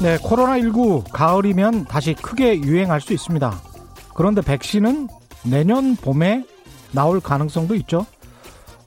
네, 0.00 0.16
코로나19 0.16 1.04
가을이면 1.12 1.84
다시 1.84 2.14
크게 2.14 2.60
유행할 2.62 3.00
수 3.02 3.12
있습니다. 3.12 3.60
그런데 4.14 4.40
백신은 4.40 5.08
내년 5.44 5.94
봄에 5.94 6.44
나올 6.92 7.20
가능성도 7.20 7.74
있죠. 7.76 8.06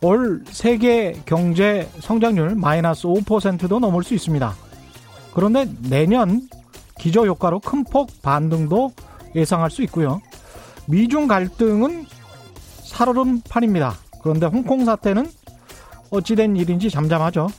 올 0.02 0.44
세계 0.48 1.14
경제 1.26 1.88
성장률 2.00 2.56
마이너스 2.56 3.04
5%도 3.08 3.80
넘을 3.80 4.04
수 4.04 4.16
있습니다. 4.16 4.54
그런데 5.34 5.68
내년 5.88 6.42
기저 7.00 7.26
효과로 7.26 7.60
큰 7.60 7.84
폭 7.84 8.10
반등도 8.22 8.92
예상할 9.36 9.70
수 9.70 9.84
있고요. 9.84 10.20
미중 10.88 11.28
갈등은 11.28 12.06
살얼음판입니다. 12.86 13.94
그런데 14.22 14.48
홍콩 14.48 14.84
사태는 14.84 15.30
어찌된 16.10 16.56
일인지 16.56 16.90
잠잠하죠. 16.90 17.50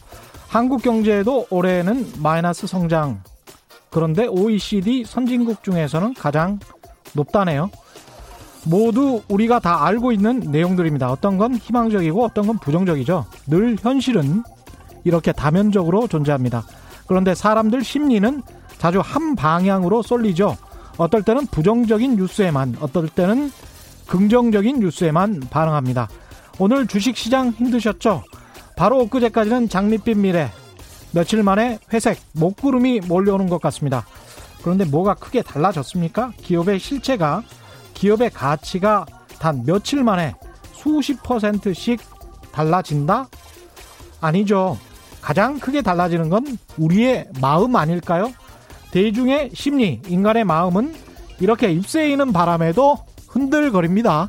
한국 0.48 0.82
경제도 0.82 1.46
올해는 1.50 2.12
마이너스 2.18 2.66
성장. 2.66 3.22
그런데 3.94 4.26
OECD 4.26 5.04
선진국 5.06 5.62
중에서는 5.62 6.14
가장 6.14 6.58
높다네요. 7.12 7.70
모두 8.64 9.22
우리가 9.28 9.60
다 9.60 9.84
알고 9.84 10.10
있는 10.10 10.40
내용들입니다. 10.40 11.12
어떤 11.12 11.38
건 11.38 11.54
희망적이고 11.54 12.24
어떤 12.24 12.48
건 12.48 12.58
부정적이죠. 12.58 13.24
늘 13.46 13.76
현실은 13.80 14.42
이렇게 15.04 15.30
다면적으로 15.30 16.08
존재합니다. 16.08 16.64
그런데 17.06 17.36
사람들 17.36 17.84
심리는 17.84 18.42
자주 18.78 19.00
한 19.00 19.36
방향으로 19.36 20.02
쏠리죠. 20.02 20.56
어떨 20.96 21.22
때는 21.22 21.46
부정적인 21.46 22.16
뉴스에만, 22.16 22.78
어떨 22.80 23.08
때는 23.08 23.52
긍정적인 24.08 24.80
뉴스에만 24.80 25.38
반응합니다. 25.50 26.08
오늘 26.58 26.88
주식시장 26.88 27.50
힘드셨죠? 27.50 28.24
바로 28.76 28.98
엊그제까지는 29.02 29.68
장밋빛 29.68 30.18
미래, 30.18 30.50
며칠 31.14 31.42
만에 31.42 31.78
회색, 31.92 32.20
목구름이 32.32 33.02
몰려오는 33.06 33.48
것 33.48 33.60
같습니다. 33.62 34.04
그런데 34.62 34.84
뭐가 34.84 35.14
크게 35.14 35.42
달라졌습니까? 35.42 36.32
기업의 36.38 36.80
실체가, 36.80 37.42
기업의 37.94 38.30
가치가 38.30 39.06
단 39.38 39.62
며칠 39.64 40.02
만에 40.02 40.34
수십 40.72 41.22
퍼센트씩 41.22 42.00
달라진다? 42.50 43.28
아니죠. 44.20 44.76
가장 45.20 45.58
크게 45.58 45.82
달라지는 45.82 46.28
건 46.28 46.58
우리의 46.76 47.28
마음 47.40 47.76
아닐까요? 47.76 48.32
대중의 48.90 49.50
심리, 49.54 50.00
인간의 50.06 50.44
마음은 50.44 50.94
이렇게 51.40 51.70
입새이는 51.70 52.32
바람에도 52.32 52.98
흔들거립니다. 53.28 54.28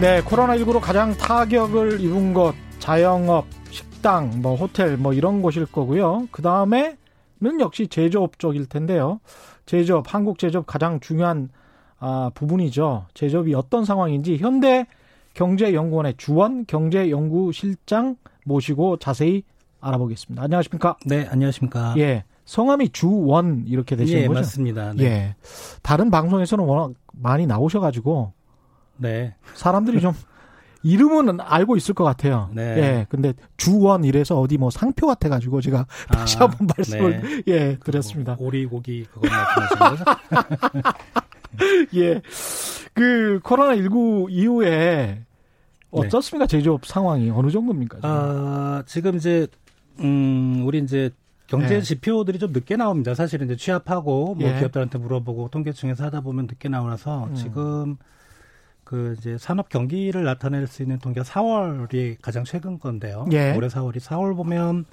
네, 0.00 0.20
코로나19로 0.22 0.80
가장 0.80 1.16
타격을 1.16 2.00
입은 2.00 2.34
곳, 2.34 2.54
자영업, 2.80 3.46
식당, 3.70 4.42
뭐 4.42 4.56
호텔, 4.56 4.96
뭐 4.96 5.12
이런 5.12 5.40
곳일 5.40 5.66
거고요. 5.66 6.26
그 6.32 6.42
다음에는 6.42 6.96
역시 7.60 7.86
제조업 7.86 8.40
쪽일 8.40 8.66
텐데요. 8.66 9.20
제조업, 9.66 10.12
한국 10.12 10.38
제조업 10.38 10.66
가장 10.66 10.98
중요한 10.98 11.48
아, 12.00 12.30
부분이죠. 12.34 13.06
제조업이 13.14 13.54
어떤 13.54 13.84
상황인지 13.84 14.36
현대 14.36 14.86
경제연구원의 15.34 16.14
주원 16.16 16.66
경제연구실장 16.66 18.16
모시고 18.44 18.98
자세히 18.98 19.44
알아보겠습니다. 19.80 20.42
안녕하십니까? 20.42 20.96
네, 21.06 21.26
안녕하십니까? 21.30 21.94
예. 21.98 22.24
성함이 22.44 22.90
주원 22.90 23.64
이렇게 23.66 23.96
되시는 23.96 24.22
예, 24.22 24.26
거죠? 24.26 24.40
맞습니다. 24.40 24.92
네. 24.94 25.04
예. 25.04 25.34
다른 25.82 26.10
방송에서는 26.10 26.64
워낙 26.64 26.92
많이 27.12 27.46
나오셔 27.46 27.80
가지고 27.80 28.32
네. 28.96 29.34
사람들이 29.54 30.00
좀 30.00 30.12
이름은 30.82 31.40
알고 31.40 31.76
있을 31.76 31.94
것 31.94 32.04
같아요. 32.04 32.50
네. 32.52 32.62
예. 32.62 33.06
근데 33.08 33.32
주원 33.56 34.04
이래서 34.04 34.38
어디 34.38 34.58
뭐 34.58 34.70
상표 34.70 35.06
같아 35.06 35.28
가지고 35.30 35.60
제가 35.62 35.86
다시 36.08 36.36
아, 36.38 36.42
한번 36.42 36.68
말씀을 36.76 37.44
예 37.48 37.78
드렸습니다. 37.78 38.36
오리 38.38 38.66
고기 38.66 39.04
그거 39.04 39.26
말씀하시는 39.26 40.04
거죠? 40.04 40.04
예. 41.96 42.22
그 42.92 43.40
코로나 43.42 43.74
19 43.74 44.28
이후에 44.30 44.68
네. 44.68 45.24
어떻습니까 45.90 46.46
제조업 46.46 46.84
상황이 46.84 47.30
어느 47.30 47.50
정도입니까? 47.50 47.96
지금? 47.98 48.10
아, 48.10 48.82
지금 48.86 49.16
이제 49.16 49.46
음, 50.00 50.64
우리 50.66 50.78
이제 50.78 51.10
경제 51.46 51.76
네. 51.76 51.80
지표들이 51.80 52.38
좀 52.38 52.52
늦게 52.52 52.76
나옵니다. 52.76 53.14
사실은 53.14 53.46
이제 53.46 53.56
취합하고 53.56 54.34
뭐 54.34 54.48
예. 54.48 54.58
기업들한테 54.58 54.98
물어보고 54.98 55.48
통계청에서 55.48 56.04
하다 56.04 56.20
보면 56.20 56.46
늦게 56.46 56.68
나오라서 56.68 57.24
음. 57.24 57.34
지금 57.34 57.96
그 58.84 59.14
이제 59.18 59.36
산업 59.38 59.68
경기를 59.68 60.24
나타낼 60.24 60.66
수 60.66 60.82
있는 60.82 60.98
통계가 60.98 61.24
4월이 61.24 62.16
가장 62.20 62.44
최근 62.44 62.78
건데요. 62.78 63.26
예. 63.32 63.54
올해 63.56 63.68
4월이 63.68 63.96
4월 63.98 64.36
보면 64.36 64.84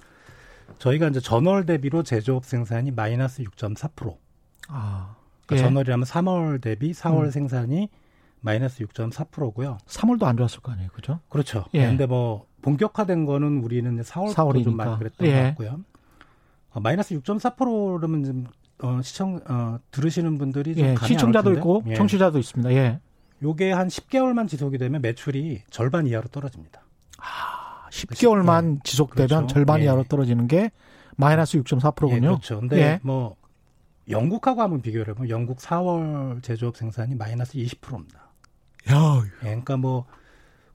저희가 0.80 1.08
이제 1.10 1.20
전월 1.20 1.66
대비로 1.66 2.04
제조업 2.04 2.46
생산이 2.46 2.92
마이너스 2.92 3.44
6.4%. 3.44 4.18
아. 4.70 5.16
그러니까 5.46 5.56
예. 5.66 5.70
전월이라면 5.70 6.06
3월 6.06 6.62
대비 6.62 6.92
4월 6.92 7.26
음. 7.26 7.32
생산이 7.32 7.90
마이너스 8.40 8.84
6.4%고요. 8.86 9.78
3월도 9.86 10.24
안 10.24 10.38
좋았을 10.38 10.62
거 10.62 10.72
아니에요, 10.72 10.90
그죠? 10.94 11.20
그렇죠. 11.30 11.66
예. 11.74 11.86
근데 11.86 12.06
뭐 12.06 12.46
본격화된 12.62 13.26
거는 13.26 13.64
우리는 13.64 14.02
4월부터 14.02 14.34
4월이니까. 14.34 14.64
좀 14.64 14.78
많이 14.78 14.98
그랬던 14.98 15.28
예. 15.28 15.34
것 15.34 15.42
같고요. 15.50 15.80
어, 16.74 16.80
마이너스 16.80 17.14
6.4%라면 17.20 18.24
좀 18.24 18.48
어, 18.84 19.02
시청 19.04 19.40
어, 19.48 19.78
들으시는 19.92 20.38
분들이 20.38 20.74
좀 20.76 20.86
예. 20.86 20.96
시청자도. 20.96 21.54
있고 21.54 21.84
예. 21.88 21.96
청취자도 21.96 22.40
있습니다. 22.40 22.72
예. 22.74 23.00
요게 23.44 23.72
한 23.72 23.88
10개월만 23.88 24.48
지속이 24.48 24.78
되면 24.78 25.02
매출이 25.02 25.64
절반 25.70 26.08
이하로 26.08 26.28
떨어집니다. 26.30 26.82
아, 27.18 27.88
10개월만 27.90 28.76
예. 28.76 28.80
지속되면 28.84 29.28
그렇죠. 29.28 29.48
절반 29.48 29.80
예. 29.80 29.86
이하로 29.86 30.04
떨어지는 30.04 30.48
게 30.48 30.72
마이너스 31.18 31.58
6.4%군요. 31.62 32.16
예, 32.16 32.20
그렇죠. 32.20 32.60
근데 32.60 32.78
예. 32.80 33.00
뭐 33.04 33.36
영국하고 34.10 34.62
한번 34.62 34.82
비교를 34.82 35.10
해보면 35.10 35.30
영국 35.30 35.58
4월 35.58 36.42
제조업 36.44 36.78
생산이 36.78 37.16
마이너스 37.16 37.54
20%입니다. 37.54 38.32
야, 38.92 39.24
예, 39.44 39.48
그러니까 39.48 39.78
뭐 39.78 40.06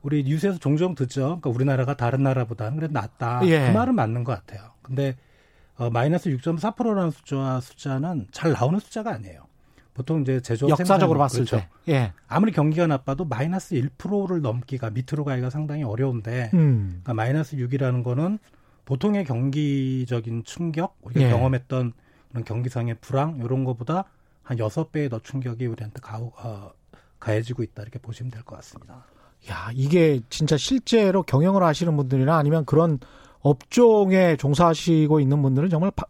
우리 0.02 0.22
뉴스에서 0.22 0.58
종종 0.58 0.94
듣죠. 0.94 1.40
그러니까 1.40 1.50
우리나라가 1.50 1.96
다른 1.96 2.22
나라보다는 2.22 2.76
그래도 2.76 2.92
낫다. 2.92 3.40
예. 3.46 3.66
그 3.66 3.72
말은 3.72 3.94
맞는 3.94 4.24
것 4.24 4.32
같아요. 4.32 4.70
근데 4.82 5.16
어, 5.76 5.90
마이너스 5.90 6.30
6.4%라는 6.30 7.10
숫자 7.10 7.60
숫자는 7.60 8.28
잘 8.30 8.52
나오는 8.52 8.78
숫자가 8.78 9.12
아니에요. 9.12 9.45
보통 9.96 10.20
이제 10.20 10.40
제조업 10.40 10.68
역사적으로 10.70 11.18
생산이- 11.18 11.22
봤을 11.22 11.44
그렇죠. 11.46 11.56
때. 11.86 11.92
예. 11.92 12.12
아무리 12.28 12.52
경기가 12.52 12.86
나빠도 12.86 13.24
마이너스 13.24 13.74
1%를 13.74 14.42
넘기가 14.42 14.90
밑으로 14.90 15.24
가기가 15.24 15.48
상당히 15.48 15.84
어려운데 15.84 16.50
음. 16.52 16.88
그러니까 17.02 17.14
마이너스 17.14 17.56
6이라는 17.56 18.04
거는 18.04 18.38
보통의 18.84 19.24
경기적인 19.24 20.44
충격 20.44 20.96
우리가 21.00 21.22
예. 21.22 21.30
경험했던 21.30 21.94
그런 22.30 22.44
경기상의 22.44 22.96
불황 23.00 23.38
이런 23.42 23.64
거보다 23.64 24.04
한 24.42 24.58
여섯 24.58 24.92
배의 24.92 25.08
더 25.08 25.18
충격이 25.18 25.64
우리한테 25.66 25.98
가, 26.00 26.18
어, 26.18 26.70
가해지고 27.18 27.62
있다 27.62 27.82
이렇게 27.82 27.98
보시면 27.98 28.30
될 28.30 28.42
것 28.42 28.56
같습니다. 28.56 29.06
야, 29.50 29.70
이게 29.72 30.20
진짜 30.28 30.56
실제로 30.58 31.22
경영을 31.22 31.62
하시는 31.62 31.96
분들이나 31.96 32.36
아니면 32.36 32.64
그런 32.66 32.98
업종에 33.40 34.36
종사하시고 34.36 35.20
있는 35.20 35.40
분들은 35.40 35.70
정말 35.70 35.90
바- 35.92 36.04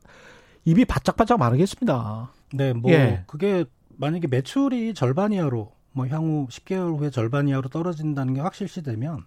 입이 0.64 0.84
바짝바짝 0.86 1.38
마르겠습니다. 1.38 2.32
네, 2.54 2.72
뭐 2.72 2.90
예. 2.90 3.22
그게 3.26 3.64
만약에 3.96 4.26
매출이 4.28 4.94
절반 4.94 5.32
이하로 5.32 5.72
뭐 5.92 6.06
향후 6.08 6.46
10개월 6.50 6.98
후에 6.98 7.10
절반 7.10 7.48
이하로 7.48 7.68
떨어진다는 7.68 8.34
게 8.34 8.40
확실시되면 8.40 9.24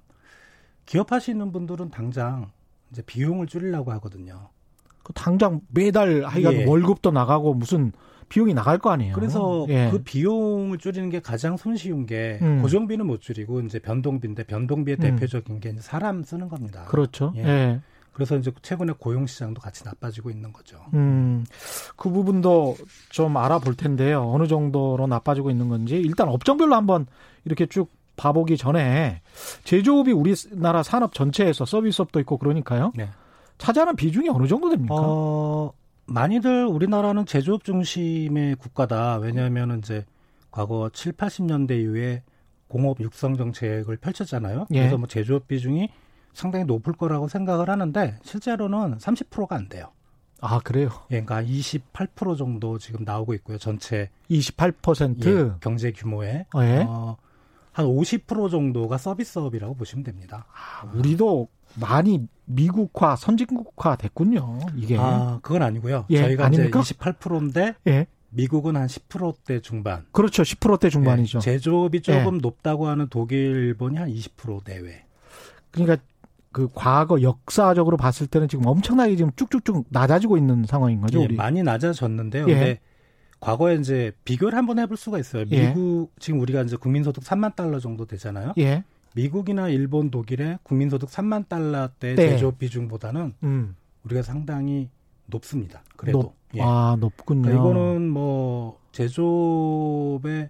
기업하시는 0.86 1.52
분들은 1.52 1.90
당장 1.90 2.52
이제 2.92 3.02
비용을 3.02 3.48
줄이려고 3.48 3.92
하거든요. 3.94 4.50
그 5.04 5.14
당장 5.14 5.62
매달 5.70 6.24
하여간 6.24 6.54
예. 6.54 6.66
월급도 6.66 7.12
나가고 7.12 7.54
무슨 7.54 7.92
비용이 8.30 8.54
나갈 8.54 8.78
거 8.78 8.92
아니에요. 8.92 9.16
그래서 9.16 9.66
예. 9.70 9.90
그 9.92 10.04
비용을 10.04 10.78
줄이는 10.78 11.10
게 11.10 11.20
가장 11.20 11.58
손쉬운 11.58 12.06
게 12.06 12.38
음. 12.42 12.62
고정비는 12.62 13.08
못 13.08 13.22
줄이고 13.22 13.62
이제 13.62 13.80
변동비인데 13.80 14.44
변동비의 14.44 14.98
음. 15.00 15.02
대표적인 15.02 15.60
게 15.60 15.74
사람 15.80 16.24
쓰는 16.24 16.48
겁니다. 16.48 16.86
그렇죠. 16.86 17.34
예. 17.36 17.44
예. 17.44 17.82
그래서 18.20 18.36
이제 18.36 18.52
최근에 18.62 18.96
고용 19.00 19.26
시장도 19.26 19.62
같이 19.62 19.86
나빠지고 19.86 20.30
있는 20.30 20.52
거죠. 20.52 20.78
음, 20.94 21.46
그 21.96 22.10
부분도 22.10 22.76
좀 23.08 23.38
알아볼 23.38 23.78
텐데요. 23.78 24.30
어느 24.30 24.46
정도로 24.46 25.08
나빠지고 25.08 25.50
있는 25.50 25.70
건지. 25.70 25.96
일단 25.96 26.28
업종별로 26.28 26.76
한번 26.76 27.08
이렇게 27.46 27.66
쭉 27.66 27.90
봐보기 28.18 28.58
전에 28.58 29.22
제조업이 29.64 30.12
우리나라 30.12 30.84
산업 30.84 31.14
전체에서 31.14 31.64
서비스업도 31.64 32.20
있고 32.20 32.38
그러니까요. 32.38 32.92
네. 32.94 33.10
차지하는 33.58 33.96
비중이 33.96 34.28
어느 34.28 34.48
정도 34.48 34.70
됩니까? 34.70 34.96
어, 34.98 35.72
많이들 36.06 36.66
우리나라는 36.66 37.26
제조업 37.26 37.64
중심의 37.64 38.56
국가다. 38.56 39.20
왜냐하면 39.20 39.80
이제 39.80 40.04
과거 40.52 40.90
7, 40.92 41.14
80년대 41.14 41.80
이후에 41.80 42.24
공업 42.68 43.00
육성 43.00 43.38
정책을 43.38 43.96
펼쳤잖아요. 43.96 44.68
예. 44.72 44.80
그래서 44.80 44.98
뭐 44.98 45.08
제조업 45.08 45.48
비중이 45.48 45.88
상당히 46.40 46.64
높을 46.64 46.94
거라고 46.94 47.28
생각을 47.28 47.70
하는데 47.70 48.18
실제로는 48.24 48.98
30%가 48.98 49.56
안 49.58 49.68
돼요. 49.68 49.92
아 50.42 50.60
그래요. 50.60 50.90
예, 51.12 51.22
그러니까 51.22 51.44
28% 51.44 52.38
정도 52.38 52.78
지금 52.78 53.04
나오고 53.04 53.34
있고요. 53.36 53.58
전체 53.58 54.10
28% 54.32 55.26
예, 55.26 55.52
경제 55.60 55.92
규모에 55.92 56.46
예. 56.56 56.86
어, 56.88 57.18
한 57.74 57.86
50% 57.86 58.50
정도가 58.50 58.98
서비스업이라고 58.98 59.76
보시면 59.76 60.06
됩니다. 60.06 60.46
우리도 60.94 61.50
많이 61.76 62.26
미국화, 62.46 63.18
선진국화 63.18 63.98
됐군요. 63.98 64.60
이게. 64.78 64.98
아, 64.98 65.40
그건 65.42 65.62
아니고요. 65.62 66.06
예, 66.10 66.20
저희가 66.22 66.46
아닙니까? 66.46 66.80
이제 66.80 66.96
28%인데 66.96 67.76
예. 67.88 68.08
미국은 68.30 68.78
한 68.78 68.88
10%대 68.88 69.60
중반. 69.60 70.06
그렇죠. 70.14 70.44
10%대 70.44 70.90
중반이죠. 70.90 71.40
예, 71.40 71.42
제조업이 71.42 72.02
조금 72.02 72.38
높다고 72.38 72.88
하는 72.88 73.08
독일, 73.10 73.40
일본이 73.40 73.98
한 73.98 74.10
20% 74.10 74.64
내외. 74.66 75.04
그러니까 75.72 75.98
그 76.52 76.68
과거 76.74 77.22
역사적으로 77.22 77.98
봤을 77.98 78.28
때는 78.28 78.48
지금 78.48 78.66
엄청나게 78.66 79.16
지금 79.16 79.32
쭉쭉쭉 79.36 79.88
낮아지고 79.90 80.38
있는 80.38 80.66
상황인 80.66 81.02
거죠, 81.02 81.20
예, 81.20 81.26
우리. 81.26 81.36
많이 81.36 81.62
낮아졌는데요. 81.62 82.48
예. 82.50 82.54
근데 82.54 82.80
과거에 83.40 83.76
이제 83.76 84.12
비교를 84.26 84.58
한번 84.58 84.80
해볼 84.80 84.98
수가 84.98 85.20
있어요. 85.20 85.46
예. 85.52 85.68
미국 85.70 86.12
지금 86.20 86.40
우리가 86.40 86.64
이제 86.64 86.76
국민소득 86.76 87.24
3만 87.24 87.56
달러 87.56 87.80
정도 87.80 88.06
되잖아요. 88.06 88.54
예. 88.58 88.84
미국이나 89.16 89.70
일본, 89.70 90.12
독일의 90.12 90.60
국민소득 90.64 91.10
3만 91.10 91.48
달러대 91.48 92.16
네. 92.16 92.30
제조업 92.30 92.60
비중보다는 92.60 93.34
음. 93.44 93.76
우리가 94.04 94.22
상당히 94.22 94.90
높습니다. 95.28 95.84
그래도 95.98 96.20
높, 96.20 96.36
예. 96.56 96.62
아, 96.62 96.98
높군요. 97.00 97.44
그러니까 97.44 97.64
이거는 97.64 98.10
뭐 98.10 98.80
제조업의 98.92 100.50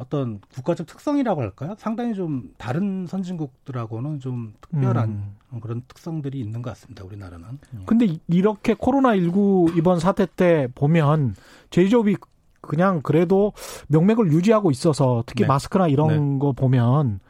어떤 0.00 0.40
국가적 0.54 0.86
특성이라고 0.86 1.42
할까요? 1.42 1.74
상당히 1.78 2.14
좀 2.14 2.54
다른 2.56 3.06
선진국들하고는 3.06 4.18
좀 4.18 4.54
특별한 4.62 5.08
음. 5.52 5.60
그런 5.60 5.82
특성들이 5.86 6.40
있는 6.40 6.62
것 6.62 6.70
같습니다. 6.70 7.04
우리나라는. 7.04 7.58
예. 7.74 7.84
근데 7.84 8.06
이- 8.06 8.18
이렇게 8.28 8.72
코로나 8.72 9.14
19 9.14 9.72
이번 9.76 10.00
사태 10.00 10.24
때 10.24 10.68
보면 10.74 11.34
제조업이 11.68 12.16
그냥 12.62 13.02
그래도 13.02 13.52
명맥을 13.88 14.32
유지하고 14.32 14.70
있어서 14.70 15.22
특히 15.26 15.42
네. 15.44 15.48
마스크나 15.48 15.86
이런 15.86 16.38
거 16.38 16.52
보면 16.52 17.20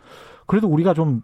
그래도 0.46 0.68
우리가 0.68 0.94
좀 0.94 1.22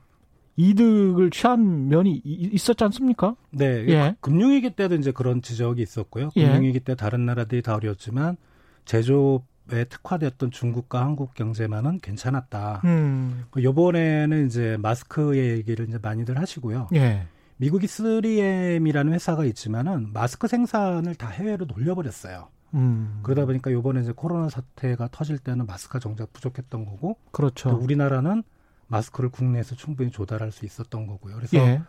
이득을 0.56 1.31
취한 1.31 1.87
면이 1.88 2.22
이- 2.25 2.50
있었지 2.52 2.82
않습니까? 2.82 3.37
네, 3.50 3.84
예. 3.88 4.16
금융위기 4.20 4.70
때도 4.70 4.96
이제 4.96 5.12
그런 5.12 5.43
지적이 5.43 5.82
있었고요. 5.82 6.31
예. 6.34 6.46
금융위기 6.48 6.81
때 6.81 6.96
다른 6.96 7.25
나라들이 7.25 7.62
다 7.62 7.76
어려웠지만 7.76 8.37
제조업 8.84 9.44
에 9.73 9.85
특화되었던 9.85 10.53
중국과 10.53 11.01
한국 11.01 11.35
경제만은 11.35 11.99
괜찮았다. 11.99 12.83
음. 12.85 13.47
그 13.51 13.65
요번에는 13.65 14.47
이제 14.47 14.77
마스크의 14.81 15.51
얘기를 15.59 15.89
이제 15.89 15.99
많이들 16.01 16.39
하시고요. 16.39 16.89
예. 16.95 17.27
미국이 17.57 17.87
3M이라는 17.87 19.13
회사가 19.13 19.45
있지만은 19.47 20.13
마스크 20.13 20.47
생산을 20.47 21.17
다 21.17 21.29
해외로 21.29 21.67
돌려버렸어요. 21.67 22.49
음. 22.75 23.21
그러다 23.23 23.47
보니까 23.47 23.73
요번에 23.73 24.03
이제 24.03 24.13
코로나 24.15 24.49
사태가 24.49 25.09
터질 25.11 25.39
때는 25.39 25.67
마스크가 25.67 25.99
정작 25.99 26.33
부족했던 26.33 26.85
거고 26.85 27.17
그렇죠. 27.33 27.71
또 27.71 27.77
우리나라는 27.77 28.45
마스크를 28.89 29.31
국내에서 29.31 29.75
충분히 29.75 30.11
조달할 30.11 30.53
수 30.53 30.65
있었던 30.65 31.07
거고요. 31.07 31.35
그래서 31.35 31.57
예. 31.57 31.83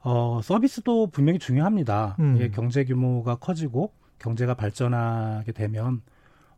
어, 0.00 0.40
서비스도 0.42 1.08
분명히 1.08 1.38
중요합니다. 1.38 2.16
음. 2.20 2.36
이게 2.36 2.50
경제 2.50 2.84
규모가 2.84 3.36
커지고 3.36 3.92
경제가 4.18 4.54
발전하게 4.54 5.52
되면 5.52 6.00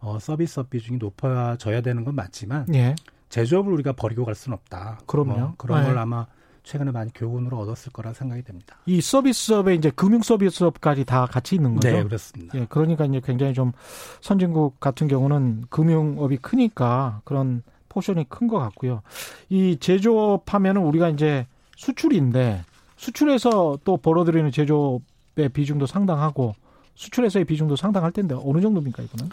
어, 0.05 0.19
서비스업 0.19 0.71
비중이 0.71 0.99
높아져야 0.99 1.81
되는 1.81 2.05
건 2.05 2.15
맞지만 2.15 2.67
예. 2.75 2.95
제조업을 3.31 3.73
우리가 3.73 3.93
버리고 3.95 4.25
갈 4.25 4.35
수는 4.35 4.57
없다. 4.59 5.01
그럼요. 5.07 5.39
뭐 5.39 5.55
그런 5.57 5.81
네. 5.83 5.89
걸 5.89 5.99
아마 5.99 6.27
최근에 6.63 6.93
많이 6.93 7.11
교훈으로 7.13 7.59
얻었을 7.59 7.93
거라 7.93 8.13
생각이 8.13 8.43
됩니다. 8.43 8.77
이 8.87 9.01
서비스업에 9.01 9.75
이제 9.75 9.91
금융 9.91 10.23
서비스업까지 10.23 11.05
다 11.05 11.27
같이 11.27 11.55
있는 11.57 11.75
거죠. 11.75 11.91
네, 11.91 12.03
그렇습니다. 12.03 12.59
예, 12.59 12.67
그러니까 12.69 13.05
이제 13.07 13.21
굉장히 13.25 13.53
좀 13.55 13.73
선진국 14.21 14.79
같은 14.81 15.09
경우는 15.09 15.65
금융업이 15.71 16.39
크니까 16.39 17.21
그런 17.25 17.63
포션이 17.89 18.29
큰 18.29 18.49
것 18.49 18.59
같고요. 18.59 19.03
이 19.49 19.77
제조업 19.81 20.53
하면은 20.53 20.83
우리가 20.83 21.09
이제 21.11 21.47
수출인데 21.77 22.63
수출에서 22.97 23.79
또 23.85 23.97
벌어들이는 23.97 24.51
제조업의 24.51 25.49
비중도 25.53 25.87
상당하고 25.87 26.55
수출에서의 26.95 27.45
비중도 27.45 27.77
상당할 27.77 28.13
텐데 28.13 28.35
어느 28.39 28.61
정도입니까 28.61 29.03
이거는? 29.03 29.31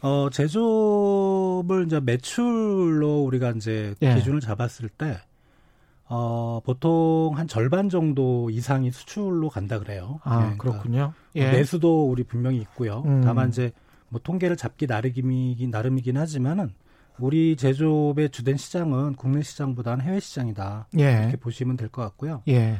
어, 0.00 0.28
제조업을 0.30 1.86
이제 1.86 2.00
매출로 2.00 3.24
우리가 3.24 3.50
이제 3.52 3.94
예. 4.02 4.14
기준을 4.14 4.40
잡았을 4.40 4.88
때 4.88 5.18
어, 6.08 6.60
보통 6.64 7.32
한 7.36 7.46
절반 7.48 7.88
정도 7.88 8.48
이상이 8.50 8.90
수출로 8.90 9.50
간다 9.50 9.78
그래요. 9.78 10.20
아 10.24 10.36
예, 10.36 10.56
그러니까 10.56 10.62
그렇군요. 10.82 10.98
뭐 11.00 11.12
예. 11.36 11.50
내수도 11.50 12.08
우리 12.08 12.22
분명히 12.24 12.58
있고요. 12.58 13.02
음. 13.06 13.20
다만 13.22 13.48
이제 13.50 13.72
뭐 14.08 14.20
통계를 14.22 14.56
잡기 14.56 14.86
나름이긴 14.86 15.70
나름이긴 15.70 16.16
하지만은 16.16 16.72
우리 17.18 17.56
제조업의 17.56 18.30
주된 18.30 18.56
시장은 18.56 19.16
국내 19.16 19.42
시장보다는 19.42 20.04
해외 20.04 20.20
시장이다. 20.20 20.86
예. 20.98 21.18
이렇게 21.22 21.36
보시면 21.36 21.76
될 21.76 21.88
것 21.88 22.02
같고요. 22.02 22.42
예. 22.48 22.78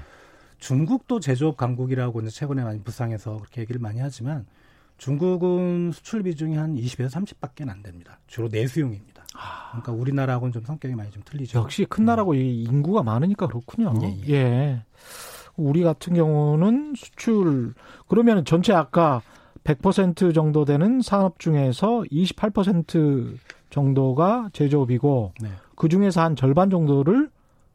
중국도 0.58 1.20
제조업 1.20 1.56
강국이라고 1.56 2.20
이제 2.22 2.30
최근에 2.30 2.64
많이 2.64 2.80
부상해서 2.82 3.36
그렇게 3.38 3.60
얘기를 3.60 3.80
많이 3.80 4.00
하지만 4.00 4.46
중국은 4.98 5.92
수출 5.92 6.22
비중이 6.22 6.56
한 6.56 6.74
20에서 6.74 7.10
30밖에 7.10 7.68
안 7.68 7.82
됩니다. 7.82 8.18
주로 8.26 8.48
내수용입니다. 8.48 9.24
그러니까 9.70 9.92
우리나라하고는 9.92 10.52
좀 10.52 10.64
성격이 10.64 10.94
많이 10.94 11.10
좀 11.10 11.22
틀리죠. 11.24 11.58
역시 11.60 11.86
큰 11.88 12.04
나라고 12.04 12.34
이 12.34 12.64
인구가 12.64 13.02
많으니까 13.02 13.46
그렇군요. 13.46 13.92
예, 14.02 14.32
예. 14.32 14.82
우리 15.56 15.82
같은 15.82 16.14
경우는 16.14 16.94
수출 16.96 17.74
그러면 18.08 18.44
전체 18.44 18.73
아까 18.73 19.23
100% 19.64 20.34
정도 20.34 20.64
되는 20.64 21.00
산업 21.02 21.38
중에서 21.38 22.02
28% 22.11 23.37
정도가 23.70 24.50
제조업이고 24.52 25.34
네. 25.40 25.50
그 25.76 25.88
중에서 25.88 26.23
한 26.23 26.34
절반 26.37 26.70
정도를 26.70 27.30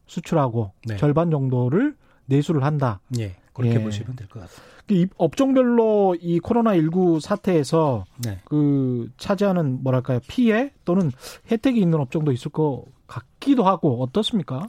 수출하고 0.08 0.72
네. 0.86 0.98
절반 0.98 1.30
정도를 1.32 1.96
내수를 2.26 2.64
한다. 2.64 3.00
예, 3.20 3.36
그렇게 3.54 3.76
예. 3.76 3.84
보시면 3.84 4.16
될 4.16 4.28
것 4.28 4.40
같습니다. 4.42 4.73
이 4.90 5.08
업종별로 5.18 6.16
이 6.20 6.40
코로나19 6.40 7.22
사태에서 7.22 8.06
네. 8.24 8.40
그 8.46 9.10
차지하는 9.18 9.82
뭐랄까요 9.82 10.20
피해 10.28 10.74
또는 10.84 11.12
혜택이 11.50 11.80
있는 11.80 12.00
업종도 12.00 12.32
있을 12.32 12.52
것 12.52 12.84
같기도 13.08 13.64
하고 13.64 14.04
어떻습니까? 14.04 14.66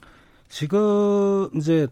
지금 0.48 1.48
이제 1.56 1.88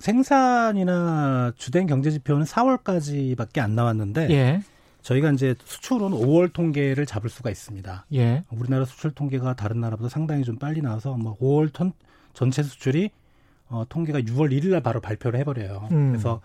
생산이나 0.00 1.52
주된 1.56 1.86
경제 1.86 2.10
지표는 2.10 2.44
4월까지밖에 2.44 3.60
안 3.60 3.76
나왔는데 3.76 4.30
예, 4.30 4.60
저희가 5.02 5.30
이제 5.30 5.54
수출은 5.64 6.10
5월 6.10 6.52
통계를 6.52 7.06
잡을 7.06 7.30
수가 7.30 7.50
있습니다. 7.50 8.06
예, 8.14 8.44
우리나라 8.50 8.84
수출 8.84 9.12
통계가 9.12 9.54
다른 9.54 9.80
나라보다 9.80 10.08
상당히 10.08 10.42
좀 10.42 10.56
빨리 10.56 10.82
나와서 10.82 11.14
뭐 11.16 11.38
5월 11.38 11.72
ton, 11.72 11.92
전체 12.32 12.64
수출이 12.64 13.10
어, 13.68 13.84
통계가 13.88 14.20
6월 14.20 14.50
1일 14.52 14.70
날 14.70 14.80
바로 14.82 15.00
발표를 15.00 15.38
해버려요. 15.40 15.88
음. 15.92 16.10
그래서 16.10 16.40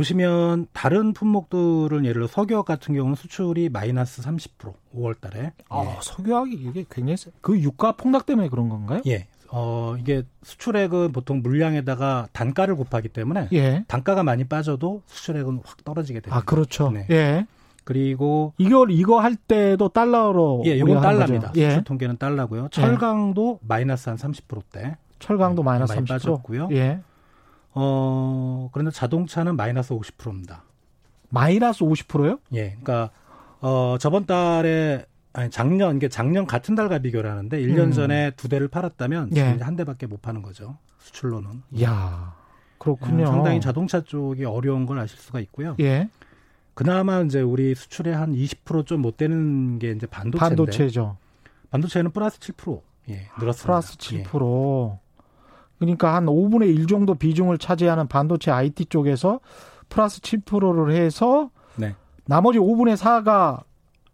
보시면 0.00 0.66
다른 0.74 1.14
품목들은 1.14 2.04
예를 2.04 2.12
들어 2.20 2.26
석유학 2.26 2.66
같은 2.66 2.94
경우는 2.94 3.14
수출이 3.14 3.70
마이너스 3.70 4.20
30% 4.20 4.74
5월 4.94 5.18
달에. 5.18 5.52
아, 5.70 5.96
석유학이 6.02 6.52
이게 6.52 6.84
굉장히 6.90 7.16
세- 7.16 7.30
그 7.40 7.58
유가 7.60 7.92
폭락 7.92 8.26
때문에 8.26 8.50
그런 8.50 8.68
건가요? 8.68 9.00
예. 9.06 9.26
어, 9.48 9.96
이게 9.98 10.22
수출액은 10.42 11.12
보통 11.12 11.40
물량에다가 11.40 12.28
단가를 12.32 12.76
곱하기 12.76 13.08
때문에 13.08 13.48
예. 13.54 13.84
단가가 13.88 14.22
많이 14.22 14.44
빠져도 14.44 15.00
수출액은 15.06 15.62
확 15.64 15.82
떨어지게 15.82 16.20
됩니다. 16.20 16.36
아, 16.36 16.42
그렇죠. 16.44 16.90
네. 16.90 17.06
예. 17.10 17.46
그리고 17.84 18.52
이걸 18.58 18.90
이거 18.90 19.20
할 19.20 19.34
때도 19.34 19.88
달러로 19.88 20.64
예, 20.66 20.76
이건 20.76 21.00
달러입니다. 21.00 21.48
거죠. 21.48 21.60
예. 21.60 21.70
수출 21.70 21.84
통계는 21.84 22.18
달러고요. 22.18 22.68
철강도 22.70 23.60
마이너스 23.62 24.10
한 24.10 24.18
30%대. 24.18 24.98
철강도 25.20 25.62
네, 25.62 25.66
마이너스 25.66 25.92
많이 25.94 26.04
30%. 26.04 26.08
빠졌고요. 26.08 26.68
예. 26.72 27.00
어, 27.76 28.70
그런데 28.72 28.90
자동차는 28.90 29.54
마이너스 29.56 29.94
50%입니다. 29.94 30.64
마이너스 31.28 31.84
50%요? 31.84 32.38
예. 32.54 32.70
그러니까 32.82 33.10
어, 33.60 33.96
저번 34.00 34.24
달에 34.26 35.04
아니 35.34 35.50
작년 35.50 35.96
이게 35.96 36.08
작년 36.08 36.46
같은 36.46 36.74
달과 36.74 37.00
비교를 37.00 37.30
하는데 37.30 37.60
1년 37.60 37.78
음. 37.78 37.92
전에 37.92 38.30
두 38.32 38.48
대를 38.48 38.68
팔았다면 38.68 39.30
예. 39.32 39.34
지금 39.34 39.54
이제 39.56 39.64
한 39.64 39.76
대밖에 39.76 40.06
못 40.06 40.22
파는 40.22 40.40
거죠. 40.40 40.78
수출로는. 40.98 41.62
이야. 41.72 42.34
그렇군요. 42.78 43.24
음, 43.24 43.26
상당히 43.26 43.60
자동차 43.60 44.00
쪽이 44.00 44.44
어려운 44.44 44.86
걸 44.86 44.98
아실 44.98 45.18
수가 45.18 45.40
있고요. 45.40 45.76
예. 45.80 46.08
그나마 46.72 47.20
이제 47.20 47.40
우리 47.40 47.74
수출의 47.74 48.14
한 48.14 48.32
20%좀 48.34 49.02
못 49.02 49.16
되는 49.16 49.78
게 49.78 49.90
이제 49.90 50.06
반도체인데 50.06 50.56
반도체죠. 50.56 51.16
반도체는 51.70 52.10
플러스 52.12 52.38
7% 52.38 52.80
예, 53.10 53.28
늘었습니다. 53.38 53.66
플러스 53.66 53.96
예. 54.14 54.22
7%. 55.76 55.78
그러니까 55.78 56.14
한 56.14 56.26
5분의 56.26 56.68
1 56.76 56.86
정도 56.86 57.14
비중을 57.14 57.58
차지하는 57.58 58.08
반도체 58.08 58.50
IT 58.50 58.86
쪽에서 58.86 59.40
플러스 59.88 60.20
7%를 60.20 60.94
해서 60.94 61.50
네. 61.76 61.94
나머지 62.24 62.58
5분의 62.58 62.96
4가 62.96 63.62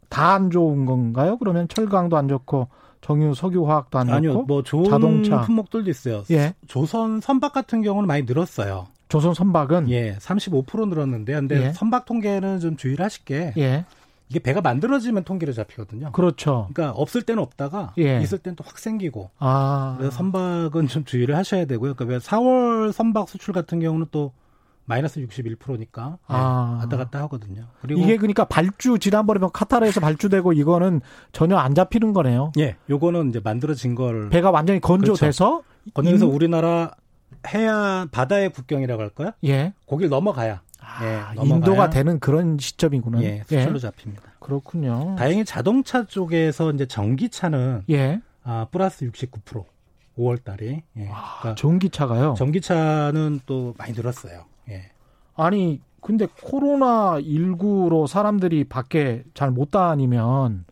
다 0.08 0.34
안 0.34 0.50
좋은 0.50 0.84
건가요? 0.84 1.38
그러면 1.38 1.66
철강도 1.68 2.16
안 2.18 2.28
좋고 2.28 2.68
정유 3.00 3.34
석유화학도 3.34 3.98
안 3.98 4.06
좋고 4.06 4.16
아니요, 4.16 4.42
뭐 4.42 4.62
좋은 4.62 4.84
자동차. 4.84 5.40
품목들도 5.40 5.90
있어요. 5.90 6.22
예. 6.30 6.54
조선 6.68 7.20
선박 7.20 7.52
같은 7.54 7.82
경우는 7.82 8.06
많이 8.06 8.22
늘었어요. 8.24 8.88
조선 9.08 9.34
선박은 9.34 9.90
예, 9.90 10.16
35% 10.20 10.88
늘었는데, 10.88 11.32
근데 11.34 11.66
예. 11.68 11.72
선박 11.72 12.04
통계는 12.04 12.60
좀 12.60 12.76
주의를 12.76 13.04
하실 13.04 13.24
게 13.24 13.52
예. 13.56 13.84
이게 14.32 14.38
배가 14.40 14.62
만들어지면 14.62 15.24
통계로 15.24 15.52
잡히거든요. 15.52 16.10
그렇죠. 16.12 16.68
그러니까 16.72 16.96
없을 16.98 17.20
때는 17.20 17.42
없다가 17.42 17.92
예. 17.98 18.18
있을 18.22 18.38
때는 18.38 18.56
또 18.56 18.64
확 18.64 18.78
생기고. 18.78 19.28
아. 19.38 19.96
그래서 19.98 20.16
선박은 20.16 20.86
좀 20.88 21.04
주의를 21.04 21.36
하셔야 21.36 21.66
되고요. 21.66 21.92
그러니까 21.94 22.18
4월 22.20 22.92
선박 22.92 23.28
수출 23.28 23.52
같은 23.52 23.78
경우는 23.80 24.06
또 24.10 24.32
마이너스 24.86 25.20
61%니까 25.20 26.16
아. 26.26 26.78
왔다 26.80 26.96
갔다 26.96 27.20
하거든요. 27.24 27.66
그리고 27.82 28.00
이게 28.00 28.16
그러니까 28.16 28.46
발주 28.46 28.98
지난번에 28.98 29.38
뭐 29.38 29.50
카타르에서 29.50 30.00
발주되고 30.00 30.54
이거는 30.54 31.02
전혀 31.32 31.56
안 31.58 31.74
잡히는 31.74 32.14
거네요. 32.14 32.52
예, 32.58 32.76
요거는 32.88 33.28
이제 33.28 33.40
만들어진 33.44 33.94
걸 33.94 34.30
배가 34.30 34.50
완전히 34.50 34.80
건조돼서 34.80 35.62
건너서 35.92 36.24
인- 36.24 36.32
우리나라 36.32 36.92
해안 37.48 38.08
바다의 38.08 38.50
국경이라고 38.50 39.02
할까요? 39.02 39.32
예. 39.44 39.74
거길 39.86 40.08
넘어가야 40.08 40.62
아, 40.98 41.04
예, 41.04 41.34
넘어가야 41.34 41.56
인도가 41.56 41.90
되는 41.90 42.18
그런 42.20 42.58
시점이구나. 42.58 43.22
예, 43.22 43.42
수출로 43.46 43.78
잡힙니다. 43.78 44.22
그렇군요. 44.38 45.14
다행히 45.18 45.44
자동차 45.44 46.04
쪽에서 46.06 46.70
이제 46.72 46.86
전기차는 46.86 47.84
예. 47.90 48.20
아, 48.44 48.66
플러스 48.70 49.06
69% 49.10 49.64
5월 50.18 50.42
달에 50.44 50.82
예. 50.98 51.08
아, 51.10 51.38
그러니까 51.40 51.54
전기차가요. 51.54 52.34
전기차는 52.36 53.40
또 53.46 53.74
많이 53.78 53.92
늘었어요. 53.92 54.44
예. 54.68 54.90
아니 55.36 55.80
근데 56.00 56.26
코로나 56.42 57.18
19로 57.20 58.06
사람들이 58.06 58.64
밖에 58.64 59.22
잘 59.34 59.50
못 59.50 59.70
다니면 59.70 60.64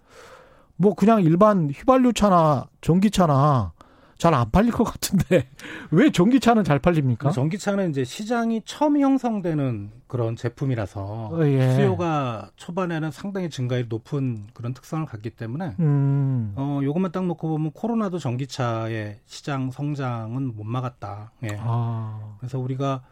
뭐 0.76 0.94
그냥 0.94 1.22
일반 1.22 1.70
휘발유 1.70 2.12
차나 2.12 2.66
전기차나 2.80 3.72
잘 4.20 4.34
안 4.34 4.50
팔릴 4.50 4.70
것 4.70 4.84
같은데 4.84 5.48
왜 5.90 6.12
전기차는 6.12 6.62
잘 6.62 6.78
팔립니까? 6.78 7.30
전기차는 7.30 7.88
이제 7.90 8.04
시장이 8.04 8.62
처음 8.66 9.00
형성되는 9.00 9.90
그런 10.06 10.36
제품이라서 10.36 11.30
어, 11.32 11.46
예. 11.46 11.74
수요가 11.74 12.50
초반에는 12.56 13.10
상당히 13.10 13.48
증가율이 13.48 13.88
높은 13.88 14.46
그런 14.52 14.74
특성을 14.74 15.06
갖기 15.06 15.30
때문에 15.30 15.74
음. 15.80 16.52
어 16.54 16.80
요것만 16.82 17.12
딱 17.12 17.24
놓고 17.24 17.48
보면 17.48 17.72
코로나도 17.72 18.18
전기차의 18.18 19.20
시장 19.24 19.70
성장은 19.70 20.54
못 20.54 20.64
막았다. 20.64 21.32
예. 21.44 21.56
아. 21.58 22.36
그래서 22.38 22.58
우리가 22.58 23.02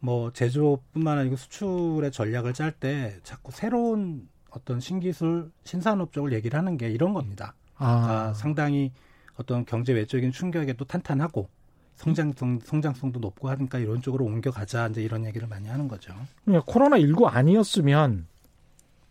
뭐 0.00 0.32
제조뿐만 0.32 1.18
아니고 1.18 1.36
수출의 1.36 2.12
전략을 2.12 2.54
짤 2.54 2.72
때 2.72 3.14
자꾸 3.24 3.52
새로운 3.52 4.26
어떤 4.50 4.80
신기술 4.80 5.50
신산업 5.64 6.12
쪽을 6.12 6.32
얘기를 6.32 6.58
하는 6.58 6.78
게 6.78 6.88
이런 6.90 7.12
겁니다. 7.12 7.54
그러니까 7.76 8.28
아. 8.28 8.32
상당히 8.32 8.92
어떤 9.38 9.64
경제 9.64 9.92
외적인 9.92 10.32
충격에 10.32 10.72
또 10.74 10.84
탄탄하고 10.84 11.48
성장성 11.96 12.60
성장성도 12.64 13.20
높고 13.20 13.48
하니까 13.50 13.78
이런 13.78 14.02
쪽으로 14.02 14.24
옮겨가자 14.24 14.88
이제 14.88 15.02
이런 15.02 15.24
얘기를 15.24 15.48
많이 15.48 15.68
하는 15.68 15.88
거죠. 15.88 16.14
그냥 16.44 16.62
코로나 16.66 16.98
19 16.98 17.26
아니었으면 17.26 18.26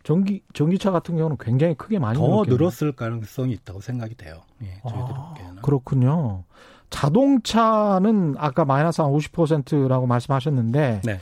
전기 0.04 0.42
전기차 0.52 0.92
같은 0.92 1.16
경우는 1.16 1.36
굉장히 1.40 1.74
크게 1.74 1.98
많이 1.98 2.16
더 2.16 2.24
늘었겠네요. 2.24 2.56
늘었을 2.58 2.92
가능성이 2.92 3.54
있다고 3.54 3.80
생각이 3.80 4.14
돼요. 4.14 4.42
예, 4.62 4.80
저희들 4.88 5.14
아, 5.14 5.28
보기에는. 5.30 5.62
그렇군요. 5.62 6.44
자동차는 6.90 8.36
아까 8.38 8.64
마이너스 8.64 9.00
한 9.00 9.10
50%라고 9.10 10.06
말씀하셨는데 10.06 11.00
네. 11.04 11.20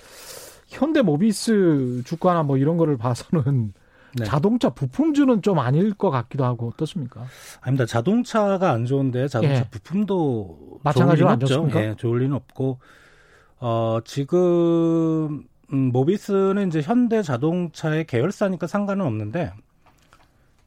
현대모비스 0.68 2.02
주가나 2.04 2.42
뭐 2.42 2.58
이런 2.58 2.76
거를 2.76 2.98
봐서는 2.98 3.72
네. 4.16 4.24
자동차 4.24 4.70
부품주는 4.70 5.42
좀 5.42 5.58
아닐 5.58 5.92
것 5.94 6.10
같기도 6.10 6.44
하고 6.44 6.68
어떻습니까? 6.68 7.24
아닙니다. 7.60 7.86
자동차가 7.86 8.70
안 8.70 8.84
좋은데 8.86 9.28
자동차 9.28 9.56
예. 9.56 9.68
부품도 9.70 10.80
마찬가지로 10.82 11.28
안. 11.28 11.40
좋습니까? 11.40 11.82
예, 11.82 11.94
좋을 11.96 12.20
리는 12.20 12.34
없고 12.34 12.78
어 13.58 13.98
지금 14.04 15.44
음, 15.72 15.90
모비스는 15.92 16.68
이제 16.68 16.80
현대 16.80 17.22
자동차의 17.22 18.06
계열사니까 18.06 18.66
상관은 18.66 19.04
없는데 19.06 19.52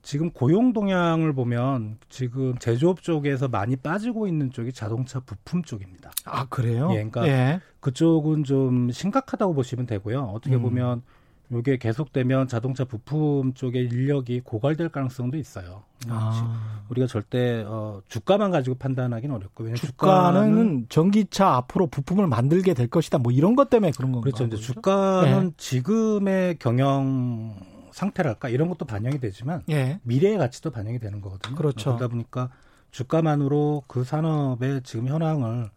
지금 0.01 0.32
고용 0.32 0.72
동향을 0.74 1.34
보면 1.34 1.98
지금 2.10 2.58
제조업 2.60 3.01
쪽에서 3.01 3.50
많이 3.50 3.75
빠지고 3.75 4.27
있는 4.27 4.51
쪽이 4.51 4.72
자동차 4.72 5.20
부품 5.20 5.63
쪽입니다. 5.63 6.12
아 6.25 6.46
그래요? 6.46 6.88
예, 6.92 6.96
그러니까 6.96 7.27
예. 7.27 7.60
그쪽은 7.82 8.44
좀 8.46 8.89
심각하다고 8.92 9.54
보시면 9.54 9.86
되고요. 9.86 10.32
어떻게 10.34 10.56
음. 10.56 10.62
보면 10.62 11.01
이게 11.50 11.77
계속되면 11.77 12.48
자동차 12.48 12.84
부품 12.84 13.54
쪽의 13.54 13.86
인력이 13.86 14.42
고갈될 14.42 14.89
가능성도 14.89 15.38
있어요. 15.38 15.84
아, 16.10 16.84
우리가 16.89 17.08
절대 17.08 17.63
어, 17.66 18.01
주가만 18.08 18.51
가지고 18.51 18.77
판단하기는 18.77 19.34
어렵고 19.34 19.63
왜냐하면 19.63 19.77
주가는 19.77 20.86
전기차 20.89 21.56
앞으로 21.56 21.88
부품을 21.88 22.27
만들게 22.27 22.74
될 22.74 22.88
것이다. 22.88 23.18
뭐 23.18 23.32
이런 23.32 23.56
것 23.56 23.70
때문에 23.70 23.92
그런 23.96 24.12
건가? 24.12 24.25
그렇죠. 24.25 24.46
이제 24.46 24.58
보죠? 24.58 24.74
주가는 24.74 25.50
네. 25.50 25.54
지금의 25.58 26.58
경영 26.60 27.56
상태랄까 27.92 28.50
이런 28.50 28.68
것도 28.68 28.86
반영이 28.86 29.20
되지만 29.20 29.63
예. 29.70 30.00
미래의 30.04 30.38
가치도 30.38 30.72
반영이 30.72 31.00
되는 31.00 31.22
거거든요. 31.22 31.56
그렇죠. 31.56 31.96
그러다 31.96 32.10
보니까 32.10 32.50
주가만으로 32.92 33.84
그 33.88 34.04
산업의 34.04 34.82
지금 34.84 35.08
현황을 35.08 35.70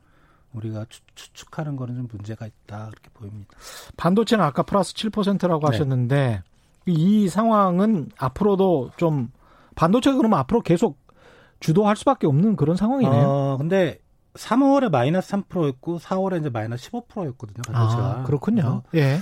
우리가 0.52 0.86
추, 0.88 1.00
추측하는 1.14 1.76
거는 1.76 1.96
좀 1.96 2.08
문제가 2.10 2.46
있다 2.46 2.88
그렇게 2.90 3.10
보입니다. 3.14 3.50
반도체는 3.96 4.44
아까 4.44 4.62
플러스 4.62 4.94
7%라고 4.94 5.60
네. 5.60 5.66
하셨는데 5.76 6.42
이 6.86 7.28
상황은 7.28 8.10
앞으로도 8.18 8.90
좀 8.96 9.30
반도체가 9.76 10.16
그러면 10.16 10.38
앞으로 10.40 10.60
계속 10.60 10.98
주도할 11.60 11.96
수밖에 11.96 12.26
없는 12.26 12.56
그런 12.56 12.76
상황이네요. 12.76 13.28
어, 13.28 13.56
근데 13.58 13.98
3월에 14.34 14.90
마이너스 14.90 15.32
3%였고 15.32 15.98
4월에 15.98 16.40
이제 16.40 16.50
마이너스 16.50 16.90
15%였거든요. 16.90 17.62
반도체가. 17.66 18.20
아, 18.20 18.22
그렇군요. 18.24 18.82
예. 18.94 19.18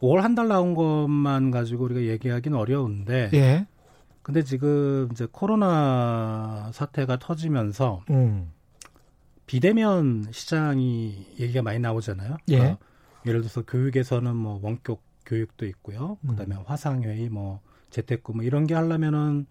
5월 0.00 0.20
한달 0.20 0.48
나온 0.48 0.74
것만 0.74 1.50
가지고 1.50 1.84
우리가 1.84 2.02
얘기하기는 2.02 2.58
어려운데 2.58 3.30
예. 3.34 3.66
근데 4.22 4.42
지금 4.42 5.08
이제 5.12 5.26
코로나 5.30 6.70
사태가 6.72 7.18
터지면서 7.18 8.02
음. 8.10 8.52
비대면 9.52 10.28
시장이 10.30 11.26
얘기가 11.38 11.60
많이 11.60 11.78
나오잖아요. 11.78 12.38
예. 12.48 12.56
그러니까 12.56 12.78
예를 13.26 13.42
들어서 13.42 13.60
교육에서는 13.60 14.34
뭐 14.34 14.58
원격 14.62 15.02
교육도 15.26 15.66
있고요. 15.66 16.16
음. 16.22 16.28
그다음에 16.30 16.56
화상회의, 16.64 17.28
뭐 17.28 17.60
재택근무 17.90 18.44
이런 18.44 18.66
게 18.66 18.72
하려면은 18.72 19.44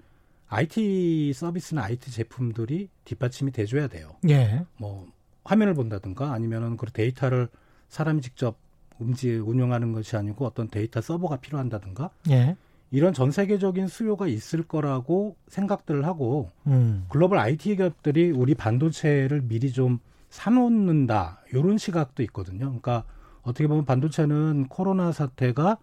IT 0.47 1.33
서비스나 1.35 1.83
IT 1.83 2.09
제품들이 2.09 2.89
뒷받침이 3.05 3.51
돼줘야 3.51 3.87
돼요. 3.87 4.15
예. 4.27 4.65
뭐 4.77 5.05
화면을 5.43 5.75
본다든가 5.75 6.33
아니면은 6.33 6.77
그 6.77 6.87
데이터를 6.91 7.47
사람이 7.89 8.21
직접 8.21 8.57
음지 8.99 9.35
운영하는 9.35 9.91
것이 9.91 10.17
아니고 10.17 10.47
어떤 10.47 10.67
데이터 10.67 10.99
서버가 10.99 11.37
필요한다든가 11.37 12.09
예. 12.31 12.55
이런 12.91 13.13
전 13.13 13.31
세계적인 13.31 13.87
수요가 13.87 14.27
있을 14.27 14.63
거라고 14.63 15.35
생각들을 15.47 16.05
하고 16.05 16.51
음. 16.67 17.05
글로벌 17.09 17.39
IT 17.39 17.77
기업들이 17.77 18.31
우리 18.31 18.53
반도체를 18.53 19.41
미리 19.47 19.71
좀 19.71 19.99
사놓는다 20.29 21.41
이런 21.53 21.77
시각도 21.77 22.21
있거든요. 22.23 22.65
그러니까 22.65 23.03
어떻게 23.43 23.67
보면 23.67 23.85
반도체는 23.85 24.67
코로나 24.67 25.11
사태가 25.11 25.77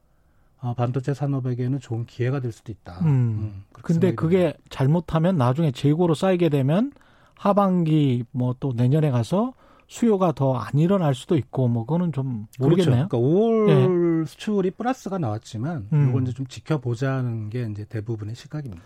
어, 0.60 0.74
반도체 0.74 1.14
산업에게는 1.14 1.80
좋은 1.80 2.04
기회가 2.04 2.40
될 2.40 2.52
수도 2.52 2.72
있다. 2.72 2.98
음. 3.04 3.64
그렇게 3.72 3.94
근데 3.94 4.14
그게 4.14 4.54
잘못하면 4.70 5.36
나중에 5.38 5.70
재고로 5.70 6.14
쌓이게 6.14 6.48
되면 6.48 6.92
하반기 7.34 8.24
뭐 8.32 8.54
또 8.58 8.72
내년에 8.74 9.10
가서 9.10 9.54
수요가 9.88 10.32
더 10.32 10.54
안 10.58 10.78
일어날 10.78 11.14
수도 11.14 11.36
있고 11.36 11.66
뭐 11.66 11.84
그거는 11.84 12.12
좀 12.12 12.46
모르겠네요. 12.60 13.08
그렇죠. 13.08 13.08
그러니까 13.08 13.18
5월 13.18 14.26
수출이 14.26 14.70
플러스가 14.72 15.18
나왔지만 15.18 15.88
음. 15.92 16.08
이걸 16.10 16.22
이제 16.22 16.32
좀 16.32 16.46
지켜보자는 16.46 17.50
게 17.50 17.66
이제 17.70 17.84
대부분의 17.84 18.34
시각입니다. 18.36 18.82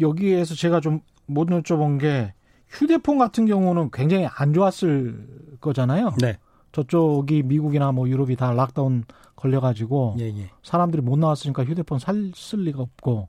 여기에서 0.00 0.54
제가 0.54 0.80
좀 0.80 1.00
못 1.30 1.46
여쭤본 1.48 2.00
게 2.00 2.34
휴대폰 2.68 3.16
같은 3.18 3.46
경우는 3.46 3.90
굉장히 3.92 4.26
안 4.34 4.52
좋았을 4.52 5.56
거잖아요. 5.60 6.12
네. 6.20 6.38
저쪽이 6.72 7.44
미국이나 7.44 7.92
뭐 7.92 8.08
유럽이 8.08 8.34
다 8.34 8.52
락다운 8.52 9.04
걸려가지고 9.36 10.16
예, 10.18 10.24
예. 10.24 10.50
사람들이 10.62 11.02
못 11.02 11.18
나왔으니까 11.20 11.64
휴대폰 11.64 12.00
살 12.00 12.32
쓸 12.34 12.64
리가 12.64 12.80
없고 12.82 13.28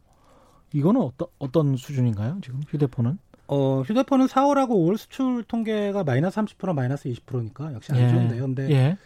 이거는 0.73 0.99
어떤 1.01 1.27
어떤 1.37 1.75
수준인가요? 1.77 2.39
지금 2.43 2.61
휴대폰은? 2.67 3.19
어, 3.53 3.81
휴대폰은 3.81 4.27
4월하고 4.27 4.69
5월 4.69 4.95
수출 4.95 5.43
통계가 5.43 6.05
마이너스 6.05 6.39
30% 6.39 6.73
마이너스 6.73 7.09
20%니까 7.09 7.73
역시 7.73 7.91
안 7.91 7.97
예. 7.99 8.09
좋은데요. 8.09 8.43
근데 8.43 8.71
예. 8.71 8.97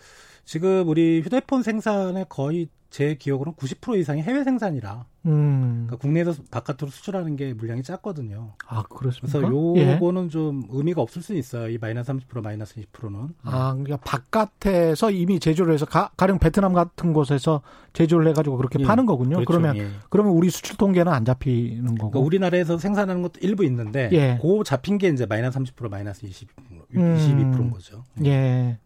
지금 0.43 0.87
우리 0.87 1.21
휴대폰 1.21 1.63
생산의 1.63 2.27
거의 2.29 2.67
제 2.95 3.15
기억으로는 3.15 3.57
90% 3.57 3.97
이상이 3.97 4.21
해외 4.21 4.45
생산이라 4.45 5.05
음. 5.25 5.83
그러니까 5.85 5.97
국내에서 5.97 6.33
바깥으로 6.49 6.89
수출하는 6.89 7.35
게 7.35 7.53
물량이 7.53 7.83
작거든요. 7.83 8.53
아, 8.65 8.83
그렇습니까? 8.83 9.37
그래서 9.37 9.73
예. 9.75 9.95
요거는 9.95 10.29
좀 10.29 10.63
의미가 10.69 11.01
없을 11.01 11.21
수 11.21 11.33
있어요. 11.33 11.67
이 11.67 11.77
마이너스 11.77 12.13
30% 12.13 12.41
마이너스 12.41 12.75
20%는. 12.75 13.35
아, 13.43 13.73
그러니까 13.73 13.97
바깥에서 13.97 15.11
이미 15.11 15.41
제조를 15.41 15.73
해서 15.73 15.85
가, 15.85 16.09
가령 16.15 16.39
베트남 16.39 16.71
같은 16.71 17.11
곳에서 17.11 17.61
제조를 17.91 18.29
해가지고 18.29 18.55
그렇게 18.55 18.79
예. 18.79 18.85
파는 18.85 19.05
거군요. 19.05 19.37
그렇죠. 19.43 19.45
그러면 19.45 19.75
예. 19.75 19.89
그러면 20.09 20.31
우리 20.31 20.49
수출 20.49 20.77
통계는 20.77 21.11
안 21.11 21.25
잡히는 21.25 21.95
거고. 21.95 22.11
그러니까 22.11 22.19
우리나라에서 22.19 22.77
생산하는 22.77 23.21
것도 23.23 23.41
일부 23.41 23.65
있는데 23.65 24.09
예. 24.13 24.39
그 24.41 24.63
잡힌 24.63 24.97
게 24.97 25.09
이제 25.09 25.25
마이너스 25.25 25.59
30% 25.59 25.89
마이너스 25.89 26.25
20, 26.25 26.47
음. 26.95 27.17
22%인 27.17 27.71
거죠. 27.71 28.05
예. 28.23 28.79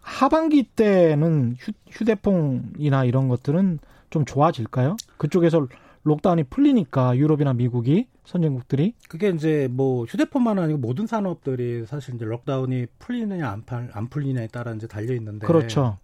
하반기 0.00 0.62
때는 0.64 1.56
휴, 1.58 1.72
휴대폰이나 1.90 3.04
이런 3.04 3.28
것들은 3.28 3.78
좀 4.10 4.24
좋아질까요? 4.24 4.96
그쪽에서 5.16 5.66
록다운이 6.02 6.44
풀리니까 6.44 7.16
유럽이나 7.16 7.52
미국이 7.54 8.08
선진국들이 8.24 8.94
그게 9.08 9.30
이제 9.30 9.68
뭐 9.70 10.04
휴대폰만 10.04 10.58
아니고 10.58 10.78
모든 10.78 11.06
산업들이 11.06 11.84
사실 11.86 12.14
이제 12.14 12.24
록다운이 12.24 12.86
풀리느냐 12.98 13.50
안, 13.92 14.08
풀리냐에 14.08 14.48
따라 14.48 14.72
이제 14.74 14.86
달려 14.86 15.14
있는데 15.14 15.46
그렇죠. 15.46 15.98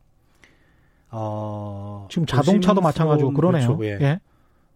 어, 1.11 2.07
지금 2.11 2.26
자동차도 2.26 2.81
마찬가지고 2.81 3.33
그러네요. 3.33 3.76
그렇죠. 3.76 3.85
예. 3.85 4.07
예. 4.07 4.21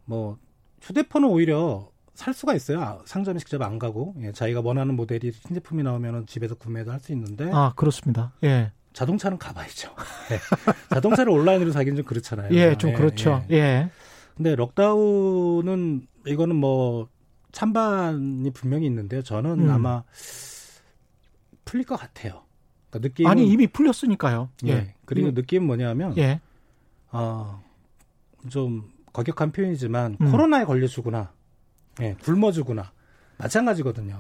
뭐 0.05 0.39
휴대폰은 0.83 1.29
오히려 1.29 1.89
살 2.15 2.33
수가 2.33 2.55
있어요. 2.55 2.81
아, 2.81 2.99
상점에 3.05 3.39
직접 3.39 3.61
안 3.63 3.79
가고 3.79 4.15
예, 4.23 4.33
자기가 4.33 4.61
원하는 4.65 4.95
모델이 4.95 5.33
신제품이 5.33 5.83
나오면 5.83 6.27
집에서 6.27 6.55
구매도 6.55 6.93
할 6.93 7.01
수 7.01 7.13
있는데 7.13 7.51
아, 7.53 7.73
그렇습니다. 7.77 8.33
예. 8.45 8.73
자동차는 8.93 9.39
가봐야죠. 9.39 9.91
예. 10.31 10.39
자동차를 10.95 11.33
온라인으로 11.33 11.73
사기는 11.73 11.97
좀 11.97 12.05
그렇잖아요. 12.05 12.55
예, 12.55 12.77
좀 12.79 12.93
그렇죠. 12.95 13.45
예. 13.51 13.55
예. 13.57 13.91
근데 14.37 14.55
록다운은 14.55 16.07
이거는 16.27 16.57
뭐 16.57 17.09
찬반이 17.53 18.51
분명히 18.53 18.87
있는데요. 18.87 19.23
저는 19.23 19.61
음. 19.61 19.71
아마 19.71 20.03
풀릴 21.65 21.85
것 21.87 21.97
같아요. 21.97 22.43
그러니까 22.91 23.09
느낌은 23.09 23.31
아니, 23.31 23.49
이미 23.49 23.67
풀렸으니까요. 23.67 24.51
예. 24.67 24.71
예. 24.71 24.95
그리고 25.05 25.33
느낌은 25.33 25.67
뭐냐면 25.67 26.17
예. 26.17 26.41
어, 27.11 27.61
좀 28.49 28.89
거격한 29.13 29.51
표현이지만 29.53 30.17
음. 30.21 30.31
코로나에 30.31 30.65
걸려주구나. 30.65 31.33
예, 32.01 32.15
굶어주구나. 32.23 32.91
마찬가지거든요. 33.39 34.17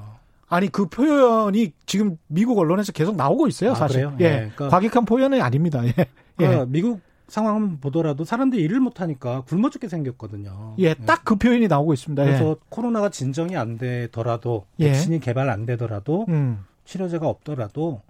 아니 0.48 0.68
그 0.68 0.86
표현이 0.86 1.72
지금 1.86 2.16
미국 2.26 2.58
언론에서 2.58 2.92
계속 2.92 3.16
나오고 3.16 3.46
있어요, 3.48 3.72
아, 3.72 3.74
사실. 3.74 4.08
그래요? 4.10 4.16
예. 4.20 4.24
예, 4.24 4.38
그러니까- 4.54 4.68
과격한 4.68 5.04
표현이 5.04 5.40
아닙니다. 5.40 5.84
예. 5.86 5.92
그러니까 6.36 6.60
예. 6.62 6.66
미국 6.68 7.00
상황 7.26 7.78
보더라도 7.80 8.24
사람들이 8.24 8.62
일을 8.62 8.80
못하니까 8.80 9.40
굶어 9.42 9.70
죽게 9.70 9.88
생겼거든요. 9.88 10.74
예, 10.78 10.92
딱 10.94 11.22
그 11.24 11.36
표현이 11.36 11.68
나오고 11.68 11.94
있습니다. 11.94 12.22
예. 12.22 12.26
그래서 12.26 12.56
코로나가 12.68 13.08
진정이 13.08 13.56
안 13.56 13.78
되더라도 13.78 14.66
예. 14.80 14.88
백신이 14.88 15.20
개발 15.20 15.48
안 15.48 15.64
되더라도 15.64 16.26
음. 16.28 16.64
치료제가 16.84 17.26
없더라도 17.26 18.02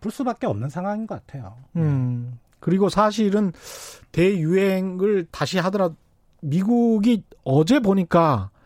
풀 0.00 0.12
수밖에 0.12 0.46
없는 0.46 0.68
상황인 0.68 1.06
것 1.06 1.26
같아요. 1.26 1.54
음. 1.76 2.38
그리고 2.60 2.88
사실은 2.90 3.52
대유행을 4.12 5.26
다시 5.30 5.58
하더라도 5.58 5.94
미국이 6.42 7.24
어제 7.44 7.80
보니까 7.80 8.50
그 8.52 8.57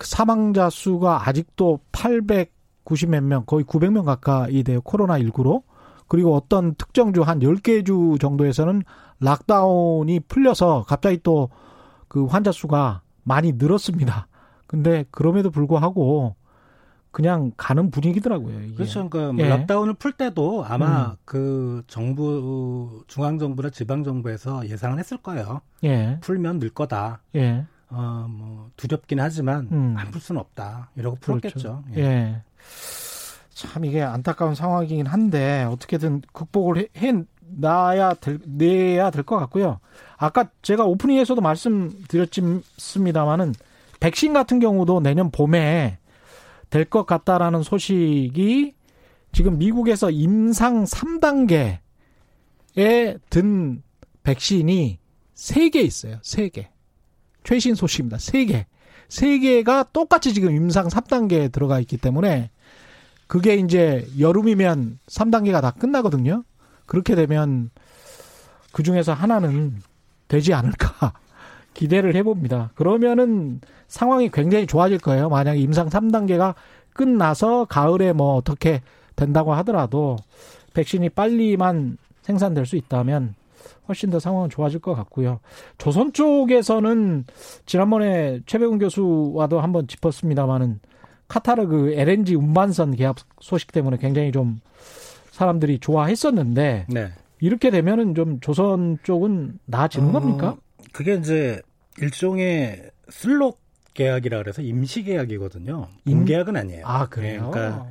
사망자 0.00 0.70
수가 0.70 1.28
아직도 1.28 1.80
890몇 1.92 3.20
명, 3.22 3.44
거의 3.46 3.64
900명 3.64 4.04
가까이 4.04 4.62
돼요. 4.62 4.80
코로나19로. 4.82 5.62
그리고 6.08 6.34
어떤 6.34 6.74
특정 6.74 7.12
주 7.12 7.22
한 7.22 7.40
10개 7.40 7.84
주 7.86 8.16
정도에서는 8.20 8.82
lockdown이 9.20 10.20
풀려서 10.20 10.84
갑자기 10.86 11.18
또 11.22 11.48
그 12.14 12.26
환자 12.26 12.52
수가 12.52 13.02
많이 13.24 13.54
늘었습니다. 13.56 14.28
근데 14.68 15.04
그럼에도 15.10 15.50
불구하고 15.50 16.36
그냥 17.10 17.50
가는 17.56 17.90
분위기더라고요. 17.90 18.60
이게. 18.60 18.74
그렇죠. 18.76 19.08
그러니까 19.10 19.32
뭐 19.32 19.44
예. 19.44 19.48
락다운을 19.48 19.94
풀 19.94 20.12
때도 20.12 20.64
아마 20.64 21.06
음. 21.10 21.16
그 21.24 21.82
정부 21.88 23.02
중앙 23.08 23.40
정부나 23.40 23.70
지방 23.70 24.04
정부에서 24.04 24.68
예상을 24.68 24.96
했을 24.96 25.16
거예요. 25.16 25.60
예. 25.82 26.18
풀면 26.20 26.60
늘 26.60 26.70
거다. 26.70 27.20
예. 27.34 27.66
어, 27.90 28.26
뭐 28.28 28.70
두렵긴 28.76 29.20
하지만 29.20 29.68
음. 29.72 29.94
안풀 29.96 30.20
수는 30.20 30.40
없다. 30.40 30.90
이러고 30.96 31.16
그렇죠. 31.20 31.40
풀었겠죠. 31.40 31.84
예. 31.96 32.00
예. 32.02 32.42
참 33.54 33.84
이게 33.84 34.02
안타까운 34.02 34.54
상황이긴 34.54 35.06
한데 35.06 35.64
어떻게든 35.70 36.22
극복을 36.32 36.78
해, 36.78 36.88
해 37.08 37.12
놔야 37.56 38.14
될, 38.14 38.40
내야 38.46 39.10
될 39.10 39.22
것 39.22 39.36
같고요. 39.38 39.78
아까 40.16 40.48
제가 40.62 40.84
오프닝에서도 40.86 41.40
말씀드렸습니다만은 41.40 43.54
백신 44.00 44.32
같은 44.32 44.58
경우도 44.58 45.00
내년 45.00 45.30
봄에 45.30 45.98
될 46.70 46.84
것 46.86 47.06
같다라는 47.06 47.62
소식이 47.62 48.74
지금 49.32 49.58
미국에서 49.58 50.10
임상 50.10 50.84
3단계에 50.84 51.78
든 53.30 53.82
백신이 54.24 54.98
3개 55.34 55.76
있어요. 55.76 56.16
3개. 56.22 56.66
최신 57.44 57.74
소식입니다. 57.74 58.16
3개. 58.16 58.64
3개가 59.08 59.88
똑같이 59.92 60.34
지금 60.34 60.50
임상 60.50 60.88
3단계에 60.88 61.52
들어가 61.52 61.78
있기 61.80 61.98
때문에 61.98 62.50
그게 63.26 63.54
이제 63.54 64.06
여름이면 64.18 64.98
3단계가 65.06 65.60
다 65.60 65.70
끝나거든요. 65.70 66.42
그렇게 66.86 67.14
되면 67.14 67.70
그 68.72 68.82
중에서 68.82 69.12
하나는 69.12 69.76
되지 70.28 70.52
않을까 70.52 71.12
기대를 71.74 72.14
해봅니다. 72.16 72.70
그러면은 72.74 73.60
상황이 73.88 74.30
굉장히 74.30 74.66
좋아질 74.66 74.98
거예요. 74.98 75.28
만약에 75.28 75.58
임상 75.60 75.88
3단계가 75.88 76.54
끝나서 76.92 77.66
가을에 77.66 78.12
뭐 78.12 78.36
어떻게 78.36 78.82
된다고 79.16 79.54
하더라도 79.54 80.16
백신이 80.72 81.10
빨리만 81.10 81.98
생산될 82.22 82.66
수 82.66 82.76
있다면 82.76 83.34
훨씬 83.88 84.10
더 84.10 84.18
상황은 84.18 84.50
좋아질 84.50 84.80
것 84.80 84.94
같고요. 84.94 85.40
조선 85.78 86.12
쪽에서는 86.12 87.24
지난번에 87.66 88.40
최백운 88.46 88.78
교수와도 88.78 89.60
한번 89.60 89.86
짚었습니다마는 89.86 90.80
카타르 91.28 91.66
그 91.66 91.92
LNG 91.94 92.34
운반선 92.34 92.96
계약 92.96 93.16
소식 93.40 93.72
때문에 93.72 93.96
굉장히 93.98 94.30
좀 94.32 94.60
사람들이 95.30 95.78
좋아했었는데 95.80 96.86
네. 96.88 97.10
이렇게 97.40 97.70
되면은 97.70 98.14
좀 98.14 98.40
조선 98.40 98.98
쪽은 99.02 99.58
나아지는 99.66 100.08
어, 100.10 100.12
겁니까? 100.12 100.56
그게 100.92 101.14
이제 101.14 101.60
일종의 101.98 102.90
슬롯 103.10 103.58
계약이라 103.94 104.38
그래서 104.38 104.60
임시 104.62 105.02
계약이거든요. 105.04 105.88
임- 106.06 106.18
본 106.18 106.24
계약은 106.26 106.56
아니에요. 106.56 106.86
아 106.86 107.06
그래요. 107.08 107.46
예, 107.46 107.50
그러니까 107.50 107.86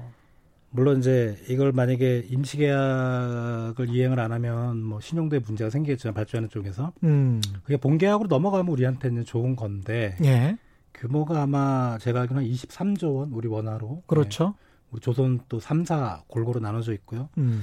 물론 0.75 0.97
이제 0.97 1.37
이걸 1.49 1.71
만약에 1.71 2.25
임시 2.29 2.57
계약을 2.57 3.89
이행을 3.89 4.19
안 4.19 4.31
하면 4.31 4.81
뭐 4.81 4.99
신용도에 4.99 5.39
문제가 5.39 5.69
생기겠지만 5.69 6.15
발주하는 6.15 6.49
쪽에서 6.49 6.93
음, 7.03 7.39
그게 7.63 7.77
본 7.77 7.99
계약으로 7.99 8.27
넘어가면 8.27 8.71
우리한테는 8.71 9.23
좋은 9.23 9.55
건데 9.55 10.17
예, 10.23 10.57
규모가 10.95 11.43
아마 11.43 11.99
제가 11.99 12.21
알기로는 12.21 12.49
23조 12.49 13.15
원 13.17 13.31
우리 13.33 13.47
원화로 13.47 13.97
예, 13.99 14.03
그렇죠. 14.07 14.55
우리 14.89 14.99
조선 14.99 15.41
또 15.47 15.59
3사 15.59 16.23
골고루 16.27 16.59
나눠져 16.59 16.93
있고요. 16.93 17.29
음, 17.37 17.61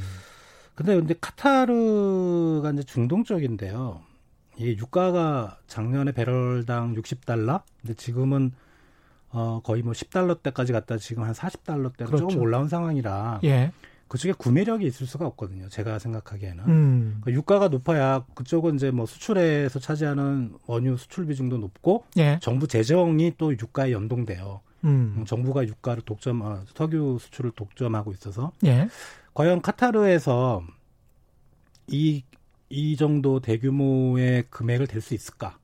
근데 0.77 0.95
근데 0.95 1.15
카타르가 1.21 2.71
이제 2.71 2.85
중동 2.85 3.25
쪽인데요. 3.25 4.03
이게 4.57 4.77
유가가 4.77 5.59
작년에 5.67 6.13
배럴당 6.13 6.95
60달러, 6.95 7.63
근데 7.81 7.95
지금은 7.95 8.53
어 9.33 9.61
거의 9.63 9.83
뭐 9.83 9.93
10달러대까지 9.93 10.73
갔다 10.73 10.97
지금 10.97 11.23
한 11.23 11.33
40달러대로 11.33 12.07
그렇죠. 12.07 12.29
조금 12.29 12.39
올라온 12.41 12.69
상황이라 12.69 13.41
예, 13.45 13.73
그쪽에 14.09 14.33
구매력이 14.33 14.85
있을 14.87 15.07
수가 15.07 15.27
없거든요. 15.27 15.69
제가 15.69 15.99
생각하기에는. 16.01 16.65
음, 16.65 17.19
그러니까 17.21 17.39
유가가 17.39 17.69
높아야 17.69 18.25
그쪽은 18.35 18.75
이제 18.75 18.91
뭐 18.91 19.07
수출에서 19.07 19.79
차지하는 19.79 20.55
원유 20.67 20.97
수출 20.97 21.27
비중도 21.27 21.59
높고 21.59 22.05
예, 22.19 22.39
정부 22.43 22.67
재정이 22.67 23.35
또 23.39 23.53
유가에 23.53 23.93
연동돼요. 23.93 24.61
음, 24.85 25.15
음, 25.17 25.25
정부가 25.27 25.67
유가를 25.67 26.03
독점, 26.05 26.41
어, 26.41 26.65
석유 26.75 27.19
수출을 27.21 27.53
독점하고 27.53 28.13
있어서 28.13 28.53
예, 28.65 28.89
과연 29.35 29.61
카타르에서 29.61 30.63
이, 31.87 32.25
이 32.69 32.97
정도 32.97 33.41
대규모의 33.41 34.45
금액을 34.51 34.87
댈 34.87 35.01
수 35.01 35.15
있을까? 35.15 35.59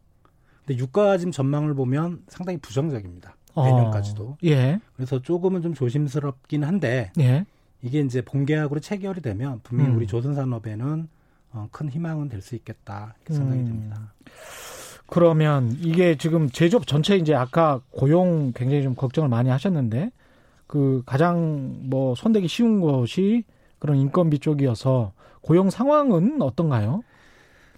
근데 0.64 0.78
유가 0.80 1.16
지금 1.18 1.32
전망을 1.32 1.74
보면 1.74 2.24
상당히 2.28 2.58
부정적입니다. 2.58 3.35
내년까지도. 3.64 4.24
어, 4.24 4.36
예, 4.44 4.80
그래서 4.96 5.20
조금은 5.20 5.62
좀 5.62 5.74
조심스럽긴 5.74 6.64
한데 6.64 7.10
예, 7.18 7.44
이게 7.82 8.00
이제 8.00 8.20
본계약으로 8.22 8.80
체결이 8.80 9.20
되면 9.22 9.60
분명히 9.62 9.90
음. 9.90 9.96
우리 9.96 10.06
조선 10.06 10.34
산업에는 10.34 11.08
어, 11.52 11.68
큰 11.70 11.88
희망은 11.88 12.28
될 12.28 12.42
수 12.42 12.54
있겠다 12.54 13.14
이렇게 13.20 13.34
생각이 13.34 13.60
음. 13.60 13.64
듭니다. 13.66 14.12
그러면 15.08 15.76
이게 15.80 16.16
지금 16.16 16.50
제조업 16.50 16.86
전체 16.86 17.16
이제 17.16 17.34
아까 17.34 17.80
고용 17.90 18.52
굉장히 18.54 18.82
좀 18.82 18.94
걱정을 18.94 19.28
많이 19.28 19.48
하셨는데 19.50 20.10
그 20.66 21.02
가장 21.06 21.76
뭐 21.88 22.14
손대기 22.16 22.48
쉬운 22.48 22.80
것이 22.80 23.44
그런 23.78 23.96
인건비 23.98 24.40
쪽이어서 24.40 25.12
고용 25.42 25.70
상황은 25.70 26.42
어떤가요? 26.42 27.02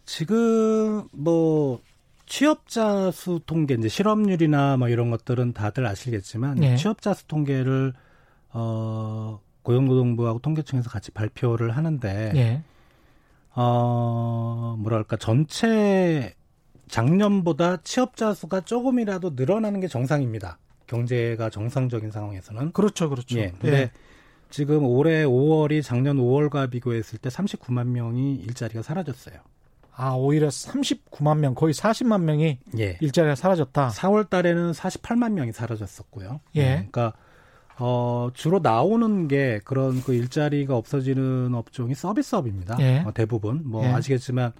지금 0.06 1.06
뭐 1.12 1.80
취업자 2.28 3.10
수 3.10 3.40
통계 3.46 3.74
이제 3.74 3.88
실업률이나 3.88 4.76
뭐 4.76 4.88
이런 4.88 5.10
것들은 5.10 5.54
다들 5.54 5.86
아시겠지만 5.86 6.62
예. 6.62 6.76
취업자 6.76 7.14
수 7.14 7.26
통계를 7.26 7.94
어 8.50 9.40
고용노동부하고 9.62 10.38
통계청에서 10.40 10.90
같이 10.90 11.10
발표를 11.10 11.76
하는데 11.76 12.32
예. 12.36 12.62
어 13.54 14.76
뭐랄까 14.78 15.16
전체 15.16 16.34
작년보다 16.88 17.78
취업자 17.78 18.34
수가 18.34 18.60
조금이라도 18.60 19.32
늘어나는 19.34 19.80
게 19.80 19.88
정상입니다. 19.88 20.58
경제가 20.86 21.50
정상적인 21.50 22.10
상황에서는. 22.10 22.72
그렇죠, 22.72 23.08
그렇죠. 23.10 23.38
예. 23.38 23.52
근데 23.60 23.90
지금 24.50 24.84
올해 24.84 25.24
5월이 25.24 25.82
작년 25.82 26.16
5월과 26.16 26.70
비교했을 26.70 27.18
때 27.18 27.28
39만 27.28 27.88
명이 27.88 28.36
일자리가 28.36 28.82
사라졌어요. 28.82 29.36
아, 30.00 30.12
오히려 30.12 30.46
39만 30.46 31.38
명, 31.38 31.56
거의 31.56 31.74
40만 31.74 32.22
명이 32.22 32.58
예. 32.78 32.96
일자리가 33.00 33.34
사라졌다. 33.34 33.88
4월 33.88 34.30
달에는 34.30 34.70
48만 34.70 35.32
명이 35.32 35.50
사라졌었고요. 35.50 36.40
예. 36.54 36.62
네, 36.62 36.88
그러니까 36.90 37.14
어 37.80 38.28
주로 38.32 38.60
나오는 38.60 39.26
게 39.26 39.60
그런 39.64 40.00
그 40.02 40.14
일자리가 40.14 40.76
없어지는 40.76 41.52
업종이 41.52 41.96
서비스업입니다. 41.96 42.76
예. 42.78 42.98
어, 43.00 43.12
대부분 43.12 43.62
뭐 43.64 43.84
예. 43.84 43.88
아시겠지만 43.88 44.52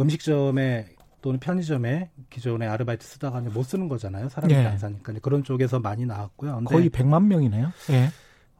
음식점에 0.00 0.86
또는 1.20 1.38
편의점에 1.40 2.10
기존에 2.30 2.66
아르바이트 2.66 3.06
쓰다가 3.06 3.40
이제 3.40 3.50
못 3.50 3.64
쓰는 3.64 3.88
거잖아요. 3.88 4.30
사람들이 4.30 4.58
예. 4.58 4.64
안 4.64 4.78
사니까 4.78 5.12
그런 5.20 5.44
쪽에서 5.44 5.78
많이 5.78 6.06
나왔고요. 6.06 6.62
거의 6.64 6.88
100만 6.88 7.26
명이네요. 7.26 7.70
예. 7.90 8.08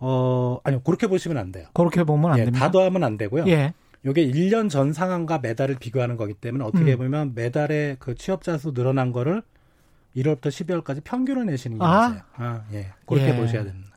어 0.00 0.58
아니요 0.64 0.82
그렇게 0.82 1.06
보시면 1.06 1.38
안 1.38 1.50
돼요. 1.50 1.66
그렇게 1.72 2.04
보면 2.04 2.32
안 2.32 2.38
예, 2.40 2.44
됩니다. 2.44 2.66
다 2.66 2.70
더하면 2.70 3.04
안 3.04 3.16
되고요. 3.16 3.46
예. 3.46 3.72
요게 4.04 4.30
1년 4.30 4.68
전 4.68 4.92
상황과 4.92 5.38
매달을 5.38 5.76
비교하는 5.76 6.16
거기 6.16 6.34
때문에 6.34 6.64
어떻게 6.64 6.92
음. 6.92 6.98
보면 6.98 7.32
매달의 7.34 7.96
그 7.98 8.14
취업자 8.14 8.58
수 8.58 8.72
늘어난 8.72 9.12
거를 9.12 9.42
1월부터 10.16 10.42
12월까지 10.48 11.02
평균을 11.04 11.46
내시는 11.46 11.78
게 11.78 11.84
아. 11.84 11.88
맞아요. 11.88 12.20
아, 12.36 12.64
예. 12.72 12.92
그렇게 13.06 13.30
예. 13.30 13.36
보셔야 13.36 13.64
됩니다. 13.64 13.90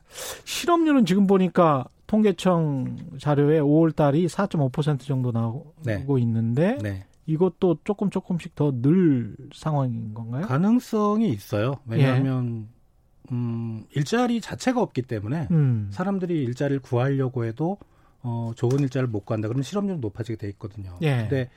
실업률은 0.44 1.04
지금 1.04 1.26
보니까 1.26 1.84
통계청 2.06 2.96
자료에 3.18 3.60
5월 3.60 3.94
달이 3.94 4.26
4.5% 4.26 5.00
정도 5.00 5.30
나오고 5.30 5.74
네. 5.84 6.04
있는데 6.20 6.78
네. 6.82 7.04
이것도 7.26 7.80
조금 7.84 8.08
조금씩 8.08 8.54
더 8.54 8.72
늘 8.80 9.36
상황인 9.54 10.14
건가요? 10.14 10.46
가능성이 10.46 11.28
있어요. 11.28 11.74
왜냐하면 11.86 12.68
음, 13.30 13.84
일자리 13.94 14.40
자체가 14.40 14.80
없기 14.80 15.02
때문에 15.02 15.48
음. 15.50 15.88
사람들이 15.92 16.42
일자리를 16.44 16.80
구하려고 16.80 17.44
해도 17.44 17.76
어, 18.22 18.52
좋은 18.56 18.80
일자리를 18.80 19.08
못 19.08 19.24
구한다. 19.24 19.48
그러면 19.48 19.62
실업률이 19.62 19.98
높아지게 20.00 20.36
돼 20.36 20.48
있거든요. 20.50 20.96
예. 21.02 21.16
근데 21.28 21.50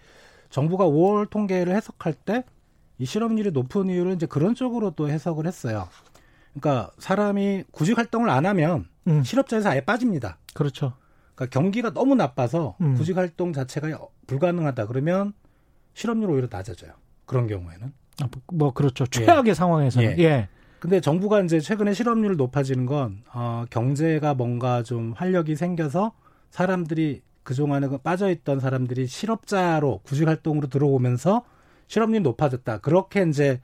정부가 0.50 0.86
5월 0.86 1.30
통계를 1.30 1.76
해석할 1.76 2.14
때 2.14 2.44
이 3.02 3.06
실업률이 3.06 3.50
높은 3.50 3.90
이유를 3.90 4.14
이제 4.14 4.28
그런 4.28 4.54
쪽으로 4.54 4.92
또 4.92 5.10
해석을 5.10 5.48
했어요. 5.48 5.88
그러니까 6.54 6.92
사람이 7.00 7.64
구직 7.72 7.98
활동을 7.98 8.30
안 8.30 8.46
하면 8.46 8.86
음. 9.08 9.24
실업자에서 9.24 9.70
아예 9.70 9.82
빠집니다. 9.82 10.38
그렇죠. 10.54 10.94
그러니까 11.34 11.60
경기가 11.60 11.94
너무 11.96 12.14
나빠서 12.14 12.76
음. 12.80 12.94
구직 12.94 13.18
활동 13.18 13.54
자체가 13.54 13.98
불가능하다 14.28 14.86
그러면 14.86 15.34
실업률 15.96 16.30
오히려 16.30 16.48
낮아져요. 16.52 16.92
그런 17.26 17.48
경우에는. 17.48 17.92
아, 18.22 18.28
뭐 18.54 18.72
그렇죠. 18.72 19.08
최악의 19.08 19.56
상황에서는 19.56 20.20
예. 20.20 20.24
예. 20.24 20.48
근데 20.78 21.02
정부가 21.02 21.42
이제 21.42 21.60
최근에 21.60 21.94
실업률 21.94 22.36
높아지는 22.36 22.86
건 22.86 23.24
어, 23.34 23.66
경제가 23.72 24.36
뭔가 24.36 24.84
좀 24.84 25.14
활력이 25.18 25.56
생겨서 25.56 26.12
사람들이 26.52 27.22
그동안에 27.44 27.88
그 27.88 27.98
빠져있던 27.98 28.60
사람들이 28.60 29.08
실업자로 29.08 30.02
구직 30.04 30.28
활동으로 30.28 30.68
들어오면서 30.68 31.44
실업률이 31.88 32.22
높아졌다. 32.24 32.78
그렇게 32.80 33.24
이제 33.24 33.60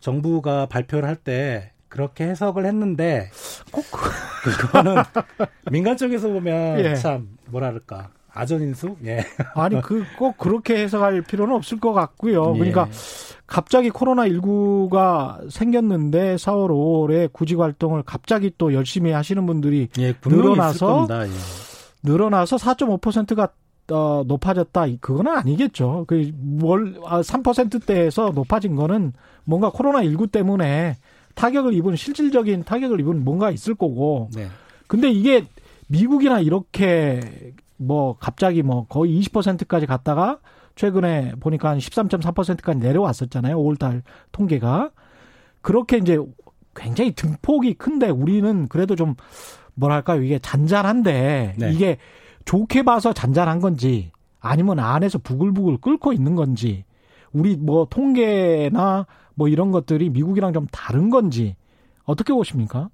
정부가 0.00 0.66
발표를 0.66 1.08
할 1.08 1.16
때 1.16 1.70
그렇게 1.88 2.24
해석을 2.24 2.64
했는데 2.66 3.30
꼭 3.70 3.84
그- 3.90 4.56
그거는 4.66 4.96
민간 5.70 5.96
쪽에서 5.96 6.28
보면 6.28 6.80
예. 6.80 6.94
참 6.94 7.28
뭐랄까 7.48 8.10
아전인수? 8.32 8.96
예. 9.04 9.24
아니 9.54 9.80
그 9.82 10.04
꼭 10.18 10.38
그렇게 10.38 10.82
해석할 10.82 11.20
필요는 11.22 11.54
없을 11.54 11.78
것 11.80 11.92
같고요. 11.92 12.52
그러니까 12.54 12.86
예. 12.88 12.92
갑자기 13.46 13.90
코로나 13.90 14.26
19가 14.26 15.50
생겼는데 15.50 16.36
4월 16.36 16.70
5월에 16.70 17.30
구직 17.32 17.60
활동을 17.60 18.02
갑자기 18.04 18.50
또 18.56 18.72
열심히 18.72 19.10
하시는 19.12 19.44
분들이 19.46 19.88
예, 19.98 20.14
늘어나서. 20.24 21.06
예. 21.10 21.28
늘어나서 22.02 22.56
4.5%가 22.56 23.48
어, 23.90 24.22
높아졌다. 24.26 24.86
그거는 25.00 25.32
아니겠죠. 25.36 26.06
아, 27.04 27.20
3%대에서 27.20 28.30
높아진 28.30 28.76
거는 28.76 29.12
뭔가 29.44 29.70
코로나 29.70 30.02
19 30.02 30.28
때문에 30.28 30.96
타격을 31.34 31.74
입은 31.74 31.96
실질적인 31.96 32.64
타격을 32.64 33.00
입은 33.00 33.24
뭔가 33.24 33.50
있을 33.50 33.74
거고. 33.74 34.30
네. 34.34 34.46
근데 34.86 35.10
이게 35.10 35.46
미국이나 35.88 36.40
이렇게 36.40 37.54
뭐 37.76 38.16
갑자기 38.18 38.62
뭐 38.62 38.86
거의 38.86 39.20
20%까지 39.20 39.86
갔다가 39.86 40.38
최근에 40.76 41.32
보니까 41.40 41.70
한 41.70 41.78
13.3%까지 41.78 42.78
내려왔었잖아요. 42.78 43.56
5월달 43.58 44.02
통계가. 44.30 44.90
그렇게 45.60 45.98
이제 45.98 46.18
굉장히 46.74 47.12
등폭이 47.12 47.74
큰데 47.74 48.08
우리는 48.08 48.68
그래도 48.68 48.96
좀 48.96 49.14
뭐랄까요. 49.74 50.22
이게 50.22 50.38
잔잔한데 50.38 51.54
네. 51.56 51.72
이게 51.72 51.98
좋게 52.44 52.82
봐서 52.82 53.12
잔잔한 53.12 53.60
건지 53.60 54.10
아니면 54.40 54.78
안에서 54.80 55.18
부글부글 55.18 55.78
끓고 55.78 56.12
있는 56.12 56.34
건지 56.34 56.84
우리 57.32 57.56
뭐 57.56 57.86
통계나 57.88 59.06
뭐 59.34 59.48
이런 59.48 59.70
것들이 59.70 60.10
미국이랑 60.10 60.52
좀 60.52 60.66
다른 60.70 61.10
건지 61.10 61.56
어떻게 62.04 62.32
보십니까? 62.32 62.90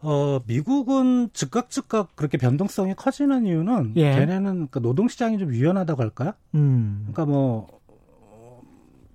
어, 0.00 0.40
미국은 0.46 1.30
즉각 1.32 1.70
즉각 1.70 2.14
그렇게 2.16 2.38
변동성이 2.38 2.94
커지는 2.94 3.44
이유는 3.46 3.94
예. 3.96 4.12
걔네는 4.12 4.68
그 4.70 4.80
노동 4.80 5.08
시장이 5.08 5.38
좀 5.38 5.52
유연하다고 5.52 6.02
할까요? 6.02 6.32
음. 6.54 7.08
그러니까 7.10 7.24
뭐 7.26 7.66
어, 7.88 8.62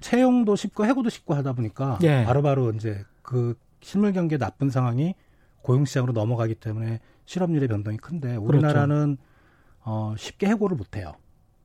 채용도 0.01 0.55
쉽고 0.55 0.85
해고도 0.85 1.09
쉽고 1.09 1.33
하다 1.33 1.53
보니까 1.53 1.99
예. 2.03 2.25
바로바로 2.25 2.71
이제 2.71 3.03
그 3.21 3.55
실물 3.81 4.11
경기의 4.11 4.39
나쁜 4.39 4.69
상황이 4.69 5.15
고용 5.61 5.85
시장으로 5.85 6.13
넘어가기 6.13 6.55
때문에 6.55 6.99
실업률의 7.25 7.67
변동이 7.67 7.97
큰데 7.97 8.35
우리나라는 8.35 9.17
어, 9.83 10.13
쉽게 10.17 10.47
해고를 10.47 10.77
못 10.77 10.95
해요. 10.97 11.13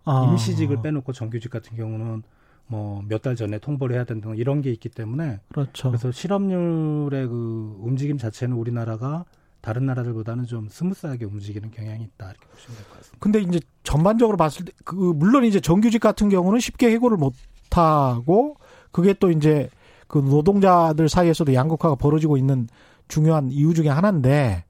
그렇죠. 0.05 0.19
아. 0.21 0.25
임시직을 0.31 0.83
빼놓고 0.83 1.13
정규직 1.13 1.51
같은 1.51 1.77
경우는 1.77 2.23
뭐 2.69 3.03
몇 3.09 3.23
달 3.23 3.37
전에 3.37 3.59
통보를 3.59 3.95
해야 3.97 4.05
된다 4.05 4.31
이런 4.35 4.61
게 4.63 4.71
있기 4.73 4.89
때문에 4.89 5.41
그렇죠. 5.53 5.89
그래서 5.91 6.11
실업률의 6.11 7.29
그 7.29 7.77
움직임 7.81 8.19
자체는 8.19 8.57
우리나라가 8.57 9.25
다른 9.61 9.87
나라들보다는 9.87 10.45
좀 10.47 10.69
smooth하게 10.69 11.25
움직이는 11.25 11.71
경향이 11.71 12.03
있다 12.05 12.31
이렇게 12.31 12.47
보시면 12.47 12.77
될 12.77 12.87
것 12.89 12.97
같습니다. 12.99 13.19
근데 13.21 13.41
이제 13.41 13.61
전반적으로 13.83 14.37
봤을 14.37 14.65
때 14.65 14.73
그 14.85 14.95
물론 14.95 15.45
이제 15.45 15.59
정규직 15.61 16.01
같은 16.01 16.29
경우는 16.29 16.61
쉽게 16.61 16.91
해고를 16.93 17.17
못 17.17 17.35
하고 17.73 18.57
그게 18.93 19.13
또 19.13 19.31
이제 19.31 19.69
그 20.07 20.19
노동자들 20.19 21.09
사이에서도 21.09 21.53
양극화가 21.53 21.97
벌어지고 21.97 22.37
있는 22.37 22.69
중요한 23.09 23.51
이유 23.51 23.75
중에 23.75 23.89
하나인데 23.89 24.65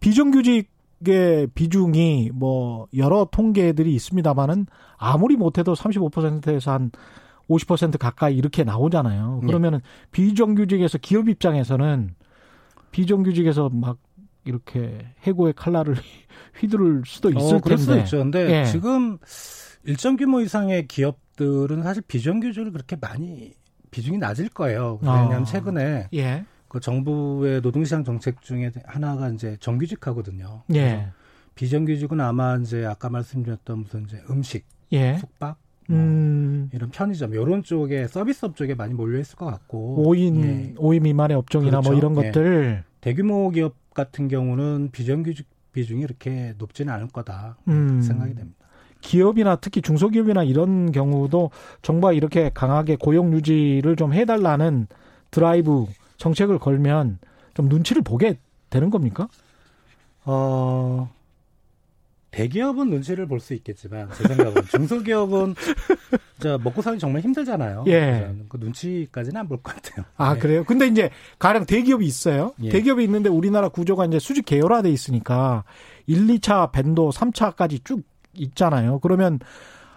비정규직의 0.00 1.48
비중이 1.54 2.30
뭐 2.34 2.86
여러 2.96 3.28
통계들이 3.30 3.94
있습니다만은 3.94 4.66
아무리 4.96 5.36
못해도 5.36 5.74
35%에서 5.74 6.72
한 6.72 6.90
50% 7.48 7.98
가까이 7.98 8.36
이렇게 8.36 8.64
나오잖아요. 8.64 9.40
네. 9.42 9.46
그러면은 9.46 9.80
비정규직에서 10.12 10.98
기업 10.98 11.28
입장에서는 11.28 12.14
비정규직에서 12.90 13.70
막 13.70 13.98
이렇게 14.44 15.06
해고의 15.22 15.54
칼날을 15.54 15.96
휘두를 16.60 17.02
수도 17.06 17.30
있을 17.30 17.56
어, 17.56 17.60
그럴 17.60 17.78
수도 17.78 17.92
텐데. 17.92 18.04
있죠. 18.04 18.18
근데 18.18 18.60
예. 18.60 18.64
지금 18.66 19.18
일정 19.84 20.16
규모 20.16 20.40
이상의 20.40 20.86
기업들은 20.86 21.82
사실 21.82 22.02
비정규직을 22.06 22.72
그렇게 22.72 22.96
많이 22.96 23.52
비중이 23.90 24.18
낮을 24.18 24.48
거예요. 24.48 24.98
왜냐하면 25.02 25.42
아. 25.42 25.44
최근에 25.44 26.08
예. 26.14 26.44
그 26.74 26.80
정부의 26.80 27.60
노동시장 27.60 28.02
정책 28.02 28.42
중에 28.42 28.72
하나가 28.84 29.28
이제 29.28 29.56
정규직하거든요. 29.60 30.64
예. 30.74 31.06
비정규직은 31.54 32.20
아마 32.20 32.56
이제 32.56 32.84
아까 32.84 33.08
말씀드렸던 33.08 33.78
무슨 33.78 34.06
이제 34.06 34.20
음식, 34.28 34.66
예. 34.90 35.16
숙박, 35.18 35.56
뭐 35.86 35.96
음. 35.96 36.68
이런 36.72 36.90
편의점 36.90 37.32
이런 37.32 37.62
쪽에 37.62 38.08
서비스업 38.08 38.56
쪽에 38.56 38.74
많이 38.74 38.92
몰려 38.92 39.20
있을 39.20 39.36
것 39.36 39.46
같고 39.46 40.04
5인, 40.04 40.44
예. 40.44 40.74
오 40.76 40.90
5인 40.90 41.02
미만의 41.02 41.36
업종이나 41.36 41.80
뭐 41.80 41.92
그렇죠. 41.92 41.98
이런 41.98 42.16
예. 42.24 42.26
것들. 42.26 42.84
대규모 43.00 43.50
기업 43.50 43.76
같은 43.94 44.26
경우는 44.26 44.88
비정규직 44.90 45.46
비중이 45.70 46.02
이렇게 46.02 46.54
높지는 46.58 46.92
않을 46.92 47.06
거다 47.06 47.56
음. 47.68 48.00
생각이 48.00 48.34
됩니다. 48.34 48.66
기업이나 49.00 49.54
특히 49.56 49.80
중소기업이나 49.80 50.42
이런 50.42 50.90
경우도 50.90 51.52
정부가 51.82 52.12
이렇게 52.14 52.50
강하게 52.52 52.96
고용 52.96 53.32
유지를 53.32 53.94
좀 53.94 54.12
해달라는 54.12 54.88
드라이브 55.30 55.86
정책을 56.16 56.58
걸면 56.58 57.18
좀 57.54 57.68
눈치를 57.68 58.02
보게 58.02 58.38
되는 58.70 58.90
겁니까? 58.90 59.28
어, 60.24 61.10
대기업은 62.30 62.90
눈치를 62.90 63.26
볼 63.26 63.38
수 63.40 63.54
있겠지만 63.54 64.08
제 64.14 64.26
생각은 64.26 64.62
중소기업은 64.70 65.54
자 66.40 66.58
먹고 66.64 66.82
살기 66.82 66.98
정말 66.98 67.22
힘들잖아요. 67.22 67.84
예. 67.86 68.34
그 68.48 68.56
눈치까지는 68.56 69.40
안 69.40 69.46
볼 69.48 69.58
것 69.62 69.74
같아요. 69.74 70.04
아 70.16 70.34
예. 70.34 70.38
그래요? 70.40 70.64
근데 70.64 70.86
이제 70.88 71.10
가령 71.38 71.64
대기업이 71.66 72.04
있어요. 72.04 72.52
예. 72.62 72.70
대기업이 72.70 73.04
있는데 73.04 73.28
우리나라 73.28 73.68
구조가 73.68 74.06
이제 74.06 74.18
수직 74.18 74.46
계열화돼 74.46 74.90
있으니까 74.90 75.62
1, 76.06 76.26
2차 76.26 76.72
밴도 76.72 77.10
3차까지 77.10 77.84
쭉 77.84 78.02
있잖아요. 78.34 78.98
그러면 78.98 79.38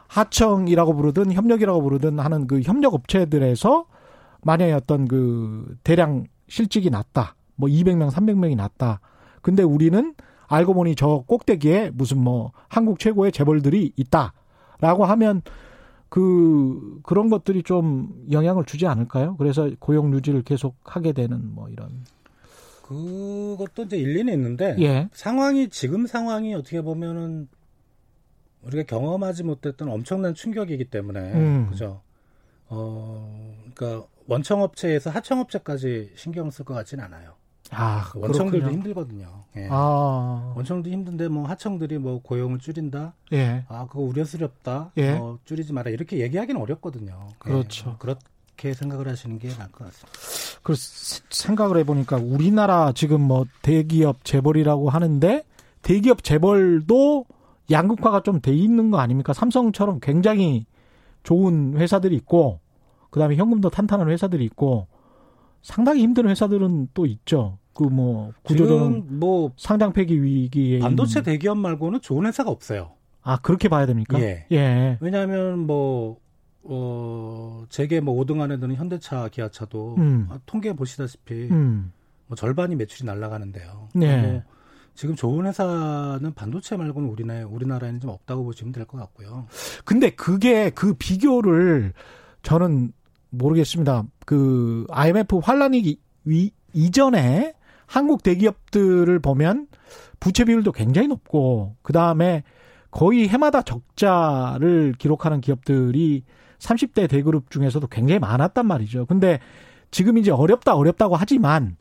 하청이라고 0.08 0.94
부르든 0.96 1.34
협력이라고 1.34 1.82
부르든 1.82 2.20
하는 2.20 2.46
그 2.46 2.62
협력 2.62 2.94
업체들에서 2.94 3.86
만약에 4.48 4.72
어떤 4.72 5.10
그 5.10 5.78
대량 5.84 6.26
실직이 6.48 6.90
났다. 6.90 7.36
뭐 7.56 7.68
200명, 7.68 8.10
300명이 8.10 8.56
났다. 8.56 9.02
근데 9.42 9.62
우리는 9.62 10.16
알고 10.48 10.74
보니 10.74 10.96
저 10.96 11.26
꼭대기에 11.28 11.92
무슨 11.94 12.20
뭐 12.20 12.54
한국 12.70 12.98
최고의 12.98 13.34
재벌들이 13.34 13.92
있다 13.98 14.32
라고 14.80 15.04
하면 15.04 15.42
그 16.08 17.02
그런 17.04 17.30
것들이 17.30 17.62
좀 17.64 18.26
영향을 18.32 18.64
주지 18.64 18.88
않을까요? 18.88 19.36
그래서 19.36 19.70
고용 19.80 20.14
유지를 20.14 20.44
계속 20.44 20.76
하게 20.86 21.12
되는 21.12 21.54
뭐 21.54 21.68
이런 21.68 22.06
그것도 22.84 23.84
이제 23.84 23.98
일리는 23.98 24.32
있는데 24.32 24.78
예. 24.80 25.10
상황이 25.12 25.68
지금 25.68 26.08
상황이 26.08 26.54
어떻게 26.54 26.82
보면은 26.82 27.50
우리가 28.62 28.84
경험하지 28.84 29.44
못했던 29.44 29.90
엄청난 29.90 30.34
충격이기 30.34 30.86
때문에 30.86 31.34
음. 31.34 31.68
그죠. 31.70 32.02
어, 32.70 33.54
그러니까 33.76 34.08
원청업체에서 34.28 35.10
하청업체까지 35.10 36.12
신경 36.16 36.50
쓸 36.52 36.66
것 36.66 36.74
같지는 36.74 37.04
않아요. 37.06 37.34
아, 37.72 38.10
원청들도 38.16 38.66
그렇군요. 38.66 38.72
힘들거든요. 38.78 39.44
예. 39.58 39.68
아, 39.70 40.54
원청도 40.56 40.90
힘든데 40.90 41.28
뭐 41.28 41.46
하청들이 41.48 41.98
뭐 41.98 42.22
고용을 42.22 42.60
줄인다. 42.60 43.14
예. 43.34 43.66
아 43.68 43.88
그거 43.88 44.02
우려스럽다. 44.02 44.92
예. 44.98 45.12
어, 45.12 45.38
줄이지 45.44 45.74
마라 45.74 45.92
이렇게 45.92 46.20
얘기하기는 46.20 46.60
어렵거든요. 46.62 47.28
예. 47.30 47.36
그렇죠. 47.40 47.98
그렇게 48.00 48.74
생각을 48.74 49.08
하시는 49.10 49.38
게 49.38 49.50
나을 49.50 49.70
것 49.72 49.84
같습니다. 49.86 50.60
그 50.64 50.74
생각을 51.30 51.78
해 51.78 51.84
보니까 51.84 52.16
우리나라 52.18 52.94
지금 52.94 53.22
뭐 53.22 53.46
대기업 53.62 54.24
재벌이라고 54.24 54.90
하는데 54.90 55.44
대기업 55.82 56.24
재벌도 56.24 57.26
양극화가 57.70 58.24
좀 58.24 58.40
돼 58.42 58.54
있는 58.54 58.92
거 58.92 59.00
아닙니까? 59.00 59.34
삼성처럼 59.34 60.00
굉장히 60.00 60.66
좋은 61.24 61.76
회사들이 61.78 62.16
있고 62.16 62.60
그다음에 63.10 63.36
현금도 63.36 63.70
탄탄한 63.70 64.10
회사들이 64.10 64.44
있고 64.46 64.88
상당히 65.62 66.02
힘든 66.02 66.28
회사들은 66.30 66.90
또 66.94 67.06
있죠. 67.06 67.58
그뭐 67.74 68.32
지금 68.48 69.20
뭐 69.20 69.52
상장 69.58 69.94
폐기 69.94 70.22
위기에 70.22 70.80
반도체 70.80 71.22
대기업 71.22 71.58
말고는 71.58 72.02
좋은 72.02 72.26
회사가 72.26 72.50
없어요. 72.50 72.92
아 73.22 73.38
그렇게 73.42 73.68
봐야 73.70 73.86
됩니까? 73.86 74.20
예. 74.22 74.46
예. 74.52 74.98
왜냐하면 75.02 75.60
뭐 75.68 76.18
어, 76.64 77.64
재계 77.70 78.00
뭐 78.00 78.16
5등 78.24 78.42
안에 78.42 78.60
드는 78.60 78.76
현대차, 78.76 79.30
기아차도 79.30 79.96
음. 80.00 80.28
아, 80.30 80.40
통계 80.46 80.74
보시다시피 80.74 81.48
음. 81.52 81.92
뭐 82.28 82.36
절반이 82.36 82.76
매출이 82.76 83.06
날아가는데요. 83.06 83.90
네. 83.94 84.22
뭐 84.22 84.44
지금 84.96 85.16
좋은 85.16 85.46
회사는 85.46 86.34
반도체 86.34 86.76
말고는 86.76 87.08
우리나라 87.10 87.46
우리나라에는 87.48 88.00
좀 88.00 88.10
없다고 88.10 88.44
보시면 88.44 88.74
될 88.74 88.86
것 88.86 88.98
같고요. 88.98 89.46
근데 89.86 90.10
그게 90.10 90.70
그 90.72 90.94
비교를 90.96 91.94
저는 92.48 92.94
모르겠습니다. 93.30 94.04
그 94.26 94.86
IMF 94.90 95.40
환란이 95.44 95.98
위- 96.24 96.52
이전에 96.74 97.54
한국 97.86 98.24
대기업들을 98.24 99.20
보면 99.20 99.68
부채 100.22 100.46
비율도 100.46 100.72
굉장히 100.72 101.10
높고 101.10 101.76
그 101.82 101.92
다음에 101.92 102.44
거의 102.90 103.28
해마다 103.28 103.62
적자를 103.64 104.94
기록하는 104.98 105.42
기업들이 105.42 106.24
30대 106.60 107.10
대그룹 107.10 107.52
중에서도 107.52 107.86
굉장히 107.88 108.20
많았단 108.20 108.66
말이죠. 108.66 109.08
근데 109.08 109.40
지금 109.92 110.18
이제 110.18 110.32
어렵다 110.32 110.74
어렵다고 110.74 111.18
하지만 111.18 111.76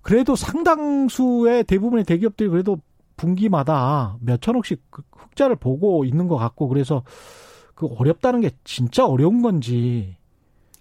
그래도 0.00 0.36
상당수의 0.36 1.64
대부분의 1.64 2.04
대기업들이 2.04 2.48
그래도 2.48 2.78
분기마다 3.16 4.16
몇 4.20 4.40
천억씩 4.40 4.80
그 4.90 5.02
흑자를 5.10 5.56
보고 5.56 6.04
있는 6.04 6.28
것 6.28 6.36
같고 6.36 6.68
그래서 6.68 7.02
그 7.80 7.86
어렵다는 7.86 8.42
게 8.42 8.50
진짜 8.62 9.06
어려운 9.06 9.40
건지 9.40 10.14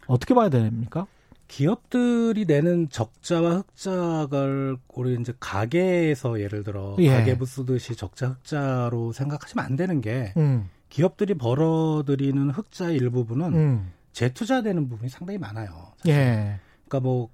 어떻게 0.05 0.33
봐야 0.33 0.49
됩니까? 0.49 1.07
기업들이 1.47 2.43
내는 2.43 2.89
적자와 2.89 3.59
흑자를 3.59 4.75
우리 4.93 5.15
이제 5.17 5.31
가게에서 5.39 6.41
예를 6.41 6.65
들어 6.65 6.97
예. 6.99 7.07
가계부 7.07 7.45
쓰듯이 7.45 7.95
적자 7.95 8.27
흑자로 8.27 9.13
생각하시면 9.13 9.63
안 9.63 9.77
되는 9.77 10.01
게 10.01 10.33
음, 10.35 10.69
기업들이 10.89 11.35
벌어들이는 11.35 12.49
흑자의 12.49 12.97
일부분은 12.97 13.53
음, 13.53 13.91
재투자되는 14.12 14.89
부분이 14.89 15.09
상당히 15.09 15.38
많아요. 15.38 15.93
사실. 15.99 16.12
예, 16.12 16.59
그러니까 16.85 16.99
뭐 16.99 17.29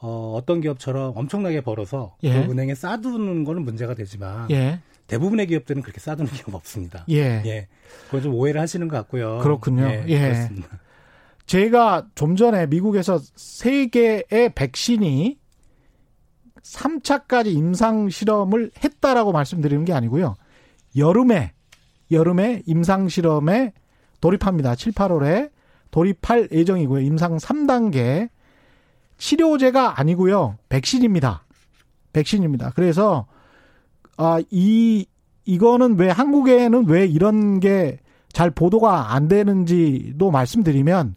어, 0.00 0.34
어떤 0.36 0.60
기업처럼 0.60 1.12
엄청나게 1.14 1.60
벌어서 1.60 2.16
예. 2.24 2.32
그 2.32 2.50
은행에 2.50 2.74
싸두는 2.74 3.44
거는 3.44 3.62
문제가 3.62 3.94
되지만 3.94 4.50
예, 4.50 4.80
대부분의 5.10 5.48
기업들은 5.48 5.82
그렇게 5.82 6.00
싸두는 6.00 6.30
기업 6.32 6.54
없습니다. 6.54 7.04
예. 7.10 7.42
예, 7.44 7.68
그걸 8.06 8.22
좀 8.22 8.34
오해를 8.34 8.60
하시는 8.60 8.86
것 8.86 8.96
같고요. 8.96 9.38
그렇군요. 9.38 9.82
예, 9.82 10.04
예. 10.06 10.20
그렇습니다. 10.20 10.68
제가 11.46 12.06
좀 12.14 12.36
전에 12.36 12.66
미국에서 12.68 13.18
세 13.34 13.86
개의 13.86 14.52
백신이 14.54 15.38
3차까지 16.62 17.46
임상 17.46 18.08
실험을 18.08 18.70
했다라고 18.84 19.32
말씀드리는 19.32 19.84
게 19.84 19.92
아니고요. 19.92 20.36
여름에 20.96 21.52
여름에 22.12 22.62
임상 22.66 23.08
실험에 23.08 23.72
돌입합니다. 24.20 24.76
7, 24.76 24.92
8월에 24.92 25.50
돌입할 25.90 26.48
예정이고요. 26.52 27.00
임상 27.04 27.38
3단계 27.38 28.28
치료제가 29.18 29.98
아니고요. 29.98 30.56
백신입니다. 30.68 31.44
백신입니다. 32.12 32.72
그래서 32.76 33.26
아, 34.22 34.42
이 34.50 35.06
이거는 35.44 35.98
왜 35.98 36.10
한국에는 36.10 36.86
왜 36.86 37.06
이런 37.06 37.60
게 37.60 37.98
잘 38.32 38.50
보도가 38.50 39.12
안 39.14 39.28
되는지도 39.28 40.30
말씀드리면 40.30 41.16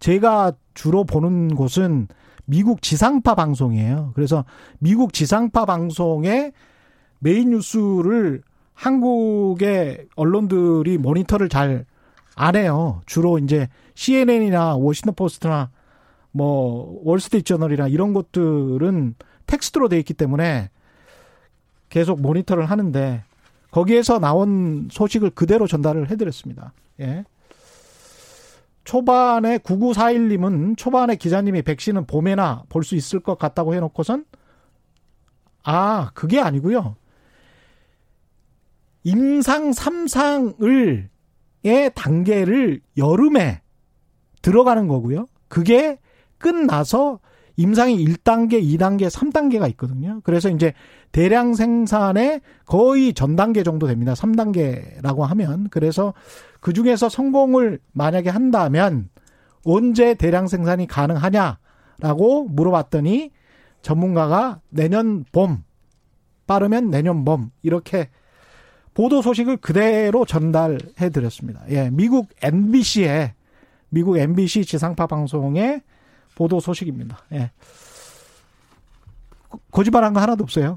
제가 0.00 0.52
주로 0.74 1.04
보는 1.04 1.54
곳은 1.54 2.08
미국 2.46 2.82
지상파 2.82 3.34
방송이에요. 3.34 4.12
그래서 4.14 4.44
미국 4.78 5.12
지상파 5.12 5.64
방송의 5.64 6.52
메인 7.20 7.50
뉴스를 7.50 8.42
한국의 8.74 10.08
언론들이 10.16 10.98
모니터를 10.98 11.48
잘 11.48 11.86
안 12.36 12.56
해요. 12.56 13.00
주로 13.06 13.38
이제 13.38 13.68
CNN이나 13.94 14.74
워싱턴 14.74 15.14
포스트나 15.14 15.70
뭐 16.32 17.00
월스트리트 17.04 17.44
저널이나 17.44 17.86
이런 17.86 18.12
것들은 18.12 19.14
텍스트로 19.46 19.88
돼 19.88 19.98
있기 20.00 20.14
때문에 20.14 20.68
계속 21.88 22.20
모니터를 22.20 22.66
하는데 22.66 23.22
거기에서 23.70 24.18
나온 24.18 24.88
소식을 24.90 25.30
그대로 25.30 25.66
전달을 25.66 26.10
해드렸습니다. 26.10 26.72
예. 27.00 27.24
초반에 28.84 29.58
9941님은 29.58 30.76
초반에 30.76 31.16
기자님이 31.16 31.62
백신은 31.62 32.06
봄에나 32.06 32.64
볼 32.68 32.84
수 32.84 32.94
있을 32.94 33.20
것 33.20 33.38
같다고 33.38 33.74
해놓고선 33.74 34.26
아 35.62 36.10
그게 36.14 36.40
아니고요. 36.40 36.96
임상 39.04 39.70
3상을 39.70 41.08
의 41.64 41.90
단계를 41.94 42.80
여름에 42.98 43.62
들어가는 44.42 44.86
거고요. 44.86 45.26
그게 45.48 45.98
끝나서 46.36 47.20
임상이 47.56 48.04
1단계, 48.04 48.62
2단계, 48.62 49.08
3단계가 49.08 49.68
있거든요. 49.70 50.20
그래서 50.24 50.48
이제 50.48 50.72
대량 51.12 51.54
생산의 51.54 52.40
거의 52.66 53.14
전 53.14 53.36
단계 53.36 53.62
정도 53.62 53.86
됩니다. 53.86 54.14
3단계라고 54.14 55.20
하면. 55.20 55.68
그래서 55.70 56.14
그 56.60 56.72
중에서 56.72 57.08
성공을 57.08 57.78
만약에 57.92 58.30
한다면 58.30 59.08
언제 59.64 60.14
대량 60.14 60.48
생산이 60.48 60.86
가능하냐라고 60.86 62.48
물어봤더니 62.48 63.30
전문가가 63.82 64.60
내년 64.70 65.24
봄, 65.30 65.62
빠르면 66.46 66.90
내년 66.90 67.24
봄, 67.24 67.50
이렇게 67.62 68.08
보도 68.94 69.22
소식을 69.22 69.58
그대로 69.58 70.24
전달해 70.24 71.10
드렸습니다. 71.12 71.62
예, 71.68 71.90
미국 71.90 72.28
MBC의 72.42 73.34
미국 73.90 74.18
MBC 74.18 74.64
지상파 74.64 75.06
방송의 75.06 75.82
보도 76.34 76.60
소식입니다. 76.60 77.18
예. 77.32 77.50
거- 79.48 79.58
거짓말한 79.70 80.12
거 80.12 80.20
하나도 80.20 80.44
없어요. 80.44 80.76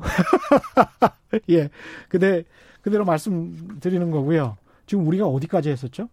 예. 1.49 1.69
근데 2.09 2.43
그대로 2.81 3.05
말씀드리는 3.05 4.11
거고요. 4.11 4.57
지금 4.85 5.05
우리가 5.07 5.25
어디까지 5.27 5.69
했었죠? 5.69 6.09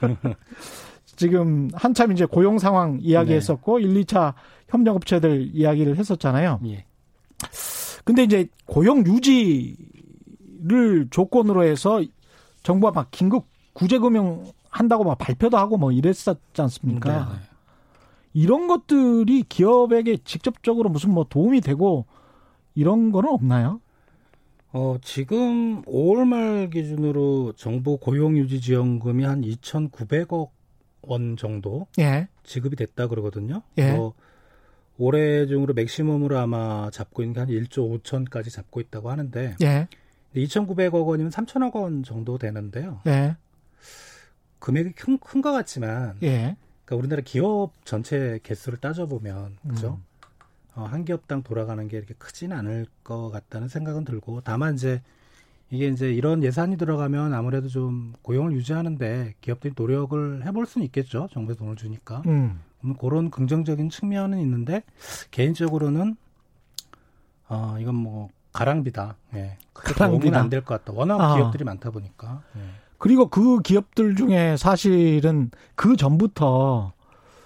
지금 1.16 1.68
한참 1.74 2.12
이제 2.12 2.24
고용 2.26 2.58
상황 2.58 2.98
이야기했었고 3.00 3.78
1, 3.80 3.94
2차 4.04 4.34
협력업체들 4.68 5.50
이야기를 5.54 5.96
했었잖아요. 5.96 6.60
예. 6.66 6.84
근데 8.04 8.22
이제 8.24 8.46
고용 8.66 9.04
유지를 9.06 9.76
조건으로 11.10 11.64
해서 11.64 12.02
정부가 12.62 12.92
막 12.92 13.08
긴급 13.10 13.46
구제금융 13.72 14.44
한다고 14.70 15.04
막 15.04 15.16
발표도 15.18 15.56
하고 15.56 15.76
뭐 15.76 15.92
이랬었지 15.92 16.38
않습니까? 16.62 17.12
네, 17.12 17.18
네. 17.34 17.40
이런 18.34 18.66
것들이 18.66 19.44
기업에게 19.48 20.18
직접적으로 20.24 20.90
무슨 20.90 21.10
뭐 21.10 21.24
도움이 21.28 21.60
되고 21.60 22.04
이런 22.74 23.12
거는 23.12 23.30
없나요? 23.30 23.80
어, 24.72 24.96
지금 25.02 25.82
5월 25.82 26.26
말 26.26 26.68
기준으로 26.68 27.52
정부 27.56 27.96
고용유지지원금이 27.96 29.22
한 29.24 29.42
2,900억 29.42 30.50
원 31.02 31.36
정도 31.36 31.86
예. 32.00 32.28
지급이 32.42 32.74
됐다 32.76 33.06
그러거든요. 33.06 33.62
예. 33.78 33.92
뭐 33.92 34.14
올해 34.98 35.46
중으로 35.46 35.74
맥시멈으로 35.74 36.38
아마 36.38 36.90
잡고 36.90 37.22
있는 37.22 37.34
게 37.34 37.40
한 37.40 37.48
1조 37.50 38.02
5천까지 38.02 38.50
잡고 38.50 38.80
있다고 38.80 39.10
하는데 39.10 39.54
예. 39.62 39.86
2,900억 40.34 41.06
원이면 41.06 41.30
3천억 41.30 41.74
원 41.76 42.02
정도 42.02 42.36
되는데요. 42.38 43.00
예. 43.06 43.36
금액이 44.58 44.92
큰, 44.92 45.18
큰 45.18 45.40
것 45.40 45.52
같지만 45.52 46.16
예. 46.24 46.56
그러니까 46.84 46.96
우리나라 46.96 47.22
기업 47.24 47.72
전체 47.84 48.38
개수를 48.42 48.78
따져보면 48.78 49.56
그죠? 49.68 49.98
음. 50.00 50.14
어, 50.76 50.84
한 50.84 51.04
기업당 51.04 51.42
돌아가는 51.42 51.86
게 51.88 51.96
이렇게 51.96 52.14
크지는 52.14 52.56
않을 52.58 52.86
것 53.02 53.30
같다는 53.30 53.68
생각은 53.68 54.04
들고 54.04 54.42
다만 54.42 54.74
이제 54.74 55.02
이게 55.70 55.88
이제 55.88 56.12
이런 56.12 56.42
예산이 56.42 56.76
들어가면 56.76 57.32
아무래도 57.32 57.68
좀 57.68 58.12
고용을 58.22 58.52
유지하는데 58.52 59.34
기업들이 59.40 59.72
노력을 59.76 60.44
해볼 60.44 60.66
수는 60.66 60.84
있겠죠. 60.86 61.28
정부에서 61.32 61.60
돈을 61.60 61.76
주니까. 61.76 62.22
음. 62.26 62.60
그런 62.98 63.30
긍정적인 63.30 63.88
측면은 63.88 64.38
있는데 64.40 64.82
개인적으로는 65.30 66.16
어 67.48 67.76
이건 67.80 67.94
뭐 67.94 68.28
가랑비다. 68.52 69.16
예. 69.34 69.56
가랑비는 69.72 70.38
안될 70.38 70.64
것 70.64 70.84
같다. 70.84 70.96
워낙 70.96 71.20
아. 71.20 71.34
기업들이 71.36 71.64
많다 71.64 71.90
보니까. 71.90 72.42
예. 72.56 72.60
그리고 73.04 73.26
그 73.26 73.60
기업들 73.60 74.16
중에 74.16 74.56
사실은 74.56 75.50
그 75.74 75.94
전부터 75.94 76.94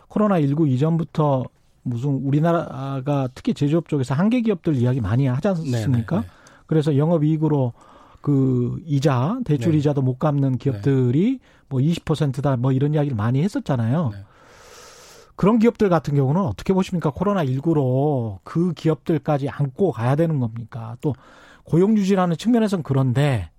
코로나 0.07 0.41
19 0.41 0.69
이전부터 0.69 1.47
무슨 1.83 2.11
우리나라가 2.11 3.29
특히 3.35 3.55
제조업 3.55 3.89
쪽에서 3.89 4.15
한계 4.15 4.41
기업들 4.41 4.77
이야기 4.77 5.01
많이 5.01 5.27
하지 5.27 5.49
않습니까? 5.49 6.17
네네, 6.21 6.29
네. 6.29 6.33
그래서 6.69 6.97
영업 6.97 7.25
이익으로 7.25 7.73
그 8.21 8.81
이자 8.87 9.41
대출 9.45 9.73
네. 9.73 9.79
이자도 9.79 10.01
못 10.01 10.21
갚는 10.21 10.59
기업들이 10.59 11.41
네. 11.43 11.49
뭐 11.69 11.81
20%다 11.81 12.57
뭐 12.57 12.71
이런 12.71 12.95
이야기를 12.95 13.17
많이 13.17 13.43
했었잖아요. 13.43 14.11
네. 14.13 14.25
그런 15.35 15.59
기업들 15.59 15.89
같은 15.89 16.15
경우는 16.15 16.41
어떻게 16.41 16.73
보십니까? 16.73 17.11
코로나 17.11 17.45
19로 17.45 18.39
그 18.45 18.75
기업들까지 18.75 19.49
안고 19.49 19.91
가야 19.91 20.15
되는 20.15 20.39
겁니까? 20.39 20.97
또 21.01 21.17
고용 21.65 21.99
유지라는 21.99 22.37
측면에서는 22.37 22.85
그런데 22.85 23.51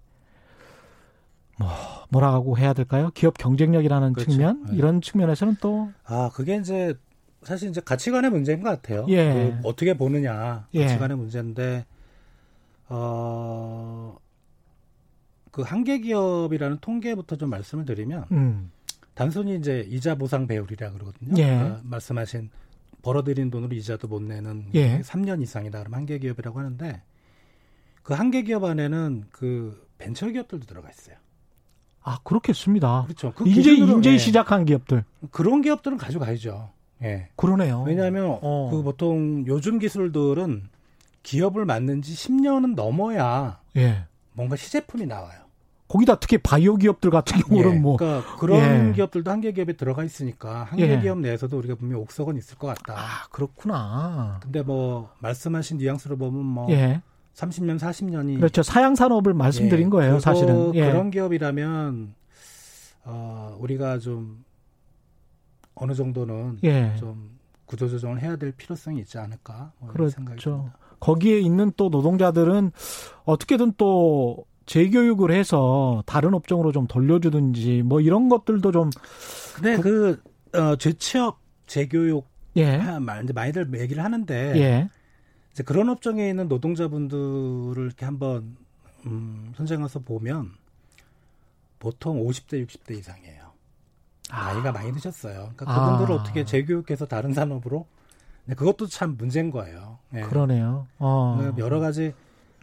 뭐 1.59 1.69
뭐라고 2.09 2.57
해야 2.57 2.73
될까요? 2.73 3.11
기업 3.13 3.37
경쟁력이라는 3.37 4.13
그렇죠. 4.13 4.31
측면 4.31 4.65
네. 4.69 4.77
이런 4.77 5.01
측면에서는 5.01 5.57
또 5.61 5.91
아 6.05 6.29
그게 6.33 6.55
이제 6.55 6.95
사실 7.43 7.69
이제 7.69 7.81
가치관의 7.81 8.31
문제인 8.31 8.61
것 8.61 8.69
같아요. 8.69 9.05
예. 9.09 9.57
그 9.61 9.67
어떻게 9.67 9.95
보느냐 9.95 10.67
예. 10.73 10.85
가치관의 10.85 11.15
예. 11.17 11.19
문제인데 11.19 11.85
어. 12.87 14.17
그 15.51 15.61
한계 15.63 15.99
기업이라는 15.99 16.77
통계부터 16.79 17.35
좀 17.35 17.49
말씀을 17.49 17.85
드리면 17.85 18.25
음. 18.31 18.71
단순히 19.13 19.55
이제 19.55 19.85
이자 19.89 20.15
보상 20.15 20.47
배율이라 20.47 20.91
그러거든요. 20.91 21.33
예. 21.37 21.45
그러니까 21.57 21.81
말씀하신 21.83 22.49
벌어들인 23.01 23.49
돈으로 23.49 23.75
이자도 23.75 24.07
못 24.07 24.21
내는 24.21 24.67
예. 24.75 24.99
3년 25.01 25.41
이상이다 25.41 25.79
그러면 25.79 25.99
한계 25.99 26.19
기업이라고 26.19 26.59
하는데 26.59 27.01
그 28.03 28.13
한계 28.13 28.43
기업 28.43 28.63
안에는 28.63 29.25
그 29.31 29.87
벤처 29.97 30.27
기업들도 30.29 30.65
들어가 30.65 30.89
있어요. 30.89 31.15
아 32.03 32.19
그렇겠습니다. 32.23 33.03
그렇죠. 33.03 33.33
그 33.35 33.47
이제 33.47 33.73
이제 33.73 34.13
예. 34.13 34.17
시작한 34.17 34.65
기업들 34.65 35.03
그런 35.31 35.61
기업들은 35.61 35.97
가져가야죠. 35.97 36.69
예. 37.03 37.29
그러네요. 37.35 37.83
왜냐하면 37.83 38.39
어. 38.41 38.69
그 38.71 38.83
보통 38.83 39.45
요즘 39.47 39.79
기술들은 39.79 40.69
기업을 41.23 41.65
만든 41.65 42.01
지 42.01 42.13
10년은 42.13 42.75
넘어야 42.75 43.59
예. 43.77 44.05
뭔가 44.33 44.55
시제품이 44.55 45.05
나와요. 45.05 45.49
거기다 45.89 46.19
특히 46.19 46.37
바이오 46.37 46.75
기업들 46.75 47.09
같은 47.09 47.41
경우는 47.41 47.75
예. 47.75 47.79
뭐 47.79 47.97
그러니까 47.97 48.35
그런 48.37 48.89
예. 48.89 48.93
기업들도 48.93 49.29
한계 49.29 49.51
기업에 49.51 49.73
들어가 49.73 50.03
있으니까 50.03 50.65
한계 50.65 50.87
예. 50.87 50.99
기업 50.99 51.19
내에서도 51.19 51.57
우리가 51.57 51.75
분명 51.75 51.99
옥석은 52.01 52.37
있을 52.37 52.57
것 52.57 52.67
같다. 52.67 52.93
아 52.97 53.27
그렇구나. 53.31 54.39
근데 54.41 54.61
뭐 54.61 55.11
말씀하신 55.19 55.79
뉘앙스로 55.79 56.17
보면 56.17 56.45
뭐 56.45 56.71
예. 56.71 57.01
30년 57.39 57.79
40년이 57.79 58.37
그렇죠 58.37 58.63
사양 58.63 58.95
산업을 58.95 59.33
말씀드린 59.33 59.87
예. 59.87 59.89
거예요 59.89 60.19
사실은 60.19 60.75
예. 60.75 60.91
그런 60.91 61.09
기업이라면 61.09 62.13
어 63.05 63.57
우리가 63.59 63.99
좀 63.99 64.43
어느 65.75 65.93
정도는 65.93 66.59
예. 66.63 66.95
좀 66.97 67.39
구조 67.65 67.87
조정을 67.87 68.21
해야 68.21 68.35
될 68.35 68.51
필요성이 68.51 68.99
있지 68.99 69.17
않을까 69.17 69.71
뭐 69.79 69.89
그렇죠. 69.89 70.15
생각이 70.15 70.41
듭니다. 70.41 70.77
거기에 70.99 71.39
있는 71.39 71.71
또 71.77 71.89
노동자들은 71.89 72.71
어떻게든 73.23 73.73
또 73.77 74.45
재교육을 74.65 75.31
해서 75.31 76.03
다른 76.05 76.33
업종으로 76.33 76.71
좀 76.71 76.87
돌려주든지 76.87 77.83
뭐 77.83 78.01
이런 78.01 78.29
것들도 78.29 78.71
좀. 78.71 78.89
근데 79.55 79.77
그, 79.77 80.21
그 80.51 80.59
어, 80.59 80.75
재취업 80.75 81.39
재교육 81.67 82.27
예. 82.57 82.81
이제 83.23 83.33
많이들 83.33 83.67
얘기를 83.79 84.03
하는데 84.03 84.53
예. 84.57 84.89
이제 85.59 85.63
그런 85.65 85.89
업종에 85.89 86.29
있는 86.29 86.47
노동자분들을 86.47 87.83
이렇게 87.83 88.05
한번 88.05 88.55
음, 89.05 89.51
현장에서 89.55 89.99
보면 89.99 90.53
보통 91.79 92.25
50대 92.25 92.65
60대 92.65 92.97
이상이에요. 92.97 93.49
나이가 94.29 94.69
아. 94.69 94.71
많이 94.71 94.93
드셨어요. 94.93 95.51
그러니까 95.53 95.65
그분들을 95.65 96.17
아. 96.17 96.21
어떻게 96.21 96.45
재교육해서 96.45 97.07
다른 97.07 97.33
산업으로 97.33 97.87
네, 98.45 98.55
그것도 98.55 98.87
참 98.87 99.17
문제인 99.17 99.51
거예요. 99.51 99.99
네. 100.11 100.21
그러네요. 100.21 100.87
어. 100.97 101.53
여러 101.57 101.81
가지 101.81 102.13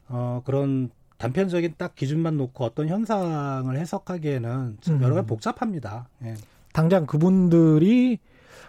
어, 0.09 0.41
그런 0.47 0.89
단편적인 1.19 1.75
딱 1.77 1.95
기준만 1.97 2.39
놓고 2.39 2.65
어떤 2.65 2.89
현상을 2.89 3.77
해석하기에는 3.77 4.79
참 4.81 5.03
여러 5.03 5.17
가지 5.17 5.27
음. 5.27 5.29
복잡합니다. 5.29 6.09
예. 6.25 6.35
당장 6.73 7.05
그분들이 7.05 8.21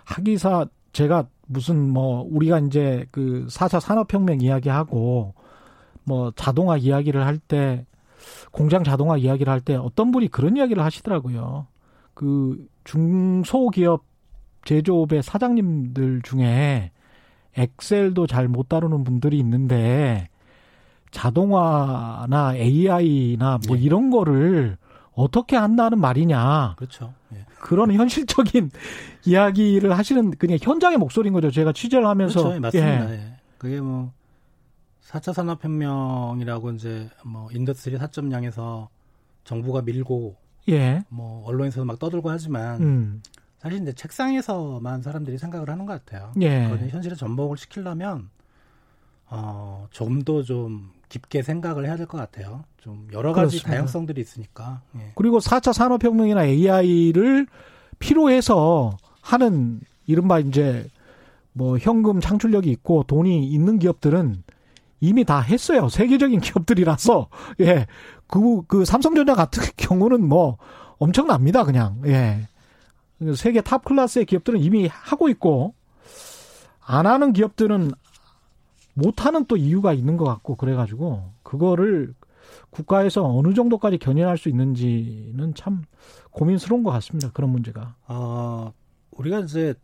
하기사 0.04 0.66
제가 0.92 1.30
무슨 1.48 1.90
뭐 1.90 2.28
우리가 2.30 2.60
이제 2.60 3.06
그 3.12 3.48
4차 3.50 3.80
산업혁명 3.80 4.42
이야기하고 4.42 5.34
뭐 6.04 6.32
자동화 6.36 6.78
이야기를 6.78 7.26
할 7.26 7.38
때 7.40 7.86
공장 8.52 8.84
자동화 8.84 9.18
이야기를 9.18 9.52
할 9.52 9.62
때 9.62 9.76
어떤 9.76 10.12
분이 10.12 10.28
그런 10.30 10.58
이야기를 10.58 10.84
하시더라고요. 10.84 11.68
그 12.14 12.68
중소기업 12.84 14.04
제조업의 14.66 15.24
사장님들 15.24 16.22
중에 16.24 16.92
엑셀도 17.56 18.28
잘 18.28 18.48
못 18.48 18.68
다루는 18.70 19.04
분들이 19.04 19.40
있는데 19.40 20.28
자동화나 21.12 22.56
AI나 22.56 23.60
뭐 23.68 23.78
예. 23.78 23.82
이런 23.82 24.10
거를 24.10 24.78
어떻게 25.14 25.56
한다는 25.56 26.00
말이냐. 26.00 26.76
그렇죠. 26.78 27.14
예. 27.34 27.46
그런 27.60 27.92
현실적인 27.92 28.72
이야기를 29.26 29.98
하시는 29.98 30.32
그냥 30.32 30.58
현장의 30.62 30.98
목소리인 30.98 31.34
거죠. 31.34 31.52
제가 31.52 31.74
취재를 31.74 32.06
하면서. 32.06 32.40
그렇죠. 32.40 32.56
예, 32.56 32.60
맞습니다. 32.60 33.12
예. 33.12 33.38
그게 33.58 33.82
뭐 33.82 34.12
4차 35.04 35.34
산업혁명이라고 35.34 36.72
이제 36.72 37.10
뭐 37.26 37.50
industry 37.52 37.98
4.0에서 37.98 38.88
정부가 39.44 39.82
밀고 39.82 40.36
예. 40.70 41.04
뭐 41.10 41.46
언론에서도 41.46 41.86
막 41.86 41.98
떠들고 41.98 42.30
하지만 42.30 42.82
음. 42.82 43.24
사실 43.60 43.82
이제 43.82 43.94
책상에서만 43.94 45.02
사람들이 45.02 45.38
생각을 45.38 45.70
하는 45.70 45.86
것 45.86 45.94
같아요. 46.06 46.32
예. 46.42 46.68
그건 46.70 46.90
현실에 46.90 47.16
전복을 47.16 47.58
시키려면 47.58 48.30
어, 49.30 49.88
좀 49.92 50.22
더좀 50.22 50.44
좀 50.44 50.92
깊게 51.10 51.42
생각을 51.42 51.86
해야 51.86 51.96
될 51.96 52.08
것 52.08 52.18
같아요. 52.18 52.64
좀 52.78 53.08
여러 53.14 53.34
가지 53.34 53.58
그렇습니다. 53.58 53.70
다양성들이 53.70 54.22
있으니까. 54.22 54.82
예. 54.98 55.12
그리고 55.16 55.40
4차 55.40 55.74
산업혁명이나 55.74 56.46
AI를 56.46 57.48
필요해서 58.00 58.98
하는 59.22 59.82
이른바 60.06 60.40
이제 60.40 60.88
뭐 61.54 61.78
현금 61.78 62.20
창출력이 62.22 62.70
있고 62.72 63.04
돈이 63.04 63.48
있는 63.48 63.80
기업들은 63.80 64.44
이미 65.00 65.26
다 65.26 65.40
했어요. 65.42 65.90
세계적인 65.90 66.40
기업들이라서 66.42 67.30
예. 67.62 67.88
그, 68.28 68.64
그 68.68 68.86
삼성전자 68.86 69.34
같은 69.36 69.64
경우는 69.78 70.28
뭐 70.28 70.58
엄청납니다. 70.98 71.64
그냥 71.64 72.02
예. 72.06 72.48
세계 73.36 73.62
top 73.62 73.84
class의 73.84 74.26
기업들은 74.26 74.60
이미 74.62 74.88
하고 74.88 75.28
있고 75.30 75.74
안 76.86 77.06
하는 77.08 77.34
기업들은 77.34 77.92
못 78.98 79.26
하는 79.26 79.46
또 79.46 79.58
이유가 79.58 79.94
있는 79.94 80.18
것 80.18 80.26
같고 80.26 80.56
그래가지고 80.56 81.32
그거를 81.44 82.16
국가에서 82.72 83.24
어느 83.24 83.54
정도까지 83.54 84.00
견인할 84.00 84.40
수 84.40 84.50
있는지는 84.50 85.54
참 85.54 85.84
고민스러운 86.32 86.82
것 86.82 86.90
같습니다. 86.92 87.32
그런 87.32 87.52
문제가. 87.52 87.96
어, 88.08 88.74
우리가 89.12 89.42
이제 89.42 89.76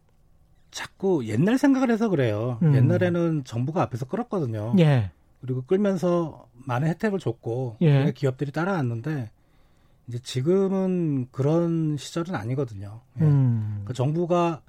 자꾸 0.71 1.27
옛날 1.27 1.59
생각을 1.59 1.91
해서 1.91 2.09
그래요. 2.09 2.57
음. 2.63 2.73
옛날에는 2.73 3.43
정부가 3.43 3.83
앞에서 3.83 4.05
끌었거든요. 4.05 4.73
예. 4.79 5.11
그리고 5.41 5.61
끌면서 5.61 6.47
많은 6.65 6.87
혜택을 6.87 7.19
줬고 7.19 7.77
예. 7.81 8.11
기업들이 8.15 8.51
따라왔는데 8.51 9.29
이제 10.07 10.19
지금은 10.19 11.27
그런 11.31 11.97
시절은 11.97 12.33
아니거든요. 12.33 13.01
예. 13.19 13.23
음. 13.23 13.81
그러니까 13.83 13.93
정부가 13.93 14.61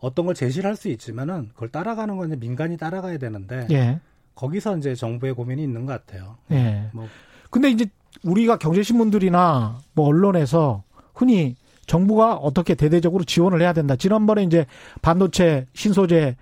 어떤 0.00 0.26
걸 0.26 0.34
제시를 0.34 0.68
할 0.68 0.76
수 0.76 0.88
있지만은 0.88 1.50
그걸 1.54 1.68
따라가는 1.68 2.16
건 2.16 2.28
이제 2.28 2.36
민간이 2.36 2.76
따라가야 2.76 3.18
되는데 3.18 3.66
예. 3.70 4.00
거기서 4.34 4.78
이제 4.78 4.94
정부의 4.94 5.34
고민이 5.34 5.62
있는 5.62 5.86
것 5.86 5.92
같아요. 6.06 6.36
예. 6.50 6.88
뭐 6.92 7.06
근데 7.50 7.70
이제 7.70 7.86
우리가 8.24 8.58
경제 8.58 8.82
신문들이나 8.82 9.78
뭐 9.94 10.06
언론에서 10.06 10.82
흔히 11.14 11.56
정부가 11.86 12.34
어떻게 12.36 12.74
대대적으로 12.74 13.24
지원을 13.24 13.60
해야 13.60 13.72
된다. 13.72 13.96
지난번에 13.96 14.42
이제 14.44 14.66
반도체 15.02 15.66
신소재 15.74 16.36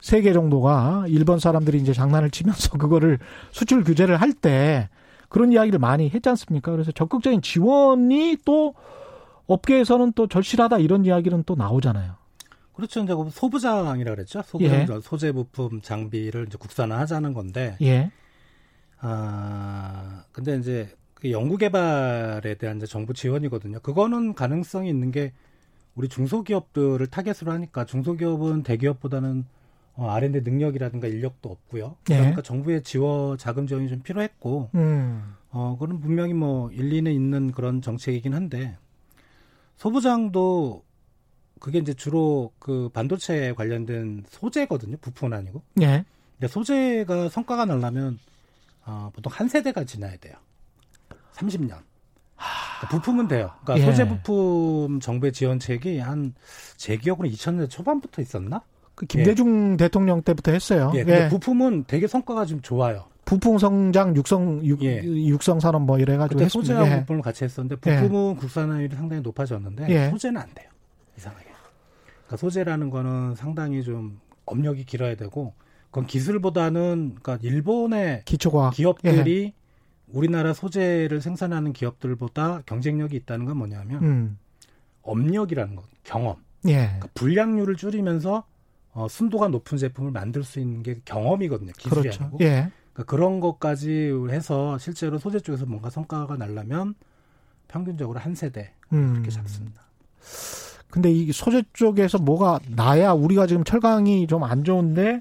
세 0.00 0.20
개 0.22 0.32
정도가 0.32 1.04
일본 1.08 1.38
사람들이 1.38 1.78
이제 1.78 1.92
장난을 1.92 2.30
치면서 2.30 2.70
그거를 2.78 3.18
수출 3.50 3.82
규제를 3.84 4.16
할 4.20 4.32
때 4.32 4.88
그런 5.28 5.52
이야기를 5.52 5.78
많이 5.78 6.08
했지 6.08 6.28
않습니까? 6.28 6.70
그래서 6.72 6.92
적극적인 6.92 7.42
지원이 7.42 8.38
또 8.44 8.74
업계에서는 9.46 10.12
또 10.14 10.26
절실하다 10.26 10.78
이런 10.78 11.04
이야기는 11.04 11.44
또 11.46 11.54
나오잖아요. 11.54 12.14
그렇죠. 12.76 13.00
이제 13.00 13.14
그 13.14 13.30
소부장이라 13.30 14.14
그랬죠. 14.14 14.42
소부장 14.42 14.80
예. 14.82 14.86
소재 15.02 15.32
부품 15.32 15.80
장비를 15.80 16.46
이제 16.46 16.58
국산화하자는 16.58 17.32
건데 17.32 17.76
예. 17.80 18.10
아 18.98 20.24
근데 20.32 20.56
이제 20.58 20.94
그 21.14 21.30
연구 21.30 21.56
개발에 21.56 22.56
대한 22.56 22.76
이제 22.76 22.84
정부 22.84 23.14
지원이거든요. 23.14 23.80
그거는 23.80 24.34
가능성이 24.34 24.90
있는 24.90 25.10
게 25.10 25.32
우리 25.94 26.08
중소기업들을 26.08 27.06
타겟으로 27.06 27.50
하니까 27.50 27.86
중소기업은 27.86 28.62
대기업보다는 28.62 29.46
어, 29.94 30.10
R&D 30.10 30.42
능력이라든가 30.42 31.08
인력도 31.08 31.48
없고요. 31.48 31.96
예. 32.10 32.16
그러니까 32.18 32.42
정부의 32.42 32.82
지원 32.82 33.38
자금 33.38 33.66
지원이 33.66 33.88
좀 33.88 34.02
필요했고 34.02 34.68
음. 34.74 35.34
어 35.48 35.78
그건 35.80 36.00
분명히 36.00 36.34
뭐 36.34 36.70
일리는 36.70 37.10
있는 37.10 37.52
그런 37.52 37.80
정책이긴 37.80 38.34
한데 38.34 38.76
소부장도 39.76 40.84
그게 41.60 41.78
이제 41.78 41.94
주로 41.94 42.52
그 42.58 42.88
반도체 42.92 43.52
관련된 43.54 44.24
소재거든요. 44.28 44.96
부품은 44.98 45.36
아니고. 45.36 45.62
예. 45.80 46.04
근데 46.38 46.48
소재가 46.52 47.28
성과가 47.30 47.64
나려면 47.64 48.18
어, 48.84 49.10
보통 49.14 49.32
한 49.34 49.48
세대가 49.48 49.84
지나야 49.84 50.16
돼요. 50.18 50.34
30년. 51.34 51.78
그러니까 52.78 52.88
부품은 52.90 53.28
돼요. 53.28 53.50
그러니까 53.64 53.86
예. 53.86 53.90
소재 53.90 54.06
부품 54.06 55.00
정부의 55.00 55.32
지원책이 55.32 55.98
한 55.98 56.34
제 56.76 56.96
기억으로 56.98 57.26
2000년 57.28 57.70
초반부터 57.70 58.20
있었나? 58.20 58.60
그 58.94 59.06
김대중 59.06 59.76
대통령 59.78 60.22
때부터 60.22 60.52
했어요. 60.52 60.92
예. 60.94 61.04
근데 61.04 61.28
부품은 61.28 61.84
되게 61.86 62.06
성과가 62.06 62.44
좀 62.44 62.60
좋아요. 62.60 63.06
부품 63.24 63.58
성장 63.58 64.14
육성 64.14 64.64
육, 64.64 64.82
예. 64.84 65.02
육성 65.02 65.58
산업 65.58 65.82
뭐 65.82 65.98
이래 65.98 66.16
가지고 66.16 66.46
소재하고 66.48 67.00
부품을 67.00 67.22
같이 67.22 67.44
했었는데 67.44 67.76
부품은 67.76 68.36
국산화율이 68.36 68.94
상당히 68.94 69.22
높아졌는데 69.22 69.88
예. 69.88 70.10
소재는 70.10 70.40
안 70.40 70.48
돼요. 70.54 70.68
이상하게. 71.16 71.45
그러니까 72.26 72.36
소재라는 72.36 72.90
거는 72.90 73.34
상당히 73.36 73.82
좀 73.82 74.20
업력이 74.44 74.84
길어야 74.84 75.14
되고 75.16 75.54
그건 75.90 76.06
기술보다는 76.06 77.16
그러니까 77.22 77.38
일본의 77.40 78.22
기초과학 78.24 78.74
기업들이 78.74 79.54
우리나라 80.08 80.52
소재를 80.52 81.20
생산하는 81.20 81.72
기업들보다 81.72 82.62
경쟁력이 82.66 83.16
있다는 83.16 83.46
건 83.46 83.56
뭐냐면 83.56 84.02
음. 84.02 84.38
업력이라는 85.02 85.76
것, 85.76 85.84
경험. 86.04 86.36
예. 86.66 86.86
그러니까 86.86 87.08
불량률을 87.14 87.76
줄이면서 87.76 88.44
어, 88.92 89.08
순도가 89.08 89.48
높은 89.48 89.78
제품을 89.78 90.10
만들 90.10 90.42
수 90.42 90.58
있는 90.58 90.82
게 90.82 91.00
경험이거든요. 91.04 91.72
기술이 91.72 92.02
그렇죠. 92.02 92.24
아니고. 92.24 92.38
예. 92.40 92.70
그러니까 92.92 93.04
그런 93.04 93.40
것까지 93.40 94.12
해서 94.30 94.78
실제로 94.78 95.18
소재 95.18 95.38
쪽에서 95.38 95.66
뭔가 95.66 95.90
성과가 95.90 96.36
나려면 96.36 96.94
평균적으로 97.68 98.18
한 98.18 98.34
세대 98.34 98.72
음. 98.92 99.14
이렇게 99.14 99.30
잡습니다. 99.30 99.82
근데 100.96 101.12
이 101.12 101.30
소재 101.30 101.62
쪽에서 101.74 102.16
뭐가 102.18 102.58
나야 102.70 103.12
우리가 103.12 103.46
지금 103.46 103.64
철강이 103.64 104.26
좀 104.26 104.44
안 104.44 104.64
좋은데 104.64 105.20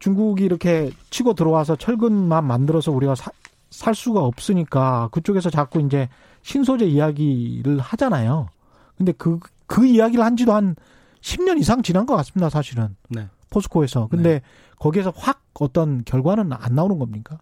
중국이 0.00 0.44
이렇게 0.44 0.90
치고 1.10 1.34
들어와서 1.34 1.76
철근만 1.76 2.44
만들어서 2.44 2.90
우리가 2.90 3.14
사- 3.14 3.30
살 3.70 3.94
수가 3.94 4.20
없으니까 4.24 5.08
그쪽에서 5.12 5.50
자꾸 5.50 5.80
이제 5.80 6.08
신소재 6.42 6.86
이야기를 6.86 7.78
하잖아요. 7.78 8.48
근데 8.96 9.12
그, 9.12 9.38
그 9.66 9.86
이야기를 9.86 10.24
한 10.24 10.36
지도 10.36 10.52
한 10.52 10.74
10년 11.20 11.60
이상 11.60 11.82
지난 11.82 12.04
것 12.04 12.16
같습니다, 12.16 12.50
사실은. 12.50 12.96
네. 13.08 13.28
포스코에서. 13.50 14.08
근데 14.08 14.40
거기에서 14.80 15.12
확 15.14 15.42
어떤 15.60 16.02
결과는 16.04 16.52
안 16.52 16.74
나오는 16.74 16.98
겁니까? 16.98 17.38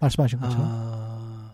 말씀하신 0.00 0.40
것처럼. 0.40 0.66
아, 0.68 1.52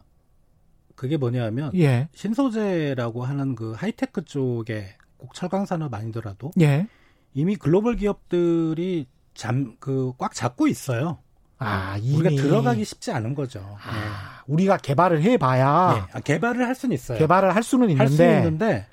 그게 0.97 1.16
뭐냐면 1.16 1.70
예. 1.76 2.09
신소재라고 2.14 3.22
하는 3.24 3.55
그 3.55 3.72
하이테크 3.76 4.24
쪽에 4.24 4.97
꼭 5.18 5.34
철강 5.34 5.66
산업 5.66 5.92
아니더라도 5.94 6.50
예. 6.60 6.86
이미 7.34 7.56
글로벌 7.56 7.96
기업들이 7.96 9.06
잠 9.34 9.76
그 9.80 10.12
꽉 10.18 10.34
잡고 10.34 10.66
있어요. 10.68 11.18
아, 11.58 11.96
이미. 12.02 12.16
우리가 12.18 12.42
들어가기 12.42 12.84
쉽지 12.84 13.12
않은 13.12 13.34
거죠. 13.34 13.60
아, 13.82 14.42
우리가 14.46 14.76
개발을 14.78 15.22
해봐야 15.22 15.92
네. 15.94 16.00
네. 16.00 16.06
아, 16.12 16.20
개발을 16.20 16.66
할 16.66 16.74
수는 16.74 16.94
있어요. 16.94 17.18
개발을 17.18 17.54
할 17.54 17.62
수는 17.62 17.90
있는데. 17.90 17.98
할 17.98 18.08
수는 18.08 18.36
있는데 18.38 18.86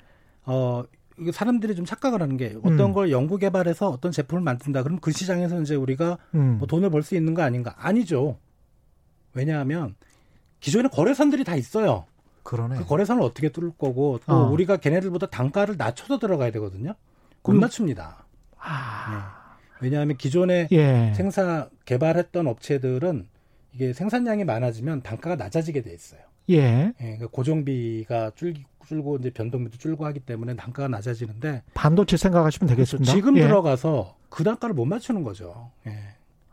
어 0.46 0.82
사람들이 1.32 1.76
좀 1.76 1.84
착각을 1.84 2.20
하는 2.22 2.36
게 2.36 2.56
어떤 2.60 2.80
음. 2.80 2.92
걸 2.92 3.10
연구 3.12 3.36
개발해서 3.38 3.88
어떤 3.88 4.10
제품을 4.12 4.42
만든다. 4.42 4.82
그럼 4.82 4.98
그 5.00 5.12
시장에서 5.12 5.60
이제 5.60 5.74
우리가 5.74 6.18
음. 6.34 6.58
뭐 6.58 6.66
돈을 6.66 6.90
벌 6.90 7.02
수 7.02 7.14
있는 7.14 7.34
거 7.34 7.42
아닌가? 7.42 7.74
아니죠. 7.78 8.38
왜냐하면 9.32 9.94
기존에 10.60 10.88
거래선들이 10.88 11.44
다 11.44 11.54
있어요. 11.56 12.06
그러네. 12.44 12.76
그 12.76 12.84
거래선을 12.86 13.22
어떻게 13.22 13.48
뚫을 13.48 13.72
거고 13.76 14.20
또 14.26 14.32
어. 14.32 14.50
우리가 14.50 14.76
걔네들보다 14.76 15.26
단가를 15.26 15.76
낮춰서 15.76 16.18
들어가야 16.18 16.50
되거든요. 16.52 16.90
못 16.90 16.96
그럼- 17.42 17.60
낮춥니다. 17.60 18.24
아, 18.58 19.10
네. 19.10 19.78
왜냐하면 19.80 20.16
기존에 20.16 20.68
예. 20.72 21.12
생산 21.14 21.68
개발했던 21.84 22.46
업체들은 22.46 23.26
이게 23.74 23.92
생산량이 23.92 24.44
많아지면 24.44 25.02
단가가 25.02 25.36
낮아지게 25.36 25.82
돼 25.82 25.92
있어요. 25.92 26.20
예. 26.50 26.56
예, 26.58 26.94
그러니까 26.98 27.26
고정비가 27.28 28.32
줄, 28.36 28.54
줄고 28.86 29.16
이제 29.16 29.30
변동비도 29.30 29.78
줄고 29.78 30.04
하기 30.06 30.20
때문에 30.20 30.54
단가가 30.56 30.88
낮아지는데 30.88 31.62
반도체 31.74 32.16
생각하시면 32.16 32.68
되겠습니다. 32.68 33.10
지금 33.12 33.36
예. 33.38 33.42
들어가서 33.42 34.16
그 34.28 34.44
단가를 34.44 34.74
못 34.74 34.84
맞추는 34.84 35.22
거죠. 35.24 35.70
예. 35.86 35.98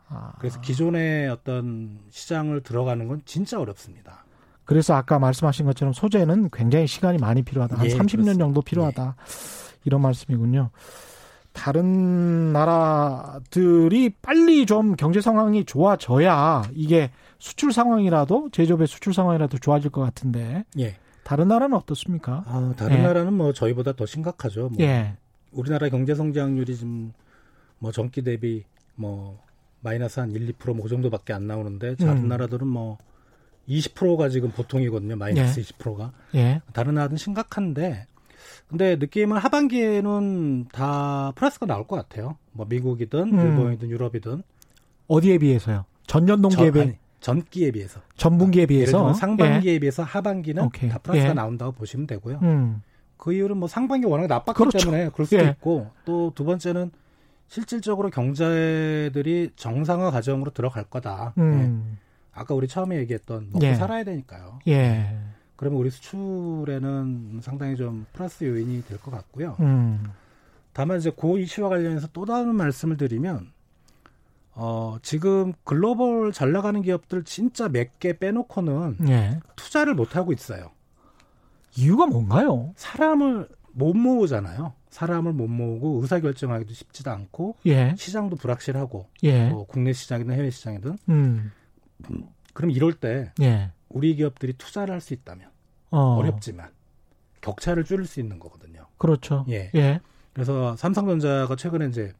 아, 0.08 0.32
그래서 0.38 0.60
기존의 0.60 1.28
어떤 1.30 2.00
시장을 2.10 2.62
들어가는 2.62 3.06
건 3.08 3.22
진짜 3.24 3.58
어렵습니다. 3.60 4.21
그래서 4.64 4.94
아까 4.94 5.18
말씀하신 5.18 5.66
것처럼 5.66 5.92
소재는 5.92 6.50
굉장히 6.52 6.86
시간이 6.86 7.18
많이 7.18 7.42
필요하다. 7.42 7.76
한 7.76 7.86
예, 7.86 7.90
30년 7.90 7.96
그렇습니다. 7.96 8.32
정도 8.34 8.62
필요하다. 8.62 9.16
이런 9.84 10.00
말씀이군요. 10.00 10.70
다른 11.52 12.52
나라들이 12.52 14.10
빨리 14.22 14.64
좀 14.64 14.96
경제 14.96 15.20
상황이 15.20 15.64
좋아져야 15.64 16.62
이게 16.72 17.10
수출 17.38 17.72
상황이라도 17.72 18.50
제조업의 18.52 18.86
수출 18.86 19.12
상황이라도 19.12 19.58
좋아질 19.58 19.90
것 19.90 20.00
같은데 20.00 20.64
예. 20.78 20.96
다른 21.24 21.48
나라는 21.48 21.76
어떻습니까? 21.76 22.44
아, 22.46 22.72
다른 22.76 22.98
예. 22.98 23.02
나라는 23.02 23.34
뭐 23.34 23.52
저희보다 23.52 23.92
더 23.92 24.06
심각하죠. 24.06 24.70
뭐 24.70 24.78
예. 24.80 24.86
우리나라 24.86 25.16
우리나라 25.52 25.88
경제 25.90 26.14
성장률이 26.14 26.74
지금 26.74 27.12
뭐 27.78 27.92
전기 27.92 28.22
대비 28.22 28.64
뭐 28.94 29.38
마이너스 29.80 30.20
한 30.20 30.30
1, 30.30 30.52
2%뭐 30.54 30.82
그 30.82 30.88
정도밖에 30.88 31.32
안 31.32 31.46
나오는데 31.46 31.96
다른 31.96 32.24
음. 32.24 32.28
나라들은 32.28 32.66
뭐 32.66 32.98
20%가 33.68 34.28
지금 34.28 34.50
보통이거든요. 34.50 35.16
마이너스 35.16 35.60
예. 35.60 35.62
20%가. 35.64 36.12
예. 36.34 36.60
다른 36.72 36.94
나라는 36.94 37.16
심각한데 37.16 38.06
근데 38.68 38.96
느낌은 38.96 39.36
하반기에는 39.36 40.66
다 40.72 41.32
플러스가 41.36 41.66
나올 41.66 41.86
것 41.86 41.96
같아요. 41.96 42.36
뭐 42.52 42.66
미국이든 42.68 43.32
음. 43.32 43.38
일본이든 43.40 43.90
유럽이든 43.90 44.42
어디에 45.08 45.38
비해서요? 45.38 45.84
전년 46.06 46.42
전, 46.42 46.50
동기에 46.50 46.70
비해 46.70 46.98
전기에 47.20 47.70
비해서 47.70 48.00
전분기에 48.16 48.62
예를 48.62 48.66
비해서 48.68 49.12
상반기에 49.14 49.78
비해서 49.78 50.02
하반기는 50.02 50.62
오케이. 50.64 50.90
다 50.90 50.98
플러스가 50.98 51.28
예. 51.30 51.32
나온다고 51.34 51.72
보시면 51.72 52.06
되고요. 52.06 52.40
예. 52.42 52.46
음. 52.46 52.82
그 53.16 53.32
이유는 53.32 53.56
뭐 53.58 53.68
상반기 53.68 54.06
워낙 54.06 54.26
나빴기 54.26 54.56
그렇죠. 54.58 54.78
때문에 54.78 55.10
그럴 55.10 55.26
수도 55.26 55.44
예. 55.44 55.50
있고 55.50 55.88
또 56.04 56.32
두 56.34 56.44
번째는 56.44 56.90
실질적으로 57.46 58.08
경제들이 58.10 59.50
정상화 59.56 60.10
과정으로 60.10 60.50
들어갈 60.52 60.84
거다. 60.84 61.34
예. 61.38 61.42
음. 62.34 62.38
아까 62.38 62.54
우리 62.54 62.68
처음에 62.68 62.96
얘기했던 62.98 63.50
먹고 63.52 63.64
예. 63.66 63.74
살아야 63.74 64.04
되니까요. 64.04 64.60
예. 64.68 65.16
그러면 65.56 65.78
우리 65.80 65.90
수출에는 65.90 67.40
상당히 67.42 67.76
좀 67.76 68.06
플러스 68.12 68.44
요인이 68.44 68.84
될 68.86 68.98
것 68.98 69.10
같고요. 69.10 69.56
음. 69.60 70.02
다만 70.72 70.98
이제 70.98 71.12
그 71.16 71.38
이슈와 71.38 71.68
관련해서 71.68 72.08
또 72.12 72.24
다른 72.24 72.54
말씀을 72.54 72.96
드리면 72.96 73.52
어 74.54 74.96
지금 75.02 75.52
글로벌 75.64 76.32
잘 76.32 76.52
나가는 76.52 76.80
기업들 76.82 77.24
진짜 77.24 77.68
몇 77.68 77.98
개 77.98 78.18
빼놓고는 78.18 78.96
예. 79.08 79.40
투자를 79.56 79.94
못 79.94 80.16
하고 80.16 80.32
있어요. 80.32 80.70
이유가 81.76 82.06
뭔가요? 82.06 82.72
사람을 82.76 83.48
못 83.72 83.94
모으잖아요. 83.94 84.74
사람을 84.90 85.32
못 85.32 85.48
모으고 85.48 86.00
의사 86.02 86.20
결정하기도 86.20 86.74
쉽지도 86.74 87.10
않고 87.10 87.56
예. 87.66 87.94
시장도 87.96 88.36
불확실하고 88.36 89.08
예. 89.22 89.48
뭐 89.48 89.66
국내 89.66 89.92
시장이든 89.94 90.34
해외 90.34 90.50
시장이든 90.50 90.98
음. 91.08 91.52
그럼 92.54 92.70
이럴 92.70 92.92
때 92.92 93.32
예. 93.40 93.70
우리 93.88 94.14
기업들이 94.14 94.52
투자를 94.54 94.92
할 94.94 95.00
수 95.00 95.14
있다면 95.14 95.48
어. 95.90 96.16
어렵지만 96.16 96.70
격차를 97.40 97.84
줄일 97.84 98.06
수 98.06 98.20
있는 98.20 98.38
거거든요. 98.38 98.86
그렇죠. 98.98 99.44
예. 99.48 99.70
예. 99.74 100.00
그래서 100.32 100.76
삼성전자가 100.76 101.56
최근에 101.56 101.86
이제 101.88 102.12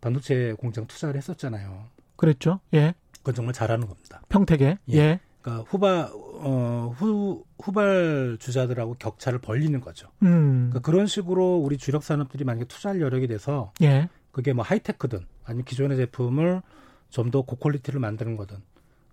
반도체 0.00 0.54
공장 0.58 0.86
투자를 0.86 1.16
했었잖아요. 1.16 1.88
그랬죠. 2.16 2.60
예. 2.74 2.94
그건 3.18 3.34
정말 3.34 3.52
잘하는 3.54 3.86
겁니다. 3.86 4.22
평택에. 4.28 4.78
예. 4.90 4.96
예. 4.96 5.20
그러니까 5.42 5.64
후발 5.68 6.08
어, 6.12 6.94
후 6.96 7.44
후발 7.60 8.36
주자들하고 8.40 8.94
격차를 8.98 9.40
벌리는 9.40 9.80
거죠. 9.80 10.08
음. 10.22 10.70
그러니까 10.70 10.80
그런 10.80 11.06
식으로 11.06 11.56
우리 11.56 11.76
주력 11.78 12.04
산업들이 12.04 12.44
만약에 12.44 12.64
투자할 12.66 13.00
여력이 13.00 13.26
돼서 13.26 13.72
예. 13.82 14.08
그게 14.30 14.52
뭐 14.52 14.64
하이테크든 14.64 15.26
아니면 15.44 15.64
기존의 15.64 15.96
제품을 15.96 16.62
좀 17.10 17.30
더 17.30 17.42
고퀄리티를 17.42 18.00
만드는 18.00 18.36
거든 18.36 18.56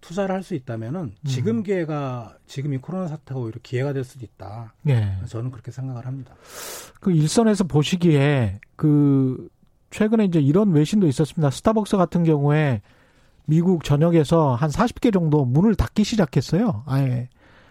투자를 0.02 0.34
할 0.36 0.44
수 0.44 0.56
있다면은 0.56 1.14
지금 1.26 1.58
음. 1.58 1.64
기회가 1.64 2.36
지금 2.48 2.74
이 2.74 2.78
코로나 2.78 3.08
사태가 3.08 3.40
오히려 3.40 3.60
기회가 3.62 3.94
될 3.94 4.04
수도 4.04 4.26
있다. 4.26 4.74
예. 4.88 5.18
저는 5.28 5.52
그렇게 5.52 5.72
생각을 5.72 6.06
합니다. 6.06 6.34
그 7.00 7.12
일선에서 7.12 7.66
보시기에 7.66 8.60
그 8.76 9.50
최근에 9.92 10.26
이제 10.26 10.40
이런 10.40 10.72
외신도 10.72 11.08
있었습니다. 11.08 11.50
스타벅스 11.50 11.98
같은 11.98 12.24
경우에 12.24 12.82
미국 13.46 13.84
전역에서 13.84 14.56
한 14.56 14.70
40개 14.70 15.12
정도 15.12 15.44
문을 15.46 15.76
닫기 15.76 16.04
시작했어요. 16.04 16.84
아예 16.86 17.30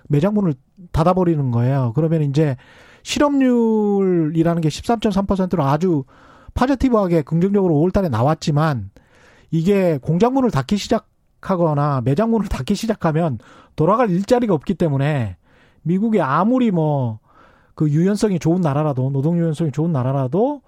매장 0.08 0.34
문을 0.34 0.54
닫아버리는 0.92 1.50
거예요. 1.50 1.92
그러면 1.94 2.22
이제 2.22 2.56
실업률이라는 3.02 4.60
게 4.60 4.68
13.3%로 4.68 5.64
아주 5.64 6.04
파지티브하게 6.54 7.22
긍정적으로 7.22 7.74
5월 7.74 7.92
달에 7.92 8.08
나왔지만 8.08 8.90
이게 9.50 9.98
공장 10.02 10.34
문을 10.34 10.50
닫기 10.50 10.76
시작 10.76 11.07
하거나 11.40 12.00
매장 12.04 12.30
문을 12.30 12.48
닫기 12.50 12.74
시작하면 12.74 13.38
돌아갈 13.76 14.10
일자리가 14.10 14.54
없기 14.54 14.74
때문에 14.74 15.36
미국이 15.82 16.20
아무리 16.20 16.70
뭐 16.70 17.20
그 17.78 17.88
유연성이 17.88 18.40
좋은 18.40 18.60
나라라도 18.60 19.08
노동 19.10 19.38
유연성이 19.38 19.70
좋은 19.70 19.92
나라라도 19.92 20.62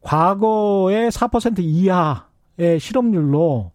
과거의 0.00 1.10
4% 1.10 1.58
이하의 1.58 2.80
실업률로 2.80 3.72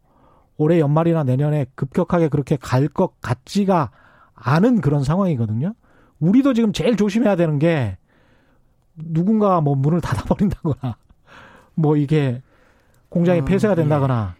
올해 0.57 0.79
연말이나 0.79 1.23
내년에 1.23 1.67
급격하게 1.75 2.29
그렇게 2.29 2.55
갈 2.55 2.87
것 2.87 3.21
같지가 3.21 3.91
않은 4.33 4.81
그런 4.81 5.03
상황이거든요. 5.03 5.75
우리도 6.19 6.55
지금 6.55 6.73
제일 6.73 6.97
조심해야 6.97 7.35
되는 7.35 7.59
게 7.59 7.99
누군가 8.95 9.61
뭐 9.61 9.75
문을 9.75 10.01
닫아버린다거나 10.01 10.97
뭐 11.75 11.95
이게 11.95 12.41
공장이 13.09 13.41
음, 13.41 13.45
폐쇄가 13.45 13.75
된다거나 13.75 14.33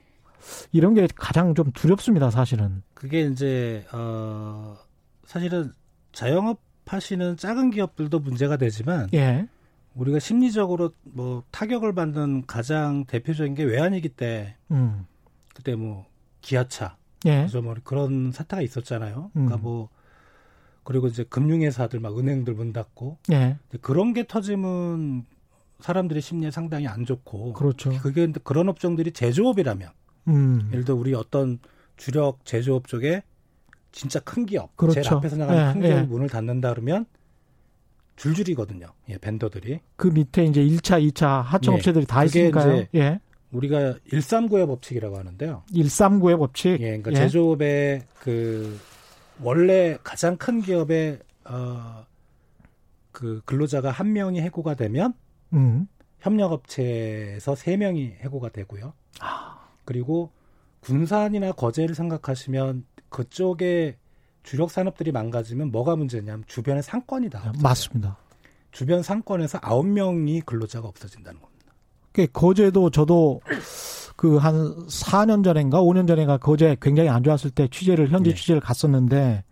이런 0.72 0.94
게 0.94 1.08
가장 1.16 1.56
좀 1.56 1.72
두렵습니다, 1.72 2.32
사실은. 2.32 2.84
그게 2.94 3.22
이제 3.22 3.86
어 3.92 4.78
사실은 5.26 5.72
자영업 6.12 6.60
하시는 6.86 7.38
작은 7.38 7.72
기업들도 7.72 8.20
문제가 8.20 8.58
되지만 8.58 9.10
예. 9.14 9.48
우리가 9.96 10.20
심리적으로 10.20 10.92
뭐 11.04 11.44
타격을 11.52 11.94
받는 11.94 12.46
가장 12.48 13.06
대표적인 13.06 13.56
게 13.56 13.64
외환위기 13.64 14.10
때 14.10 14.56
음. 14.72 15.06
그때 15.54 15.76
뭐 15.76 16.06
기아차 16.42 16.98
예. 17.26 17.44
그죠 17.44 17.62
뭐 17.62 17.76
그런 17.84 18.32
사태가 18.32 18.62
있었잖아요. 18.62 19.32
그러니까 19.34 19.56
음. 19.56 19.62
뭐 19.62 19.90
그리고 20.84 21.08
이제 21.08 21.24
금융회사들 21.24 22.00
막 22.00 22.18
은행들 22.18 22.54
문 22.54 22.74
닫고 22.74 23.20
예. 23.32 23.58
그런 23.82 24.14
게 24.14 24.26
터지면 24.28 25.26
사람들의 25.80 26.22
심리에 26.22 26.52
상당히 26.52 26.88
안 26.88 27.06
좋고 27.06 27.54
그렇죠. 27.54 27.92
그게 28.02 28.32
그런 28.44 28.70
업종들이 28.70 29.12
제조업이라면 29.12 29.90
음. 30.28 30.70
예를 30.72 30.86
들어 30.86 30.98
우리 30.98 31.14
어떤 31.14 31.60
주력 31.98 32.46
제조업 32.46 32.88
쪽에 32.88 33.24
진짜 33.92 34.20
큰 34.20 34.46
기업 34.46 34.76
그렇죠. 34.76 35.02
제일 35.02 35.14
앞에서 35.14 35.36
나가는 35.36 35.70
예, 35.70 35.74
큰 35.74 35.82
기업이 35.82 35.98
예. 35.98 36.02
문을 36.04 36.30
닫는다 36.30 36.74
그러면 36.74 37.06
줄줄이거든요. 38.16 38.88
예, 39.10 39.18
벤더들이 39.18 39.80
그 39.96 40.08
밑에 40.08 40.46
이제 40.46 40.62
1차, 40.62 41.12
2차 41.12 41.42
하청업체들이 41.42 42.06
다 42.06 42.24
그게 42.26 42.48
있으니까요. 42.48 42.86
예. 42.96 43.20
우리가 43.52 43.96
139의 44.10 44.68
법칙이라고 44.68 45.18
하는데요. 45.18 45.64
139의 45.74 46.38
법칙. 46.38 46.72
예, 46.80 46.98
그러니까 46.98 47.12
예. 47.12 47.16
제조업의 47.16 48.04
그 48.20 48.80
원래 49.42 49.98
가장 50.04 50.38
큰 50.38 50.62
기업의 50.62 51.20
어, 51.46 52.06
그 53.12 53.42
근로자가 53.46 53.92
한 53.92 54.14
명이 54.14 54.40
해고가 54.42 54.76
되면 54.76 55.14
음. 55.54 55.88
협력업체에서 56.20 57.56
세 57.56 57.76
명이 57.76 58.16
해고가 58.22 58.50
되고요. 58.50 58.94
그리고 59.92 60.32
군산이나 60.80 61.52
거제를 61.52 61.96
생각하시면 61.96 62.86
그쪽에 63.10 63.98
주력 64.42 64.72
산업들이 64.72 65.12
망가지면 65.12 65.70
뭐가 65.70 65.98
문제냐면 65.98 66.46
주변의 66.48 66.82
상권이 66.82 67.30
다 67.30 67.40
없어져요. 67.40 67.62
맞습니다. 67.62 68.18
주변 68.72 69.04
상권에서 69.04 69.60
아홉 69.62 69.86
명이 69.86 70.42
근로자가 70.42 70.88
없어진다는 70.88 71.42
겁니다. 71.42 71.74
그 72.14 72.26
거제도 72.32 72.90
저도 72.90 73.42
그 74.16 74.38
한 74.38 74.54
4년 74.88 75.44
전인가 75.44 75.82
5년 75.82 76.08
전인가 76.08 76.38
거제 76.38 76.78
굉장히 76.82 77.10
안 77.10 77.22
좋았을 77.22 77.52
때 77.52 77.68
취재를 77.68 78.10
현지 78.10 78.30
예. 78.30 78.34
취재를 78.34 78.62
갔었는데 78.62 79.44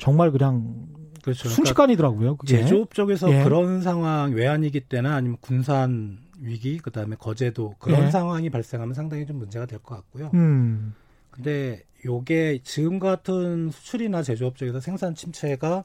정말 0.00 0.32
그냥 0.32 0.88
그렇죠. 1.22 1.44
그러니까 1.44 1.54
순식간이더라고요. 1.54 2.36
그게. 2.36 2.58
제조업 2.58 2.92
쪽에서 2.92 3.30
예. 3.32 3.44
그런 3.44 3.82
상황 3.82 4.32
외환위기 4.32 4.80
때나 4.80 5.14
아니면 5.14 5.36
군산 5.40 6.23
위기 6.44 6.78
그다음에 6.78 7.16
거제도 7.16 7.74
그런 7.78 8.06
예. 8.06 8.10
상황이 8.10 8.50
발생하면 8.50 8.94
상당히 8.94 9.26
좀 9.26 9.38
문제가 9.38 9.66
될 9.66 9.78
것 9.78 9.96
같고요. 9.96 10.30
음. 10.34 10.94
근데 11.30 11.82
요게 12.04 12.60
지금 12.62 12.98
같은 12.98 13.70
수출이나 13.70 14.22
제조업 14.22 14.56
쪽에서 14.56 14.78
생산 14.80 15.14
침체가 15.14 15.84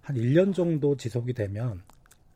한 0.00 0.16
1년 0.16 0.54
정도 0.54 0.96
지속이 0.96 1.32
되면 1.34 1.82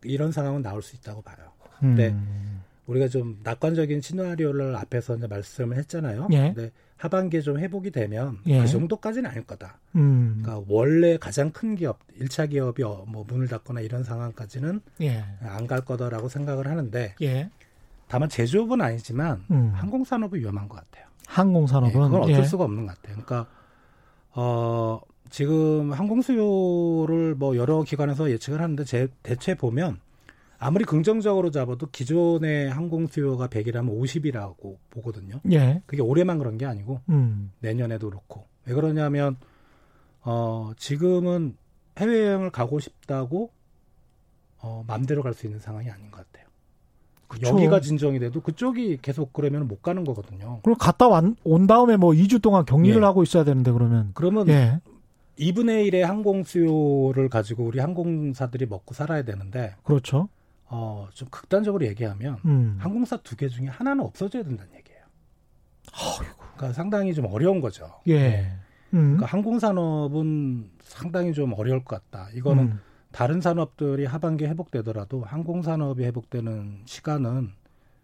이런 0.04 0.32
상황은 0.32 0.62
나올 0.62 0.82
수 0.82 0.96
있다고 0.96 1.22
봐요. 1.22 1.36
네. 1.82 2.08
음. 2.10 2.62
우리가 2.86 3.08
좀 3.08 3.40
낙관적인 3.42 4.00
시나리오를 4.00 4.76
앞에서 4.76 5.16
이제 5.16 5.26
말씀을 5.26 5.76
했잖아요. 5.78 6.28
예. 6.32 6.52
근데 6.54 6.70
하반기에 6.96 7.40
좀 7.42 7.58
회복이 7.58 7.90
되면 7.90 8.38
예. 8.46 8.60
그 8.60 8.66
정도까지는 8.66 9.30
아닐 9.30 9.44
거다. 9.44 9.78
음. 9.96 10.40
그러니까 10.42 10.64
원래 10.68 11.18
가장 11.18 11.50
큰 11.50 11.76
기업, 11.76 11.98
1차 12.18 12.50
기업이 12.50 12.82
어, 12.82 13.04
뭐 13.06 13.24
문을 13.28 13.48
닫거나 13.48 13.80
이런 13.80 14.02
상황까지는 14.02 14.80
예. 15.02 15.24
안갈 15.42 15.84
거다라고 15.84 16.28
생각을 16.28 16.68
하는데 16.68 17.14
예. 17.20 17.50
다만 18.08 18.28
제조업은 18.28 18.80
아니지만 18.80 19.44
음. 19.50 19.72
항공산업이 19.74 20.38
위험한 20.38 20.68
것 20.68 20.76
같아요. 20.76 21.06
항공산업은 21.26 21.90
예, 21.90 22.04
그건 22.04 22.22
어쩔 22.22 22.36
예. 22.36 22.44
수가 22.44 22.64
없는 22.64 22.86
것 22.86 22.94
같아요. 22.94 23.22
그러니까 23.22 23.46
어, 24.32 25.00
지금 25.28 25.92
항공 25.92 26.22
수요를 26.22 27.34
뭐 27.34 27.56
여러 27.56 27.82
기관에서 27.82 28.30
예측을 28.30 28.60
하는데 28.60 28.84
제, 28.84 29.08
대체 29.22 29.54
보면 29.54 29.98
아무리 30.58 30.84
긍정적으로 30.84 31.50
잡아도 31.50 31.86
기존의 31.90 32.70
항공 32.70 33.06
수요가 33.06 33.48
100이라면 33.48 33.98
50이라고 34.00 34.76
보거든요. 34.90 35.40
예. 35.52 35.82
그게 35.86 36.02
올해만 36.02 36.38
그런 36.38 36.56
게 36.56 36.66
아니고 36.66 37.00
음. 37.10 37.52
내년에도 37.60 38.08
그렇고 38.08 38.46
왜 38.64 38.74
그러냐면 38.74 39.36
어, 40.22 40.72
지금은 40.76 41.56
해외 41.98 42.26
여행을 42.26 42.50
가고 42.50 42.80
싶다고 42.80 43.50
어, 44.58 44.84
맘대로 44.86 45.22
갈 45.22 45.34
수 45.34 45.46
있는 45.46 45.60
상황이 45.60 45.90
아닌 45.90 46.10
것 46.10 46.24
같아요. 46.26 46.46
그쵸. 47.28 47.48
여기가 47.48 47.80
진정이 47.80 48.18
돼도 48.20 48.40
그쪽이 48.40 48.98
계속 49.02 49.32
그러면 49.32 49.66
못 49.68 49.82
가는 49.82 50.04
거거든요. 50.04 50.60
그리고 50.62 50.78
갔다 50.78 51.08
완, 51.08 51.36
온 51.44 51.66
다음에 51.66 51.96
뭐 51.96 52.12
2주 52.12 52.40
동안 52.40 52.64
격리를 52.64 53.00
예. 53.00 53.04
하고 53.04 53.22
있어야 53.22 53.44
되는데 53.44 53.72
그러면 53.72 54.10
그러면 54.14 54.48
예. 54.48 54.80
2분의 55.38 55.90
1의 55.90 56.00
항공 56.02 56.44
수요를 56.44 57.28
가지고 57.28 57.64
우리 57.64 57.78
항공사들이 57.80 58.66
먹고 58.66 58.94
살아야 58.94 59.22
되는데 59.22 59.74
그렇죠. 59.82 60.28
어, 60.68 61.08
좀 61.14 61.28
극단적으로 61.30 61.86
얘기하면 61.86 62.38
음. 62.44 62.76
항공사 62.80 63.16
두 63.18 63.36
개 63.36 63.48
중에 63.48 63.66
하나는 63.68 64.04
없어져야 64.04 64.42
된다는 64.42 64.72
얘기예요. 64.74 65.02
그러니까 66.56 66.72
상당히 66.72 67.14
좀 67.14 67.26
어려운 67.26 67.60
거죠. 67.60 67.90
예. 68.06 68.18
네. 68.18 68.52
음. 68.94 69.16
그러니까 69.16 69.26
항공 69.26 69.58
산업은 69.58 70.70
상당히 70.82 71.32
좀 71.32 71.52
어려울 71.54 71.84
것 71.84 72.10
같다. 72.10 72.28
이거는 72.34 72.64
음. 72.64 72.80
다른 73.12 73.40
산업들이 73.40 74.04
하반기에 74.04 74.48
회복되더라도 74.48 75.22
항공 75.24 75.62
산업이 75.62 76.04
회복되는 76.04 76.82
시간은 76.84 77.52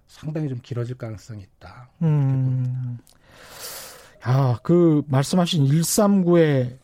상당히 0.07 0.49
좀 0.49 0.59
길어질 0.63 0.97
가능성이 0.97 1.43
있다. 1.43 1.91
음. 2.03 2.99
아, 4.23 4.59
그 4.63 5.03
말씀하신 5.09 5.65
139의 5.67 6.79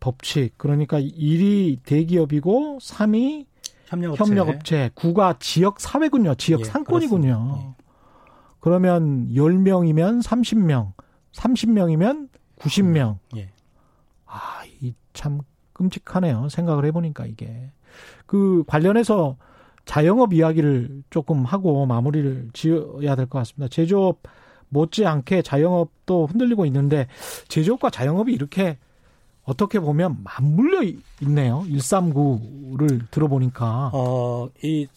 법칙. 0.00 0.56
그러니까 0.58 1.00
1위 1.00 1.78
대기업이고 1.84 2.78
3위 2.80 3.46
협력업체. 4.02 4.24
협력업체, 4.24 4.90
9가 4.94 5.38
지역 5.40 5.80
사회군요. 5.80 6.34
지역 6.34 6.60
예, 6.60 6.64
상권이군요. 6.64 7.36
그렇습니다. 7.44 7.76
그러면 8.60 9.28
10명이면 9.32 10.22
30명, 10.22 10.92
30명이면 11.32 12.28
90명. 12.58 13.18
예. 13.36 13.50
아, 14.26 14.62
이 14.80 14.94
참 15.14 15.40
끔찍하네요. 15.72 16.48
생각을 16.48 16.84
해보니까 16.86 17.24
이게. 17.26 17.70
그 18.26 18.64
관련해서 18.66 19.36
자영업 19.84 20.32
이야기를 20.32 21.02
조금 21.10 21.44
하고 21.44 21.86
마무리를 21.86 22.48
지어야 22.52 23.14
될 23.16 23.26
것 23.26 23.38
같습니다. 23.38 23.68
제조업 23.68 24.22
못지않게 24.70 25.42
자영업도 25.42 26.26
흔들리고 26.26 26.66
있는데 26.66 27.06
제조업과 27.48 27.90
자영업이 27.90 28.32
이렇게 28.32 28.78
어떻게 29.44 29.78
보면 29.78 30.22
맞물려 30.22 30.82
있네요. 31.22 31.64
139를 31.68 33.10
들어보니까. 33.10 33.90
어, 33.92 34.48
이, 34.62 34.88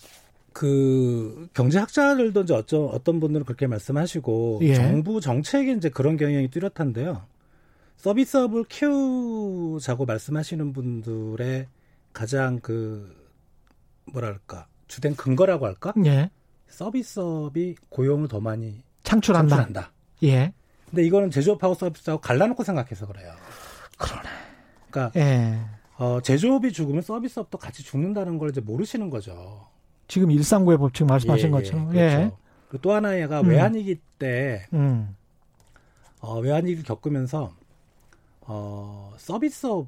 그, 0.54 1.50
경제학자들도 1.54 2.42
이제 2.42 2.54
어쩌, 2.54 2.80
어떤 2.86 3.20
분들은 3.20 3.46
그렇게 3.46 3.68
말씀하시고, 3.68 4.60
예. 4.64 4.76
정부 4.76 5.20
정책에 5.20 5.74
이제 5.74 5.90
그런 5.90 6.18
경향이 6.18 6.50
뚜렷한데요. 6.50 7.24
서비스업을 7.98 8.64
키우자고 8.66 10.06
말씀하시는 10.06 10.74
분들의 10.74 11.68
가장 12.14 12.60
그, 12.62 13.14
뭐랄까, 14.14 14.68
주된 14.88 15.16
근거라고 15.16 15.66
할까? 15.66 15.94
예. 16.06 16.32
서비스업이 16.70 17.76
고용을 17.90 18.28
더 18.28 18.40
많이 18.40 18.82
창출한다. 19.04 19.56
창출한다. 19.56 19.92
예. 20.24 20.54
근데 20.90 21.04
이거는 21.04 21.32
제조업하고 21.32 21.74
서비스하고 21.74 22.22
갈라놓고 22.22 22.64
생각해서 22.64 23.08
그래요. 23.08 23.34
그러네. 23.98 24.30
그러니까 24.90 25.20
예. 25.20 25.60
어, 25.98 26.22
제조업이 26.22 26.72
죽으면 26.72 27.02
서비스업도 27.02 27.58
같이 27.58 27.84
죽는다는 27.84 28.38
걸 28.38 28.50
이제 28.50 28.62
모르시는 28.62 29.10
거죠. 29.10 29.68
지금 30.08 30.30
139의 30.30 30.78
법칙 30.78 31.08
말씀하신 31.08 31.48
예, 31.48 31.52
것처럼. 31.52 31.96
예, 31.96 32.00
예. 32.00 32.16
그렇죠. 32.16 32.38
그리고 32.70 32.82
또 32.82 32.94
하나가 32.94 33.42
음. 33.42 33.50
외환위기 33.50 34.00
때 34.20 34.66
음. 34.74 35.16
어, 36.20 36.40
외환위기를 36.40 36.84
겪으면서 36.84 37.54
어, 38.42 39.14
서비스업 39.18 39.88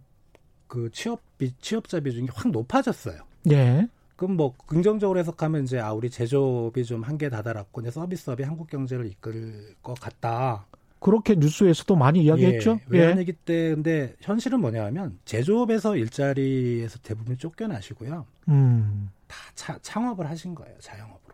그 0.67 0.89
취업 0.91 1.21
비, 1.37 1.53
취업자 1.59 1.99
비중이 1.99 2.27
확 2.33 2.49
높아졌어요. 2.51 3.21
예. 3.51 3.87
그럼 4.15 4.35
뭐 4.35 4.53
긍정적으로 4.65 5.17
해석하면 5.19 5.63
이제 5.63 5.79
아 5.79 5.93
우리 5.93 6.09
제조업이 6.09 6.83
좀 6.83 7.03
한계 7.03 7.29
다다랐고 7.29 7.81
이제 7.81 7.91
서비스업이 7.91 8.43
한국 8.43 8.67
경제를 8.69 9.05
이끌 9.05 9.75
것 9.81 9.99
같다. 9.99 10.65
그렇게 10.99 11.35
뉴스에서도 11.35 11.95
많이 11.95 12.23
이야기했죠. 12.23 12.79
예, 12.91 12.97
외환위기 12.97 13.33
때 13.33 13.73
근데 13.73 14.15
현실은 14.21 14.59
뭐냐면 14.59 15.17
제조업에서 15.25 15.95
일자리에서 15.95 16.99
대부분 17.03 17.37
쫓겨나시고요. 17.37 18.25
음. 18.49 19.09
다 19.27 19.37
차- 19.55 19.79
창업을 19.81 20.29
하신 20.29 20.55
거예요, 20.55 20.75
자영업으로. 20.79 21.33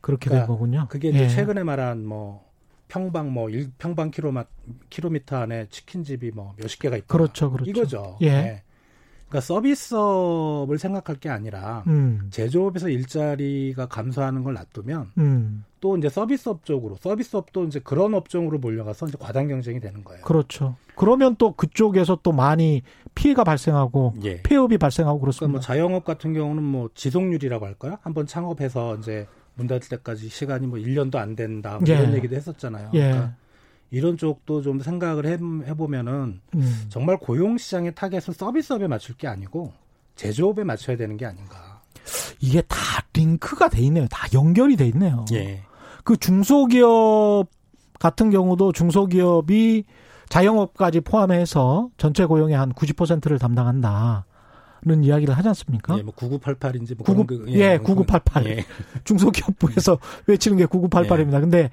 그렇게 0.00 0.28
그러니까 0.28 0.46
된 0.46 0.54
거군요. 0.54 0.86
그게 0.90 1.08
이제 1.10 1.20
예. 1.24 1.28
최근에 1.28 1.62
말한 1.62 2.04
뭐 2.04 2.44
평방 2.88 3.32
뭐 3.32 3.46
1평방 3.48 4.10
킬로마, 4.10 4.44
킬로미터 4.90 5.36
안에 5.36 5.66
치킨집이 5.70 6.32
뭐 6.32 6.54
몇십 6.58 6.80
개가 6.80 6.96
있다. 6.96 7.06
그렇죠, 7.06 7.50
그렇죠. 7.50 7.70
이거죠. 7.70 8.18
예. 8.20 8.30
네. 8.30 8.62
그러니까 9.34 9.40
서비스업을 9.40 10.78
생각할 10.78 11.16
게 11.16 11.28
아니라 11.28 11.82
음. 11.88 12.28
제조업에서 12.30 12.88
일자리가 12.88 13.86
감소하는 13.86 14.44
걸 14.44 14.54
놔두면 14.54 15.10
음. 15.18 15.64
또 15.80 15.96
이제 15.96 16.08
서비스업 16.08 16.64
쪽으로 16.64 16.94
서비스업도 16.94 17.64
이제 17.64 17.80
그런 17.80 18.14
업종으로 18.14 18.58
몰려가서 18.58 19.08
이제 19.08 19.16
과당 19.18 19.48
경쟁이 19.48 19.80
되는 19.80 20.04
거예요. 20.04 20.22
그렇죠. 20.22 20.76
그러면 20.94 21.34
또 21.36 21.52
그쪽에서 21.52 22.20
또 22.22 22.30
많이 22.30 22.82
피해가 23.16 23.42
발생하고 23.42 24.14
예. 24.22 24.40
폐업이 24.42 24.78
발생하고 24.78 25.18
그러니까 25.18 25.46
뭐 25.46 25.58
그렇습니다. 25.58 25.60
자영업 25.60 26.04
같은 26.04 26.32
경우는 26.32 26.62
뭐 26.62 26.88
지속률이라고 26.94 27.66
할까요? 27.66 27.98
한번 28.02 28.26
창업해서 28.26 28.96
이제 28.98 29.26
문 29.56 29.66
닫을 29.66 29.88
때까지 29.88 30.28
시간이 30.28 30.68
뭐 30.68 30.78
1년도 30.78 31.16
안 31.16 31.34
된다. 31.34 31.78
뭐 31.80 31.88
예. 31.88 31.98
이런 31.98 32.14
얘기도 32.14 32.36
했었잖아요. 32.36 32.90
예. 32.94 33.00
그러니까 33.00 33.34
이런 33.90 34.16
쪽도 34.16 34.62
좀 34.62 34.80
생각을 34.80 35.26
해, 35.26 35.32
해보면은 35.68 36.40
음. 36.54 36.86
정말 36.88 37.16
고용 37.18 37.58
시장의 37.58 37.94
타겟은 37.94 38.34
서비스업에 38.34 38.86
맞출 38.86 39.16
게 39.16 39.28
아니고 39.28 39.72
제조업에 40.16 40.64
맞춰야 40.64 40.96
되는 40.96 41.16
게 41.16 41.26
아닌가. 41.26 41.82
이게 42.40 42.60
다 42.62 42.76
링크가 43.12 43.68
돼 43.68 43.80
있네요. 43.82 44.06
다 44.10 44.26
연결이 44.34 44.76
돼 44.76 44.86
있네요. 44.88 45.24
예. 45.32 45.62
그 46.02 46.16
중소기업 46.16 47.48
같은 47.98 48.30
경우도 48.30 48.72
중소기업이 48.72 49.84
자영업까지 50.28 51.00
포함해서 51.00 51.90
전체 51.96 52.24
고용의 52.26 52.56
한 52.56 52.72
90%를 52.72 53.38
담당한다 53.38 54.26
는 54.86 55.02
이야기를 55.02 55.34
하지 55.34 55.48
않습니까? 55.48 55.96
예, 55.96 56.02
뭐 56.02 56.12
9988인지 56.14 56.94
뭐 56.94 57.06
99 57.06 57.26
그런 57.26 57.44
그, 57.46 57.52
예, 57.52 57.78
뭐 57.78 57.86
9988. 57.86 58.46
예. 58.46 58.64
중소기업부에서 59.04 59.98
외치는 60.28 60.58
게 60.58 60.66
9988입니다. 60.66 61.40
근데 61.40 61.70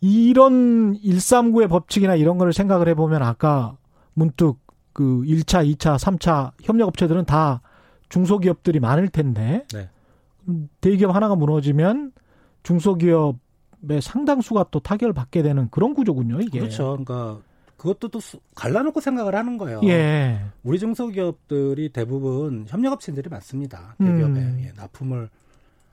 이런 0.00 0.94
139의 1.00 1.68
법칙이나 1.68 2.14
이런 2.14 2.38
거를 2.38 2.52
생각을 2.52 2.88
해보면 2.88 3.22
아까 3.22 3.76
문득 4.14 4.56
그 4.92 5.22
1차, 5.22 5.64
2차, 5.76 5.96
3차 5.98 6.52
협력업체들은 6.62 7.24
다 7.24 7.60
중소기업들이 8.08 8.80
많을 8.80 9.08
텐데 9.08 9.64
네. 9.72 9.88
음, 10.48 10.68
대기업 10.80 11.14
하나가 11.14 11.36
무너지면 11.36 12.12
중소기업의 12.62 14.00
상당수가 14.02 14.66
또 14.70 14.80
타격을 14.80 15.12
받게 15.12 15.42
되는 15.42 15.68
그런 15.70 15.94
구조군요, 15.94 16.40
이게. 16.40 16.58
그렇죠. 16.60 16.96
그러니까 17.04 17.38
그것도 17.76 18.08
또 18.08 18.18
수- 18.18 18.40
갈라놓고 18.56 19.00
생각을 19.00 19.34
하는 19.36 19.56
거예요. 19.56 19.80
예. 19.84 20.40
우리 20.64 20.78
중소기업들이 20.78 21.90
대부분 21.90 22.64
협력업체들이 22.68 23.28
많습니다. 23.28 23.94
대기업에 23.98 24.40
음. 24.40 24.60
예, 24.64 24.72
납품을 24.76 25.28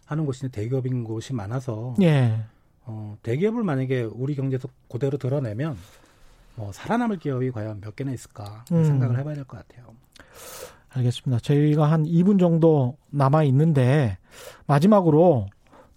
하는 0.05 0.25
곳이 0.25 0.49
대기업인 0.49 1.03
곳이 1.03 1.33
많아서 1.33 1.95
예. 2.01 2.39
어, 2.85 3.17
대기업을 3.23 3.63
만약에 3.63 4.03
우리 4.03 4.35
경제에서 4.35 4.67
그대로 4.89 5.17
드러내면 5.17 5.77
뭐 6.55 6.71
살아남을 6.71 7.17
기업이 7.19 7.51
과연 7.51 7.81
몇 7.81 7.95
개나 7.95 8.11
있을까 8.13 8.63
음. 8.71 8.83
생각을 8.83 9.17
해봐야 9.19 9.35
될 9.35 9.43
것 9.45 9.57
같아요. 9.67 9.93
알겠습니다. 10.89 11.39
저희가 11.41 11.91
한 11.91 12.03
2분 12.05 12.39
정도 12.39 12.95
남아 13.09 13.43
있는데 13.43 14.17
마지막으로 14.65 15.47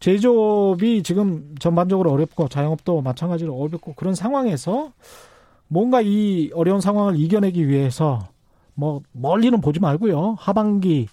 제조업이 0.00 1.02
지금 1.02 1.54
전반적으로 1.60 2.10
어렵고 2.12 2.48
자영업도 2.48 3.02
마찬가지로 3.02 3.54
어렵고 3.54 3.94
그런 3.94 4.14
상황에서 4.14 4.92
뭔가 5.68 6.00
이 6.00 6.50
어려운 6.54 6.80
상황을 6.80 7.16
이겨내기 7.16 7.68
위해서 7.68 8.28
뭐 8.74 9.02
멀리는 9.12 9.60
보지 9.60 9.80
말고요. 9.80 10.36
하반기 10.38 11.08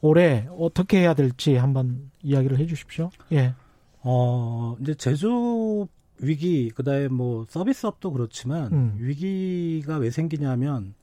올해 0.00 0.46
어떻게 0.58 0.98
해야 1.00 1.14
될지 1.14 1.56
한번 1.56 2.10
이야기를 2.22 2.58
해 2.58 2.66
주십시오. 2.66 3.10
예. 3.32 3.54
어, 4.02 4.76
이제 4.80 4.94
제조업 4.94 5.88
위기, 6.20 6.70
그 6.74 6.82
다음에 6.82 7.08
뭐 7.08 7.44
서비스업도 7.48 8.12
그렇지만 8.12 8.72
음. 8.72 8.94
위기가 8.98 9.96
왜 9.96 10.10
생기냐면 10.10 10.94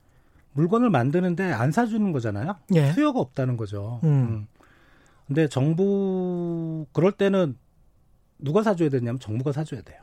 물건을 0.53 0.89
만드는데 0.89 1.51
안 1.51 1.71
사주는 1.71 2.11
거잖아요. 2.11 2.55
예. 2.75 2.91
수요가 2.93 3.19
없다는 3.19 3.57
거죠. 3.57 3.99
음. 4.03 4.47
근데 5.27 5.47
정부, 5.47 6.85
그럴 6.91 7.11
때는 7.11 7.55
누가 8.39 8.63
사줘야 8.63 8.89
되냐면 8.89 9.19
정부가 9.19 9.51
사줘야 9.51 9.81
돼요. 9.81 9.99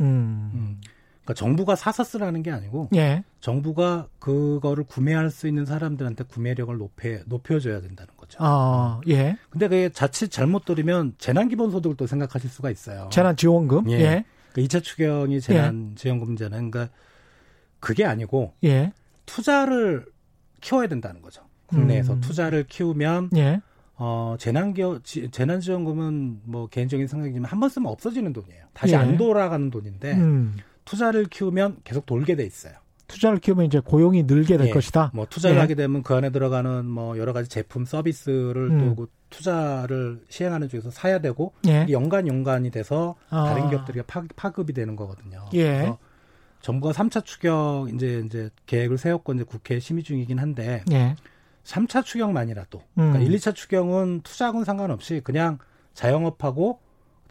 음. 0.00 0.80
그러니까 1.22 1.34
정부가 1.34 1.76
사서 1.76 2.04
쓰라는 2.04 2.42
게 2.42 2.50
아니고 2.50 2.88
예. 2.94 3.24
정부가 3.40 4.08
그거를 4.18 4.84
구매할 4.84 5.30
수 5.30 5.46
있는 5.48 5.64
사람들한테 5.64 6.24
구매력을 6.24 6.76
높여, 6.76 7.18
높여줘야 7.26 7.80
된다는 7.80 8.13
거죠. 8.24 8.38
아, 8.40 9.00
예. 9.08 9.36
근데 9.50 9.68
그게 9.68 9.88
자칫 9.90 10.28
잘못 10.30 10.64
들으면 10.64 11.14
재난기본소득을 11.18 11.96
또 11.96 12.06
생각하실 12.06 12.50
수가 12.50 12.70
있어요. 12.70 13.08
재난 13.12 13.36
지원금. 13.36 13.90
예. 13.90 14.00
예. 14.00 14.24
그 14.52 14.62
2차 14.62 14.82
추경이 14.82 15.40
재난지원금제는 15.40 16.70
그러니까 16.70 16.94
그게 17.80 18.04
아니고 18.04 18.54
예. 18.64 18.92
투자를 19.26 20.06
키워야 20.60 20.86
된다는 20.88 21.22
거죠. 21.22 21.42
국내에서 21.66 22.14
음. 22.14 22.20
투자를 22.20 22.64
키우면 22.66 23.30
예. 23.36 23.60
어 23.96 24.36
재난기어 24.38 25.00
지- 25.04 25.30
재난지원금은 25.30 26.40
뭐 26.44 26.66
개인적인 26.68 27.06
생각이지만 27.06 27.50
한 27.50 27.60
번 27.60 27.68
쓰면 27.68 27.90
없어지는 27.90 28.32
돈이에요. 28.32 28.64
다시 28.72 28.94
예. 28.94 28.96
안 28.98 29.16
돌아가는 29.16 29.70
돈인데 29.70 30.12
음. 30.14 30.56
투자를 30.84 31.26
키우면 31.26 31.78
계속 31.84 32.04
돌게 32.06 32.36
돼 32.36 32.44
있어요. 32.44 32.74
투자를 33.06 33.38
키우면 33.38 33.66
이제 33.66 33.80
고용이 33.80 34.24
늘게 34.24 34.56
될 34.56 34.68
예. 34.68 34.70
것이다. 34.70 35.10
뭐 35.14 35.26
투자를 35.28 35.56
예. 35.56 35.60
하게 35.60 35.74
되면 35.74 36.02
그 36.02 36.14
안에 36.14 36.30
들어가는 36.30 36.86
뭐 36.86 37.18
여러 37.18 37.32
가지 37.32 37.48
제품 37.48 37.84
서비스를 37.84 38.70
음. 38.70 38.94
또그 38.94 39.10
투자를 39.30 40.20
시행하는 40.28 40.68
쪽에서 40.68 40.90
사야 40.90 41.18
되고 41.18 41.52
예. 41.66 41.86
연간 41.90 42.26
연간이 42.28 42.70
돼서 42.70 43.16
아. 43.30 43.44
다른 43.44 43.68
기업들이 43.68 44.02
파, 44.02 44.22
파급이 44.36 44.72
되는 44.72 44.96
거거든요. 44.96 45.46
예. 45.54 45.64
그래서 45.64 45.98
정부가 46.60 46.92
3차 46.92 47.24
추경 47.24 47.90
이제 47.94 48.22
이제 48.24 48.48
계획을 48.66 48.96
세웠고 48.96 49.34
이제 49.34 49.44
국회 49.44 49.78
심의 49.78 50.02
중이긴 50.02 50.38
한데 50.38 50.82
예. 50.92 51.14
3차 51.64 52.04
추경만이라도 52.04 52.78
음. 52.78 53.12
그러니까 53.12 53.20
1, 53.20 53.32
2차 53.38 53.54
추경은 53.54 54.22
투자하고는 54.22 54.64
상관없이 54.64 55.20
그냥 55.22 55.58
자영업하고 55.94 56.80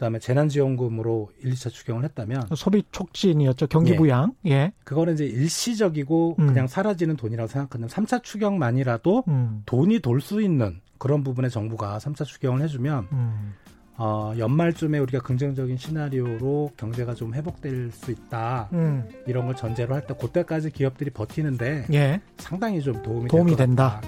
그다음에 0.04 0.18
재난지원금으로 0.18 1.30
1, 1.42 1.52
2차 1.52 1.70
추경을 1.70 2.04
했다면 2.04 2.48
소비 2.56 2.82
촉진이었죠. 2.92 3.68
경기 3.68 3.92
예. 3.92 3.96
부양. 3.96 4.32
예. 4.46 4.72
그거는 4.84 5.14
이제 5.14 5.24
일시적이고 5.24 6.36
음. 6.38 6.46
그냥 6.46 6.66
사라지는 6.66 7.16
돈이라고 7.16 7.48
생각하는 7.48 7.88
3차 7.88 8.22
추경만이라도 8.22 9.24
음. 9.28 9.62
돈이 9.66 10.00
돌 10.00 10.20
수 10.20 10.40
있는 10.40 10.80
그런 10.98 11.22
부분에 11.22 11.48
정부가 11.48 11.98
3차 11.98 12.24
추경을 12.24 12.62
해주면 12.62 13.08
음. 13.12 13.54
어, 13.96 14.32
연말쯤에 14.36 14.98
우리가 14.98 15.20
긍정적인 15.20 15.76
시나리오로 15.76 16.72
경제가 16.76 17.14
좀 17.14 17.32
회복될 17.34 17.90
수 17.92 18.10
있다 18.10 18.68
음. 18.72 19.08
이런 19.26 19.46
걸 19.46 19.54
전제로 19.54 19.94
할 19.94 20.04
때 20.06 20.14
그때까지 20.20 20.70
기업들이 20.70 21.10
버티는데 21.10 21.86
예. 21.92 22.20
상당히 22.38 22.80
좀 22.82 23.00
도움이, 23.02 23.28
도움이 23.28 23.56
된다. 23.56 24.00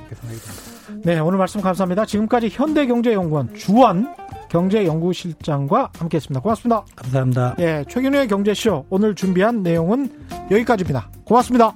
네, 1.05 1.18
오늘 1.20 1.39
말씀 1.39 1.61
감사합니다. 1.61 2.05
지금까지 2.05 2.49
현대경제연구원 2.51 3.55
주원 3.55 4.14
경제연구실장과 4.49 5.91
함께했습니다. 5.99 6.41
고맙습니다. 6.41 6.84
감사합니다. 6.97 7.57
예, 7.61 7.84
최근의 7.89 8.28
경제쇼 8.28 8.87
오늘 8.91 9.14
준비한 9.14 9.62
내용은 9.62 10.11
여기까지입니다. 10.51 11.11
고맙습니다. 11.24 11.74